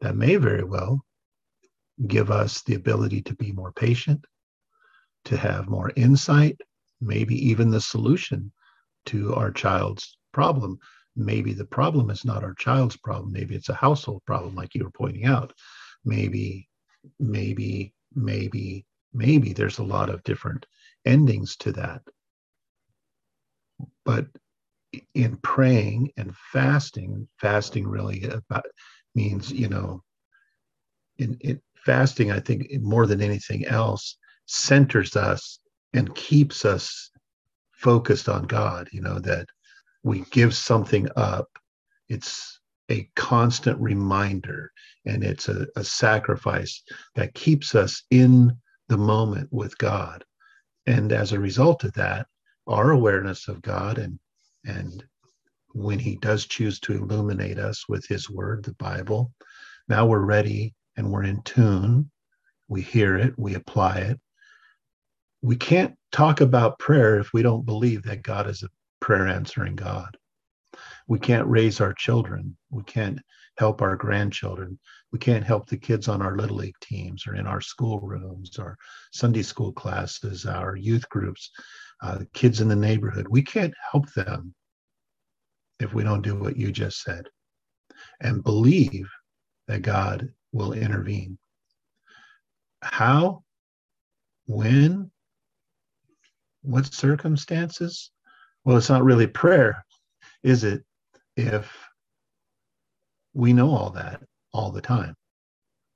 That 0.00 0.16
may 0.16 0.36
very 0.36 0.64
well 0.64 1.04
give 2.06 2.30
us 2.30 2.62
the 2.62 2.74
ability 2.74 3.22
to 3.22 3.34
be 3.34 3.52
more 3.52 3.72
patient, 3.72 4.24
to 5.24 5.36
have 5.36 5.68
more 5.68 5.92
insight, 5.96 6.60
maybe 7.00 7.34
even 7.48 7.70
the 7.70 7.80
solution 7.80 8.52
to 9.06 9.34
our 9.34 9.50
child's 9.50 10.18
problem. 10.32 10.78
Maybe 11.16 11.52
the 11.52 11.66
problem 11.66 12.10
is 12.10 12.24
not 12.24 12.44
our 12.44 12.54
child's 12.54 12.96
problem. 12.96 13.32
Maybe 13.32 13.54
it's 13.54 13.68
a 13.68 13.74
household 13.74 14.22
problem, 14.26 14.54
like 14.54 14.74
you 14.74 14.84
were 14.84 14.90
pointing 14.90 15.26
out. 15.26 15.52
Maybe, 16.04 16.68
maybe, 17.20 17.94
maybe, 18.14 18.86
maybe 19.12 19.52
there's 19.52 19.78
a 19.78 19.84
lot 19.84 20.08
of 20.08 20.22
different 20.24 20.66
endings 21.04 21.56
to 21.56 21.72
that. 21.72 22.02
But 24.04 24.26
in 25.14 25.36
praying 25.36 26.12
and 26.16 26.34
fasting, 26.52 27.28
fasting 27.40 27.86
really 27.86 28.24
about 28.24 28.66
means, 29.14 29.50
you 29.50 29.68
know, 29.68 30.02
in, 31.18 31.36
in 31.40 31.60
fasting, 31.84 32.30
I 32.30 32.40
think 32.40 32.68
more 32.80 33.06
than 33.06 33.20
anything 33.20 33.66
else, 33.66 34.16
centers 34.46 35.16
us 35.16 35.58
and 35.94 36.14
keeps 36.14 36.64
us 36.64 37.10
focused 37.72 38.28
on 38.28 38.44
God, 38.44 38.88
you 38.92 39.00
know, 39.00 39.18
that 39.20 39.46
we 40.02 40.24
give 40.30 40.54
something 40.54 41.08
up. 41.16 41.48
It's 42.08 42.60
a 42.90 43.08
constant 43.16 43.78
reminder 43.80 44.70
and 45.06 45.24
it's 45.24 45.48
a, 45.48 45.66
a 45.76 45.84
sacrifice 45.84 46.82
that 47.14 47.34
keeps 47.34 47.74
us 47.74 48.02
in 48.10 48.56
the 48.88 48.98
moment 48.98 49.48
with 49.52 49.76
God. 49.78 50.24
And 50.86 51.12
as 51.12 51.32
a 51.32 51.40
result 51.40 51.84
of 51.84 51.92
that, 51.94 52.26
our 52.66 52.90
awareness 52.90 53.48
of 53.48 53.62
God 53.62 53.98
and 53.98 54.18
and 54.64 55.04
when 55.74 55.98
he 55.98 56.16
does 56.16 56.46
choose 56.46 56.78
to 56.80 56.92
illuminate 56.92 57.58
us 57.58 57.88
with 57.88 58.06
his 58.06 58.30
word, 58.30 58.62
the 58.62 58.74
Bible, 58.74 59.32
now 59.88 60.06
we're 60.06 60.24
ready 60.24 60.74
and 60.96 61.10
we're 61.10 61.24
in 61.24 61.42
tune. 61.42 62.10
We 62.68 62.82
hear 62.82 63.16
it, 63.16 63.34
we 63.38 63.54
apply 63.54 63.98
it. 63.98 64.20
We 65.42 65.56
can't 65.56 65.94
talk 66.12 66.40
about 66.40 66.78
prayer 66.78 67.18
if 67.18 67.32
we 67.32 67.42
don't 67.42 67.66
believe 67.66 68.04
that 68.04 68.22
God 68.22 68.48
is 68.48 68.62
a 68.62 68.68
prayer 69.00 69.26
answering 69.26 69.76
God. 69.76 70.16
We 71.08 71.18
can't 71.18 71.46
raise 71.46 71.80
our 71.80 71.92
children. 71.92 72.56
We 72.70 72.84
can't 72.84 73.20
help 73.58 73.82
our 73.82 73.96
grandchildren. 73.96 74.78
We 75.12 75.18
can't 75.18 75.44
help 75.44 75.68
the 75.68 75.76
kids 75.76 76.08
on 76.08 76.22
our 76.22 76.36
little 76.36 76.56
league 76.56 76.78
teams 76.80 77.26
or 77.26 77.34
in 77.34 77.46
our 77.46 77.60
school 77.60 78.00
rooms, 78.00 78.58
our 78.58 78.76
Sunday 79.12 79.42
school 79.42 79.72
classes, 79.72 80.46
our 80.46 80.76
youth 80.76 81.08
groups, 81.10 81.50
uh, 82.02 82.20
kids 82.32 82.60
in 82.60 82.68
the 82.68 82.76
neighborhood. 82.76 83.26
We 83.28 83.42
can't 83.42 83.74
help 83.90 84.10
them 84.12 84.54
if 85.80 85.92
we 85.92 86.02
don't 86.02 86.22
do 86.22 86.36
what 86.36 86.56
you 86.56 86.72
just 86.72 87.02
said 87.02 87.26
and 88.20 88.42
believe 88.42 89.08
that 89.68 89.82
God 89.82 90.28
will 90.52 90.72
intervene. 90.72 91.38
How? 92.82 93.44
When? 94.46 95.11
What 96.62 96.92
circumstances? 96.92 98.10
Well, 98.64 98.76
it's 98.76 98.88
not 98.88 99.04
really 99.04 99.26
prayer, 99.26 99.84
is 100.42 100.64
it? 100.64 100.84
If 101.36 101.72
we 103.34 103.52
know 103.52 103.70
all 103.70 103.90
that 103.90 104.22
all 104.52 104.70
the 104.70 104.80
time, 104.80 105.14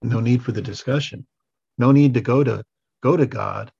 no 0.02 0.20
need 0.20 0.42
for 0.42 0.52
the 0.52 0.62
discussion, 0.62 1.26
no 1.78 1.92
need 1.92 2.14
to 2.14 2.20
go 2.20 2.42
to 2.42 2.64
go 3.02 3.16
to 3.16 3.26
God, 3.26 3.70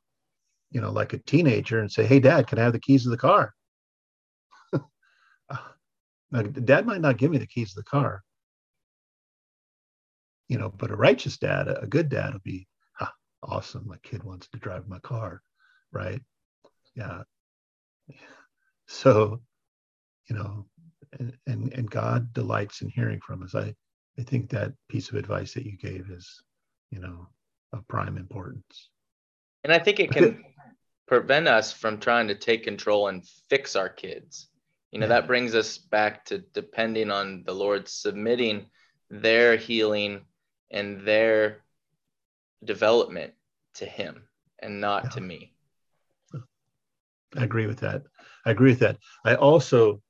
you 0.71 0.81
know, 0.81 0.93
like 0.93 1.13
a 1.13 1.19
teenager 1.19 1.81
and 1.81 1.91
say, 1.91 2.07
"Hey, 2.07 2.21
Dad, 2.21 2.47
can 2.47 2.59
I 2.59 2.65
have 2.65 2.73
the 2.73 2.81
keys 2.81 3.05
to 3.05 3.11
the 3.11 3.17
car?" 3.17 3.55
now, 6.31 6.43
Dad 6.43 6.87
might 6.87 7.01
not 7.01 7.19
give 7.19 7.31
me 7.31 7.39
the 7.39 7.47
keys 7.47 7.71
to 7.71 7.77
the 7.81 7.85
car, 7.85 8.23
you 10.49 10.59
know, 10.59 10.71
but 10.71 10.91
a 10.91 10.97
righteous 10.97 11.39
dad, 11.39 11.69
a 11.69 11.87
good 11.87 12.09
dad, 12.09 12.33
will 12.33 12.41
be, 12.45 12.69
awesome. 13.43 13.87
My 13.87 13.97
kid 14.03 14.23
wants 14.25 14.49
to 14.49 14.59
drive 14.59 14.89
my 14.89 14.99
car, 15.01 15.43
right? 15.93 16.21
Yeah. 16.97 17.23
So, 18.89 19.41
you 20.29 20.37
know, 20.37 20.67
and, 21.19 21.37
and, 21.47 21.73
and 21.73 21.91
God 21.91 22.33
delights 22.33 22.83
in 22.83 22.89
hearing 22.89 23.21
from 23.21 23.43
us. 23.43 23.55
I, 23.55 23.75
I 24.19 24.23
think 24.23 24.51
that 24.51 24.73
piece 24.89 25.11
of 25.11 25.17
advice 25.17 25.53
that 25.55 25.67
you 25.67 25.77
gave 25.77 26.11
is, 26.11 26.43
you 26.91 27.01
know, 27.01 27.29
of 27.73 27.87
prime 27.89 28.17
importance. 28.17 28.91
And 29.65 29.73
I 29.73 29.79
think 29.79 30.01
it 30.01 30.11
can 30.11 30.43
prevent 31.07 31.49
us 31.49 31.73
from 31.73 31.99
trying 31.99 32.29
to 32.29 32.35
take 32.35 32.65
control 32.65 33.09
and 33.09 33.27
fix 33.51 33.77
our 33.77 33.89
kids. 33.89 34.49
You 34.93 35.01
know, 35.01 35.07
yeah. 35.07 35.21
that 35.21 35.27
brings 35.27 35.55
us 35.55 35.79
back 35.79 36.25
to 36.27 36.39
depending 36.55 37.11
on 37.11 37.43
the 37.45 37.53
Lord 37.53 37.89
submitting 37.89 38.67
their 39.11 39.57
healing 39.57 40.23
and 40.71 41.07
their 41.07 41.63
development 42.65 43.35
to 43.75 43.85
Him 43.85 44.23
and 44.61 44.81
not 44.81 45.05
yeah. 45.05 45.11
to 45.11 45.21
me. 45.21 45.56
I 47.35 47.45
agree 47.45 47.67
with 47.67 47.81
that. 47.81 48.03
I 48.45 48.51
agree 48.51 48.71
with 48.71 48.81
that. 48.81 48.99
I 49.25 49.35
also 49.35 50.01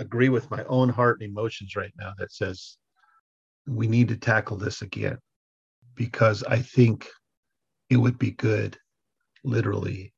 agree 0.00 0.28
with 0.28 0.50
my 0.50 0.64
own 0.64 0.88
heart 0.88 1.20
and 1.20 1.30
emotions 1.30 1.76
right 1.76 1.92
now 1.98 2.12
that 2.18 2.32
says 2.32 2.76
we 3.66 3.86
need 3.86 4.08
to 4.08 4.16
tackle 4.16 4.56
this 4.56 4.82
again 4.82 5.18
because 5.94 6.42
I 6.42 6.58
think 6.58 7.08
it 7.90 7.96
would 7.96 8.18
be 8.18 8.32
good, 8.32 8.76
literally, 9.44 10.12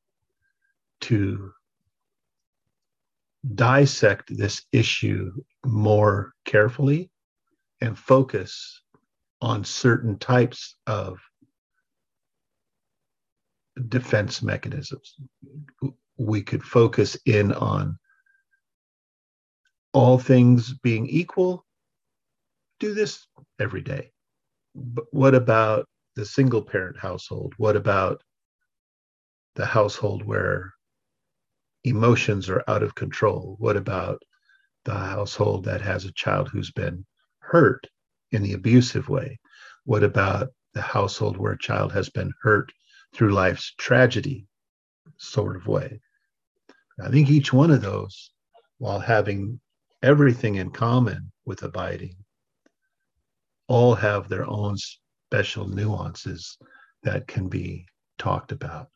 to 1.03 1.53
dissect 3.55 4.37
this 4.37 4.63
issue 4.73 5.33
more 5.65 6.33
carefully 6.45 7.11
and 7.81 7.99
focus 7.99 8.83
on 9.41 9.65
certain 9.65 10.19
types 10.19 10.77
of 10.87 11.19
defense 13.89 14.43
mechanisms. 14.43 15.17
We 16.19 16.43
could 16.43 16.63
focus 16.63 17.17
in 17.27 17.53
on 17.53 17.99
all 19.93 20.19
things 20.19 20.73
being 20.73 21.07
equal, 21.07 21.65
do 22.81 22.95
this 22.95 23.27
every 23.59 23.83
day. 23.83 24.13
But 24.75 25.07
what 25.11 25.35
about 25.35 25.89
the 26.17 26.27
single 26.27 26.63
parent 26.63 26.99
household? 26.99 27.55
What 27.57 27.77
about 27.77 28.23
the 29.55 29.67
household 29.67 30.25
where 30.25 30.75
emotions 31.85 32.49
are 32.49 32.63
out 32.69 32.83
of 32.83 32.95
control? 32.95 33.57
What 33.59 33.77
about 33.77 34.23
the 34.85 34.95
household 34.95 35.65
that 35.65 35.81
has 35.81 36.05
a 36.05 36.13
child 36.13 36.49
who's 36.49 36.71
been 36.71 37.07
hurt 37.39 37.87
in 38.33 38.43
the 38.43 38.53
abusive 38.53 39.09
way? 39.09 39.39
What 39.85 40.05
about 40.05 40.49
the 40.75 40.83
household 40.83 41.37
where 41.39 41.53
a 41.53 41.59
child 41.59 41.93
has 41.93 42.11
been 42.11 42.33
hurt 42.43 42.73
through 43.15 43.33
life's 43.33 43.73
tragedy 43.79 44.47
sort 45.17 45.57
of 45.57 45.67
way? 45.67 46.01
I 47.03 47.11
think 47.11 47.29
each 47.29 47.53
one 47.53 47.71
of 47.71 47.83
those, 47.83 48.31
while 48.79 49.01
having 49.01 49.61
everything 50.03 50.57
in 50.57 50.71
common 50.71 51.31
with 51.45 51.63
abiding, 51.63 52.17
all 53.69 53.95
have 53.95 54.29
their 54.29 54.49
own 54.49 54.77
special 54.79 55.69
nuances 55.69 56.57
that 57.03 57.27
can 57.27 57.49
be 57.49 57.87
talked 58.19 58.53
about 58.53 58.89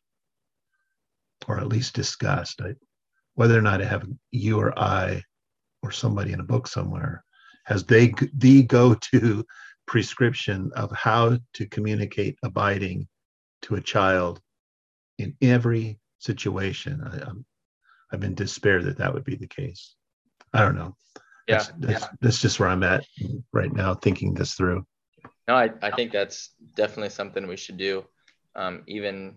or 1.49 1.59
at 1.59 1.69
least 1.69 1.95
discussed. 1.95 2.61
I, 2.63 2.75
whether 3.35 3.59
or 3.59 3.63
not 3.63 3.83
I 3.83 3.87
have 3.87 4.07
you 4.31 4.59
or 4.61 4.79
I 4.79 5.23
or 5.83 5.91
somebody 5.91 6.33
in 6.33 6.41
a 6.41 6.45
book 6.45 6.67
somewhere 6.67 7.25
has 7.65 7.85
they 7.85 8.13
the 8.35 8.63
go-to 8.65 9.45
prescription 9.87 10.71
of 10.77 10.91
how 10.93 11.39
to 11.55 11.67
communicate 11.67 12.39
abiding 12.43 13.09
to 13.63 13.77
a 13.77 13.81
child 13.81 14.41
in 15.19 15.37
every 15.43 15.99
situation. 16.19 17.03
I, 17.05 17.29
I'm, 17.29 17.45
I'm 18.13 18.23
in 18.23 18.35
despair 18.35 18.83
that 18.83 18.99
that 18.99 19.15
would 19.15 19.25
be 19.25 19.37
the 19.37 19.47
case. 19.47 19.95
I 20.53 20.63
don't 20.63 20.77
know. 20.77 20.97
Yeah, 21.47 21.57
that's, 21.57 21.73
that's, 21.79 22.01
yeah. 22.03 22.09
that's 22.21 22.41
just 22.41 22.61
where 22.61 22.69
I'm 22.69 22.83
at 22.83 23.05
right 23.53 23.73
now, 23.73 23.95
thinking 23.95 24.35
this 24.35 24.55
through. 24.55 24.85
No, 25.49 25.55
I, 25.55 25.71
I 25.83 25.91
think 25.91 26.13
that's 26.13 26.51
definitely 26.77 27.11
something 27.11 27.47
we 27.47 27.57
should 27.57 27.77
do. 27.77 28.05
um, 28.55 28.83
even 28.87 29.37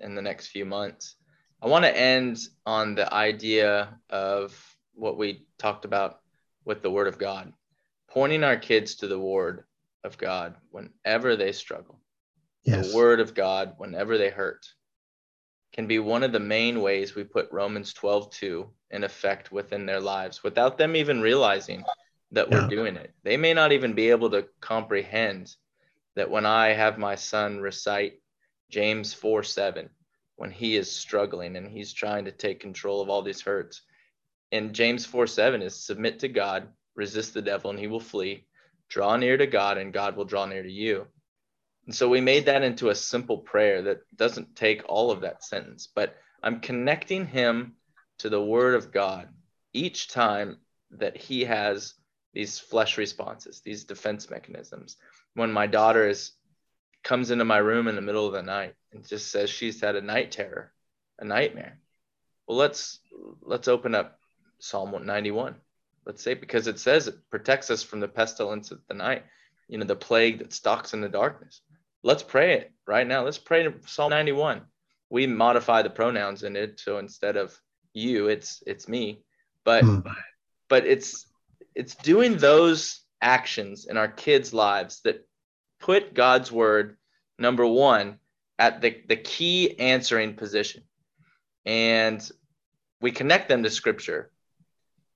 in 0.00 0.14
the 0.14 0.22
next 0.22 0.48
few 0.48 0.64
months. 0.64 1.16
I 1.60 1.66
want 1.66 1.84
to 1.84 1.96
end 1.96 2.38
on 2.66 2.94
the 2.94 3.12
idea 3.12 3.98
of 4.10 4.76
what 4.94 5.18
we 5.18 5.46
talked 5.58 5.84
about 5.84 6.20
with 6.64 6.82
the 6.82 6.90
Word 6.90 7.08
of 7.08 7.18
God, 7.18 7.52
pointing 8.10 8.44
our 8.44 8.56
kids 8.56 8.96
to 8.96 9.08
the 9.08 9.18
Word 9.18 9.64
of 10.04 10.18
God 10.18 10.54
whenever 10.70 11.36
they 11.36 11.52
struggle. 11.52 12.00
Yes. 12.64 12.90
The 12.90 12.96
Word 12.96 13.20
of 13.20 13.34
God 13.34 13.74
whenever 13.78 14.18
they 14.18 14.30
hurt 14.30 14.66
can 15.72 15.86
be 15.86 15.98
one 15.98 16.22
of 16.22 16.32
the 16.32 16.40
main 16.40 16.80
ways 16.80 17.14
we 17.14 17.24
put 17.24 17.50
Romans 17.52 17.92
12 17.92 18.30
2 18.30 18.70
in 18.90 19.04
effect 19.04 19.52
within 19.52 19.86
their 19.86 20.00
lives 20.00 20.42
without 20.42 20.78
them 20.78 20.96
even 20.96 21.20
realizing 21.20 21.84
that 22.32 22.50
yeah. 22.50 22.62
we're 22.62 22.68
doing 22.68 22.96
it. 22.96 23.12
They 23.22 23.36
may 23.36 23.54
not 23.54 23.72
even 23.72 23.94
be 23.94 24.10
able 24.10 24.30
to 24.30 24.46
comprehend 24.60 25.54
that 26.16 26.30
when 26.30 26.46
I 26.46 26.68
have 26.68 26.98
my 26.98 27.14
son 27.14 27.60
recite 27.60 28.20
James 28.70 29.14
4 29.14 29.42
7, 29.42 29.88
when 30.36 30.50
he 30.50 30.76
is 30.76 30.90
struggling 30.90 31.56
and 31.56 31.68
he's 31.68 31.92
trying 31.92 32.24
to 32.26 32.32
take 32.32 32.60
control 32.60 33.00
of 33.00 33.08
all 33.08 33.22
these 33.22 33.40
hurts. 33.40 33.82
And 34.52 34.74
James 34.74 35.04
4 35.04 35.26
7 35.26 35.62
is 35.62 35.74
submit 35.74 36.18
to 36.20 36.28
God, 36.28 36.68
resist 36.94 37.34
the 37.34 37.42
devil, 37.42 37.70
and 37.70 37.78
he 37.78 37.86
will 37.86 38.00
flee. 38.00 38.46
Draw 38.88 39.16
near 39.16 39.36
to 39.36 39.46
God, 39.46 39.78
and 39.78 39.92
God 39.92 40.16
will 40.16 40.24
draw 40.24 40.46
near 40.46 40.62
to 40.62 40.70
you. 40.70 41.06
And 41.88 41.94
so 41.94 42.06
we 42.06 42.20
made 42.20 42.44
that 42.44 42.62
into 42.62 42.90
a 42.90 42.94
simple 42.94 43.38
prayer 43.38 43.80
that 43.80 44.02
doesn't 44.14 44.54
take 44.54 44.82
all 44.90 45.10
of 45.10 45.22
that 45.22 45.42
sentence, 45.42 45.88
but 45.92 46.16
I'm 46.42 46.60
connecting 46.60 47.24
him 47.24 47.76
to 48.18 48.28
the 48.28 48.44
word 48.44 48.74
of 48.74 48.92
God 48.92 49.30
each 49.72 50.08
time 50.08 50.58
that 50.90 51.16
he 51.16 51.46
has 51.46 51.94
these 52.34 52.58
flesh 52.58 52.98
responses, 52.98 53.62
these 53.62 53.84
defense 53.84 54.28
mechanisms. 54.28 54.98
When 55.32 55.50
my 55.50 55.66
daughter 55.66 56.06
is 56.06 56.32
comes 57.04 57.30
into 57.30 57.46
my 57.46 57.56
room 57.56 57.88
in 57.88 57.94
the 57.94 58.02
middle 58.02 58.26
of 58.26 58.34
the 58.34 58.42
night 58.42 58.74
and 58.92 59.08
just 59.08 59.30
says 59.30 59.48
she's 59.48 59.80
had 59.80 59.96
a 59.96 60.02
night 60.02 60.30
terror, 60.30 60.74
a 61.18 61.24
nightmare. 61.24 61.80
Well, 62.46 62.58
let's 62.58 63.00
let's 63.40 63.66
open 63.66 63.94
up 63.94 64.18
Psalm 64.58 64.94
91. 65.06 65.54
Let's 66.04 66.22
say 66.22 66.34
because 66.34 66.66
it 66.66 66.78
says 66.78 67.08
it 67.08 67.30
protects 67.30 67.70
us 67.70 67.82
from 67.82 68.00
the 68.00 68.08
pestilence 68.08 68.72
of 68.72 68.80
the 68.88 68.94
night, 68.94 69.24
you 69.68 69.78
know, 69.78 69.86
the 69.86 69.96
plague 69.96 70.40
that 70.40 70.52
stalks 70.52 70.92
in 70.92 71.00
the 71.00 71.08
darkness. 71.08 71.62
Let's 72.02 72.22
pray 72.22 72.54
it 72.54 72.72
right 72.86 73.06
now. 73.06 73.24
Let's 73.24 73.38
pray 73.38 73.72
Psalm 73.86 74.10
91. 74.10 74.62
We 75.10 75.26
modify 75.26 75.82
the 75.82 75.90
pronouns 75.90 76.42
in 76.42 76.56
it, 76.56 76.80
so 76.80 76.98
instead 76.98 77.36
of 77.36 77.58
you, 77.92 78.28
it's 78.28 78.62
it's 78.66 78.88
me. 78.88 79.22
But 79.64 79.84
mm. 79.84 80.14
but 80.68 80.86
it's 80.86 81.26
it's 81.74 81.94
doing 81.94 82.36
those 82.36 83.00
actions 83.20 83.86
in 83.86 83.96
our 83.96 84.08
kids' 84.08 84.52
lives 84.52 85.00
that 85.04 85.26
put 85.80 86.14
God's 86.14 86.50
word 86.52 86.96
number 87.38 87.66
one 87.66 88.18
at 88.58 88.80
the, 88.80 88.96
the 89.08 89.16
key 89.16 89.78
answering 89.78 90.34
position. 90.34 90.82
And 91.64 92.28
we 93.00 93.12
connect 93.12 93.48
them 93.48 93.62
to 93.62 93.70
scripture. 93.70 94.30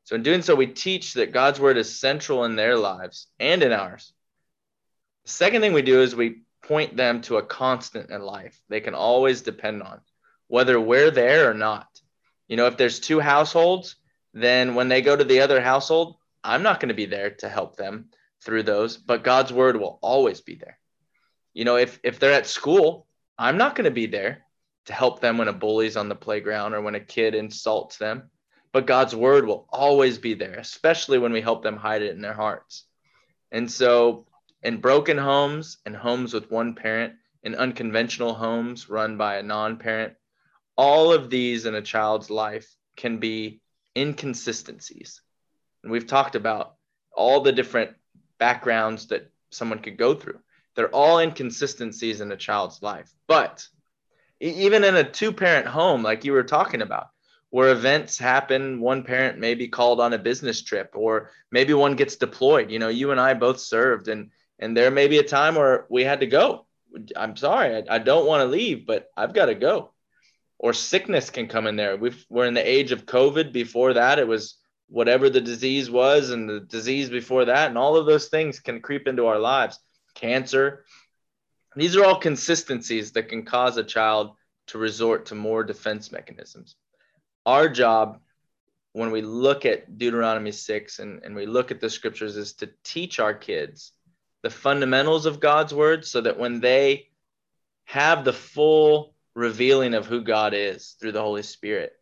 So 0.05 0.15
in 0.15 0.23
doing 0.23 0.43
so, 0.43 0.55
we 0.55 0.67
teach 0.67 1.15
that 1.15 1.33
God's 1.33 1.61
word 1.61 1.77
is 1.77 1.99
central 1.99 2.45
in 2.45 2.57
their 2.57 2.77
lives 2.77 3.27
and 3.39 3.63
in 3.63 3.73
ours. 3.73 4.13
The 5.25 5.31
second 5.31 5.61
thing 5.63 5.73
we 5.73 5.83
do 5.83 6.03
is 6.03 6.15
we 6.15 6.43
point 6.63 6.97
them 6.97 7.21
to 7.23 7.37
a 7.37 7.43
constant 7.43 8.11
in 8.11 8.23
life 8.23 8.61
they 8.69 8.81
can 8.81 8.95
always 8.95 9.43
depend 9.43 9.83
on, 9.83 10.01
whether 10.49 10.81
we're 10.81 11.11
there 11.11 11.51
or 11.51 11.55
not. 11.55 11.89
You 12.49 12.57
know, 12.57 12.67
if 12.67 12.77
there's 12.77 13.01
two 13.01 13.21
households, 13.21 13.97
then 14.35 14.75
when 14.75 14.89
they 14.89 15.03
go 15.03 15.17
to 15.17 15.25
the 15.25 15.41
other 15.41 15.61
household, 15.61 16.17
I'm 16.45 16.63
not 16.63 16.81
going 16.81 16.89
to 16.89 16.95
be 16.95 17.07
there 17.07 17.31
to 17.31 17.49
help 17.49 17.77
them 17.77 18.11
through 18.45 18.65
those, 18.65 18.97
but 18.97 19.25
God's 19.25 19.53
word 19.53 19.77
will 19.77 19.99
always 20.03 20.41
be 20.41 20.57
there. 20.57 20.79
You 21.55 21.65
know, 21.65 21.77
if 21.77 22.01
if 22.03 22.19
they're 22.19 22.33
at 22.33 22.47
school, 22.47 23.07
I'm 23.39 23.57
not 23.59 23.75
going 23.75 23.85
to 23.85 23.91
be 23.91 24.07
there 24.07 24.45
to 24.87 24.93
help 24.93 25.21
them 25.21 25.39
when 25.39 25.49
a 25.49 25.53
bully's 25.53 25.97
on 25.97 26.09
the 26.09 26.15
playground 26.15 26.75
or 26.75 26.81
when 26.81 26.95
a 26.95 27.01
kid 27.01 27.35
insults 27.35 27.99
them, 27.99 28.31
but 28.73 28.87
God's 28.87 29.15
word 29.15 29.47
will 29.47 29.69
always 29.71 30.19
be 30.19 30.35
there, 30.35 30.55
especially 30.55 31.19
when 31.19 31.33
we 31.33 31.41
help 31.41 31.63
them 31.63 31.77
hide 31.77 32.03
it 32.03 32.15
in 32.15 32.23
their 32.23 32.35
hearts. 32.35 32.85
And 33.53 33.71
so, 33.71 34.27
in 34.63 34.81
broken 34.81 35.19
homes 35.19 35.79
and 35.85 35.97
homes 35.97 36.33
with 36.33 36.51
one 36.51 36.75
parent, 36.75 37.15
in 37.43 37.55
unconventional 37.55 38.35
homes 38.35 38.89
run 38.89 39.17
by 39.17 39.37
a 39.37 39.43
non-parent, 39.43 40.15
all 40.77 41.13
of 41.13 41.29
these 41.29 41.67
in 41.67 41.75
a 41.75 41.83
child's 41.83 42.31
life 42.31 42.75
can 42.97 43.19
be 43.19 43.61
inconsistencies. 43.97 45.21
And 45.83 45.91
we've 45.91 46.07
talked 46.07 46.37
about 46.37 46.77
all 47.15 47.41
the 47.41 47.53
different 47.53 47.91
backgrounds 48.39 49.09
that 49.09 49.31
someone 49.51 49.81
could 49.81 49.99
go 49.99 50.15
through. 50.15 50.39
They're 50.75 50.95
all 50.95 51.19
inconsistencies 51.19 52.21
in 52.21 52.33
a 52.33 52.37
child's 52.37 52.81
life. 52.83 53.13
But 53.27 53.67
even 54.41 54.85
in 54.85 54.97
a 54.97 55.05
two 55.05 55.33
parent 55.33 55.67
home, 55.67 56.03
like 56.03 56.25
you 56.25 56.33
were 56.33 56.43
talking 56.43 56.83
about, 56.83 57.09
where 57.51 57.71
events 57.71 58.17
happen, 58.17 58.81
one 58.81 59.03
parent 59.03 59.39
may 59.39 59.55
be 59.55 59.69
called 59.69 60.01
on 60.01 60.15
a 60.15 60.19
business 60.19 60.63
trip, 60.63 60.93
or 60.95 61.31
maybe 61.51 61.75
one 61.75 61.97
gets 61.97 62.17
deployed. 62.17 62.71
You 62.71 62.79
know, 62.79 62.89
you 62.89 63.11
and 63.11 63.21
I 63.21 63.35
both 63.35 63.61
served, 63.61 64.09
and 64.09 64.31
and 64.59 64.77
there 64.77 64.91
may 64.91 65.09
be 65.09 65.19
a 65.19 65.25
time 65.25 65.55
where 65.55 65.87
we 65.89 66.05
had 66.05 66.21
to 66.21 66.27
go. 66.27 66.67
I'm 67.17 67.37
sorry, 67.37 67.77
I, 67.77 67.97
I 67.97 67.99
don't 67.99 68.27
want 68.27 68.43
to 68.43 68.47
leave, 68.47 68.87
but 68.87 69.11
I've 69.17 69.35
got 69.35 69.47
to 69.47 69.55
go. 69.55 69.93
Or 70.59 70.73
sickness 70.73 71.31
can 71.31 71.49
come 71.49 71.67
in 71.67 71.77
there. 71.77 71.97
We've, 71.97 72.25
we're 72.29 72.47
in 72.47 72.55
the 72.55 72.69
age 72.69 72.93
of 72.93 73.07
COVID. 73.07 73.53
Before 73.53 73.95
that, 73.95 74.19
it 74.19 74.29
was 74.29 74.57
whatever 74.93 75.31
the 75.31 75.41
disease 75.41 75.91
was 75.91 76.31
and 76.31 76.47
the 76.47 76.61
disease 76.61 77.09
before 77.09 77.47
that 77.47 77.71
and 77.71 77.79
all 77.79 77.97
of 77.97 78.05
those 78.05 78.29
things 78.29 78.61
can 78.61 78.79
creep 78.79 79.09
into 79.09 79.27
our 79.27 79.39
lives 79.39 79.81
cancer 80.15 80.85
these 81.75 81.97
are 81.97 82.05
all 82.05 82.19
consistencies 82.19 83.13
that 83.13 83.31
can 83.31 83.43
cause 83.43 83.79
a 83.79 83.85
child 83.85 84.37
to 84.67 84.77
resort 84.77 85.25
to 85.25 85.35
more 85.35 85.65
defense 85.65 86.13
mechanisms 86.13 86.77
our 87.47 87.71
job 87.71 88.21
when 88.93 89.11
we 89.11 89.23
look 89.23 89.65
at 89.65 89.97
deuteronomy 89.97 90.53
6 90.53 90.99
and, 90.99 91.23
and 91.25 91.35
we 91.35 91.47
look 91.47 91.71
at 91.71 91.81
the 91.81 91.89
scriptures 91.89 92.37
is 92.37 92.53
to 92.53 92.69
teach 92.85 93.19
our 93.19 93.33
kids 93.33 93.93
the 94.43 94.51
fundamentals 94.51 95.27
of 95.27 95.41
god's 95.41 95.75
word 95.75 96.05
so 96.05 96.21
that 96.21 96.39
when 96.39 96.61
they 96.61 97.09
have 97.85 98.25
the 98.25 98.33
full 98.33 99.15
revealing 99.35 99.95
of 99.95 100.07
who 100.07 100.23
god 100.23 100.55
is 100.55 100.97
through 101.01 101.13
the 101.13 101.23
holy 101.23 101.43
spirit 101.43 101.93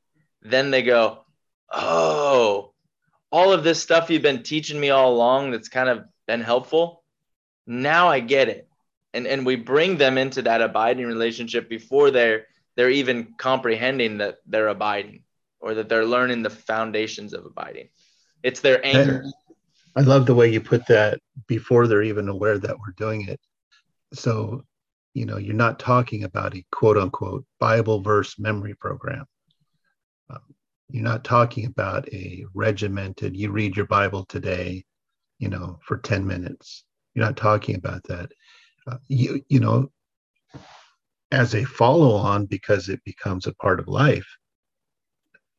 then 0.42 0.70
they 0.70 0.82
go 0.82 1.24
oh 1.70 2.72
all 3.32 3.52
of 3.52 3.64
this 3.64 3.82
stuff 3.82 4.10
you've 4.10 4.22
been 4.22 4.42
teaching 4.42 4.78
me 4.80 4.90
all 4.90 5.12
along 5.12 5.50
that's 5.50 5.68
kind 5.68 5.88
of 5.88 6.04
been 6.26 6.40
helpful. 6.40 7.02
Now 7.66 8.08
I 8.08 8.20
get 8.20 8.48
it. 8.48 8.68
And 9.12 9.26
and 9.26 9.44
we 9.44 9.56
bring 9.56 9.96
them 9.96 10.18
into 10.18 10.42
that 10.42 10.62
abiding 10.62 11.06
relationship 11.06 11.68
before 11.68 12.10
they're 12.10 12.46
they're 12.76 12.90
even 12.90 13.34
comprehending 13.36 14.18
that 14.18 14.36
they're 14.46 14.68
abiding 14.68 15.22
or 15.60 15.74
that 15.74 15.88
they're 15.88 16.06
learning 16.06 16.42
the 16.42 16.50
foundations 16.50 17.32
of 17.32 17.44
abiding. 17.44 17.88
It's 18.42 18.60
their 18.60 18.84
anchor. 18.84 19.24
I 19.96 20.02
love 20.02 20.26
the 20.26 20.34
way 20.34 20.48
you 20.52 20.60
put 20.60 20.86
that 20.86 21.18
before 21.48 21.86
they're 21.86 22.02
even 22.02 22.28
aware 22.28 22.58
that 22.58 22.78
we're 22.78 22.94
doing 22.96 23.28
it. 23.28 23.40
So, 24.12 24.62
you 25.14 25.26
know, 25.26 25.36
you're 25.36 25.54
not 25.54 25.78
talking 25.78 26.24
about 26.24 26.54
a 26.54 26.64
quote 26.70 26.96
unquote 26.96 27.44
Bible 27.58 28.00
verse 28.00 28.38
memory 28.38 28.74
program. 28.74 29.24
Um, 30.28 30.40
you're 30.88 31.02
not 31.02 31.24
talking 31.24 31.66
about 31.66 32.08
a 32.12 32.44
regimented, 32.54 33.36
you 33.36 33.50
read 33.50 33.76
your 33.76 33.86
Bible 33.86 34.24
today, 34.26 34.84
you 35.38 35.48
know, 35.48 35.78
for 35.84 35.98
10 35.98 36.26
minutes. 36.26 36.84
You're 37.14 37.24
not 37.24 37.36
talking 37.36 37.74
about 37.74 38.04
that. 38.04 38.30
Uh, 38.86 38.98
you, 39.08 39.42
you 39.48 39.58
know, 39.58 39.90
as 41.32 41.54
a 41.54 41.64
follow 41.64 42.14
on, 42.14 42.46
because 42.46 42.88
it 42.88 43.02
becomes 43.04 43.46
a 43.46 43.54
part 43.54 43.80
of 43.80 43.88
life, 43.88 44.26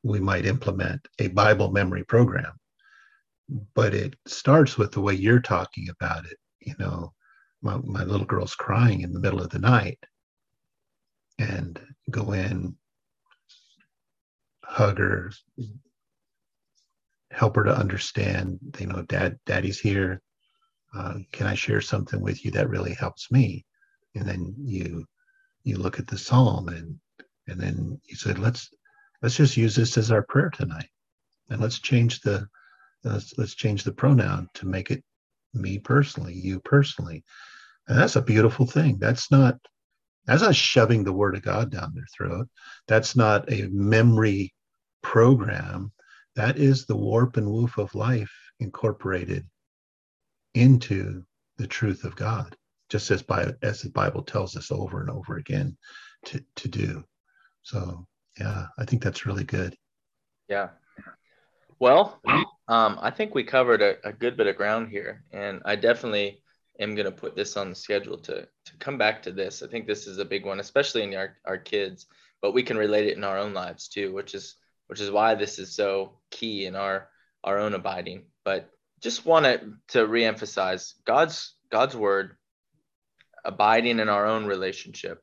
we 0.04 0.20
might 0.20 0.46
implement 0.46 1.08
a 1.20 1.28
Bible 1.28 1.72
memory 1.72 2.04
program. 2.04 2.54
But 3.74 3.94
it 3.94 4.16
starts 4.28 4.78
with 4.78 4.92
the 4.94 5.02
way 5.02 5.14
you're 5.14 5.42
talking 5.42 5.90
about 5.90 6.26
it. 6.26 6.38
You 6.62 6.76
know, 6.80 7.14
my, 7.62 7.78
my 7.84 8.04
little 8.04 8.26
girl's 8.26 8.56
crying 8.56 9.02
in 9.02 9.14
the 9.14 9.20
middle 9.20 9.42
of 9.42 9.50
the 9.50 9.60
night 9.60 10.00
and 11.38 11.80
go 12.10 12.32
in, 12.32 12.76
hug 14.64 15.00
her, 15.00 15.32
help 17.32 17.56
her 17.56 17.64
to 17.64 17.76
understand, 17.76 18.60
you 18.80 18.88
know, 18.88 19.02
dad, 19.04 19.40
daddy's 19.46 19.80
here. 19.80 20.22
Uh, 20.94 21.20
can 21.32 21.48
I 21.48 21.56
share 21.56 21.82
something 21.82 22.22
with 22.22 22.46
you 22.46 22.52
that 22.52 22.70
really 22.70 22.94
helps 22.94 23.32
me? 23.32 23.66
And 24.16 24.28
then 24.28 24.54
you 24.58 25.06
you 25.64 25.78
look 25.78 26.00
at 26.00 26.08
the 26.08 26.18
psalm 26.18 26.68
and 26.70 27.00
and 27.48 27.60
then 27.60 28.00
you 28.06 28.16
said, 28.16 28.40
let's 28.40 28.70
let's 29.22 29.36
just 29.36 29.58
use 29.58 29.76
this 29.76 29.98
as 29.98 30.12
our 30.12 30.22
prayer 30.24 30.50
tonight, 30.50 30.90
and 31.50 31.62
let's 31.62 31.80
change 31.80 32.22
the 32.22 32.48
let's, 33.04 33.34
let's 33.38 33.56
change 33.56 33.84
the 33.84 33.92
pronoun 33.94 34.50
to 34.56 34.68
make 34.68 34.92
it 34.92 35.04
me 35.54 35.80
personally, 35.80 36.34
you 36.34 36.60
personally, 36.62 37.24
and 37.88 37.98
that's 37.98 38.16
a 38.16 38.22
beautiful 38.22 38.66
thing. 38.66 38.98
That's 39.00 39.32
not 39.32 39.56
that's 40.28 40.44
not 40.44 40.56
shoving 40.56 41.04
the 41.04 41.14
word 41.14 41.36
of 41.36 41.42
God 41.42 41.72
down 41.72 41.94
their 41.96 42.06
throat. 42.16 42.48
That's 42.88 43.16
not 43.16 43.52
a 43.52 43.68
memory 43.72 44.54
program, 45.02 45.92
that 46.36 46.58
is 46.58 46.86
the 46.86 46.96
warp 46.96 47.38
and 47.38 47.50
woof 47.52 47.78
of 47.78 47.94
life 47.96 48.32
incorporated 48.60 49.48
into 50.54 51.24
the 51.58 51.68
truth 51.68 52.04
of 52.04 52.16
God. 52.16 52.56
just 52.92 53.10
as 53.10 53.24
by 53.24 53.48
as 53.64 53.82
the 53.82 53.90
Bible 53.90 54.22
tells 54.22 54.56
us 54.58 54.70
over 54.70 55.00
and 55.00 55.10
over 55.10 55.38
again 55.38 55.78
to 56.26 56.44
to 56.58 56.68
do. 56.68 57.04
So 57.64 58.06
yeah, 58.40 58.68
I 58.78 58.86
think 58.86 59.02
that's 59.02 59.26
really 59.26 59.46
good. 59.46 59.76
Yeah. 60.50 60.70
Well, 61.82 62.22
um, 62.68 63.00
I 63.02 63.10
think 63.10 63.34
we 63.34 63.44
covered 63.44 63.82
a, 63.82 63.96
a 64.08 64.14
good 64.14 64.38
bit 64.38 64.46
of 64.46 64.56
ground 64.56 64.90
here, 64.90 65.24
and 65.32 65.64
I 65.66 65.76
definitely 65.76 66.44
am 66.80 66.94
going 66.94 67.08
to 67.08 67.12
put 67.12 67.36
this 67.36 67.58
on 67.58 67.72
the 67.72 67.76
schedule 67.76 68.20
to 68.20 68.48
to 68.66 68.78
come 68.78 69.00
back 69.00 69.24
to 69.24 69.32
this. 69.32 69.64
I 69.64 69.68
think 69.68 69.88
this 69.88 70.06
is 70.06 70.20
a 70.20 70.26
big 70.26 70.46
one, 70.46 70.60
especially 70.60 71.02
in 71.02 71.16
our, 71.16 71.38
our 71.44 71.58
kids, 71.58 72.06
but 72.40 72.54
we 72.54 72.62
can 72.62 72.78
relate 72.78 73.08
it 73.08 73.18
in 73.18 73.24
our 73.24 73.40
own 73.40 73.56
lives 73.56 73.88
too, 73.88 74.14
which 74.14 74.36
is 74.36 74.58
which 74.90 75.02
is 75.02 75.10
why 75.10 75.34
this 75.34 75.58
is 75.58 75.74
so 75.74 76.20
key 76.30 76.68
in 76.68 76.76
our 76.76 77.10
our 77.44 77.58
own 77.58 77.74
abiding. 77.74 78.26
But 78.46 78.70
just 79.00 79.26
wanted 79.26 79.74
to 79.88 80.06
reemphasize 80.06 80.94
God's 81.04 81.56
God's 81.72 81.96
word, 81.96 82.38
abiding 83.44 83.98
in 83.98 84.08
our 84.08 84.28
own 84.28 84.46
relationship. 84.46 85.20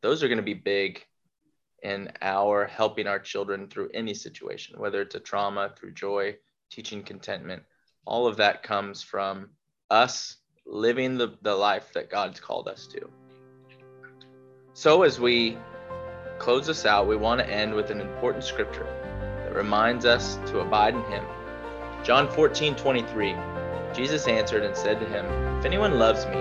Those 0.00 0.22
are 0.22 0.28
going 0.28 0.36
to 0.36 0.44
be 0.44 0.54
big 0.54 1.04
in 1.82 2.12
our 2.20 2.66
helping 2.66 3.06
our 3.06 3.18
children 3.18 3.68
through 3.68 3.90
any 3.94 4.14
situation, 4.14 4.78
whether 4.78 5.00
it's 5.00 5.14
a 5.14 5.20
trauma, 5.20 5.72
through 5.76 5.92
joy, 5.92 6.36
teaching 6.70 7.02
contentment. 7.02 7.62
All 8.06 8.26
of 8.26 8.36
that 8.38 8.62
comes 8.62 9.02
from 9.02 9.50
us 9.90 10.36
living 10.66 11.18
the, 11.18 11.36
the 11.42 11.54
life 11.54 11.92
that 11.94 12.10
God's 12.10 12.40
called 12.40 12.68
us 12.68 12.86
to. 12.88 13.10
So, 14.72 15.02
as 15.02 15.18
we 15.20 15.58
close 16.38 16.66
this 16.66 16.86
out, 16.86 17.06
we 17.06 17.16
want 17.16 17.40
to 17.40 17.50
end 17.50 17.74
with 17.74 17.90
an 17.90 18.00
important 18.00 18.44
scripture 18.44 18.86
that 19.44 19.54
reminds 19.54 20.04
us 20.04 20.36
to 20.46 20.60
abide 20.60 20.94
in 20.94 21.02
Him. 21.04 21.24
John 22.02 22.30
14 22.30 22.76
23. 22.76 23.36
Jesus 23.92 24.28
answered 24.28 24.62
and 24.64 24.76
said 24.76 25.00
to 25.00 25.06
him, 25.06 25.26
If 25.58 25.64
anyone 25.64 25.98
loves 25.98 26.24
me, 26.26 26.36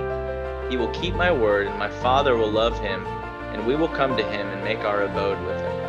he 0.69 0.77
will 0.77 0.91
keep 0.93 1.15
my 1.15 1.31
word, 1.31 1.67
and 1.67 1.79
my 1.79 1.89
Father 1.89 2.37
will 2.37 2.51
love 2.51 2.79
him, 2.79 3.05
and 3.53 3.65
we 3.65 3.75
will 3.75 3.89
come 3.89 4.15
to 4.17 4.23
him 4.23 4.47
and 4.47 4.63
make 4.63 4.79
our 4.79 5.03
abode 5.03 5.39
with 5.45 5.57
him. 5.57 5.79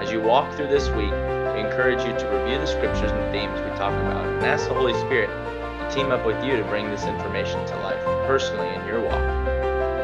As 0.00 0.10
you 0.10 0.20
walk 0.20 0.54
through 0.54 0.68
this 0.68 0.88
week, 0.90 1.12
we 1.12 1.60
encourage 1.60 2.00
you 2.04 2.18
to 2.18 2.26
review 2.28 2.58
the 2.58 2.66
scriptures 2.66 3.10
and 3.10 3.32
themes 3.32 3.60
we 3.60 3.76
talk 3.76 3.92
about 3.92 4.24
and 4.24 4.44
ask 4.44 4.68
the 4.68 4.74
Holy 4.74 4.94
Spirit 4.94 5.28
to 5.28 5.94
team 5.94 6.10
up 6.10 6.24
with 6.26 6.42
you 6.44 6.56
to 6.56 6.64
bring 6.64 6.86
this 6.86 7.04
information 7.04 7.64
to 7.66 7.76
life 7.76 8.02
personally 8.26 8.68
in 8.74 8.84
your 8.86 9.00
walk. 9.00 9.22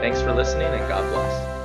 Thanks 0.00 0.20
for 0.22 0.32
listening 0.32 0.68
and 0.68 0.88
God 0.88 1.08
bless. 1.12 1.57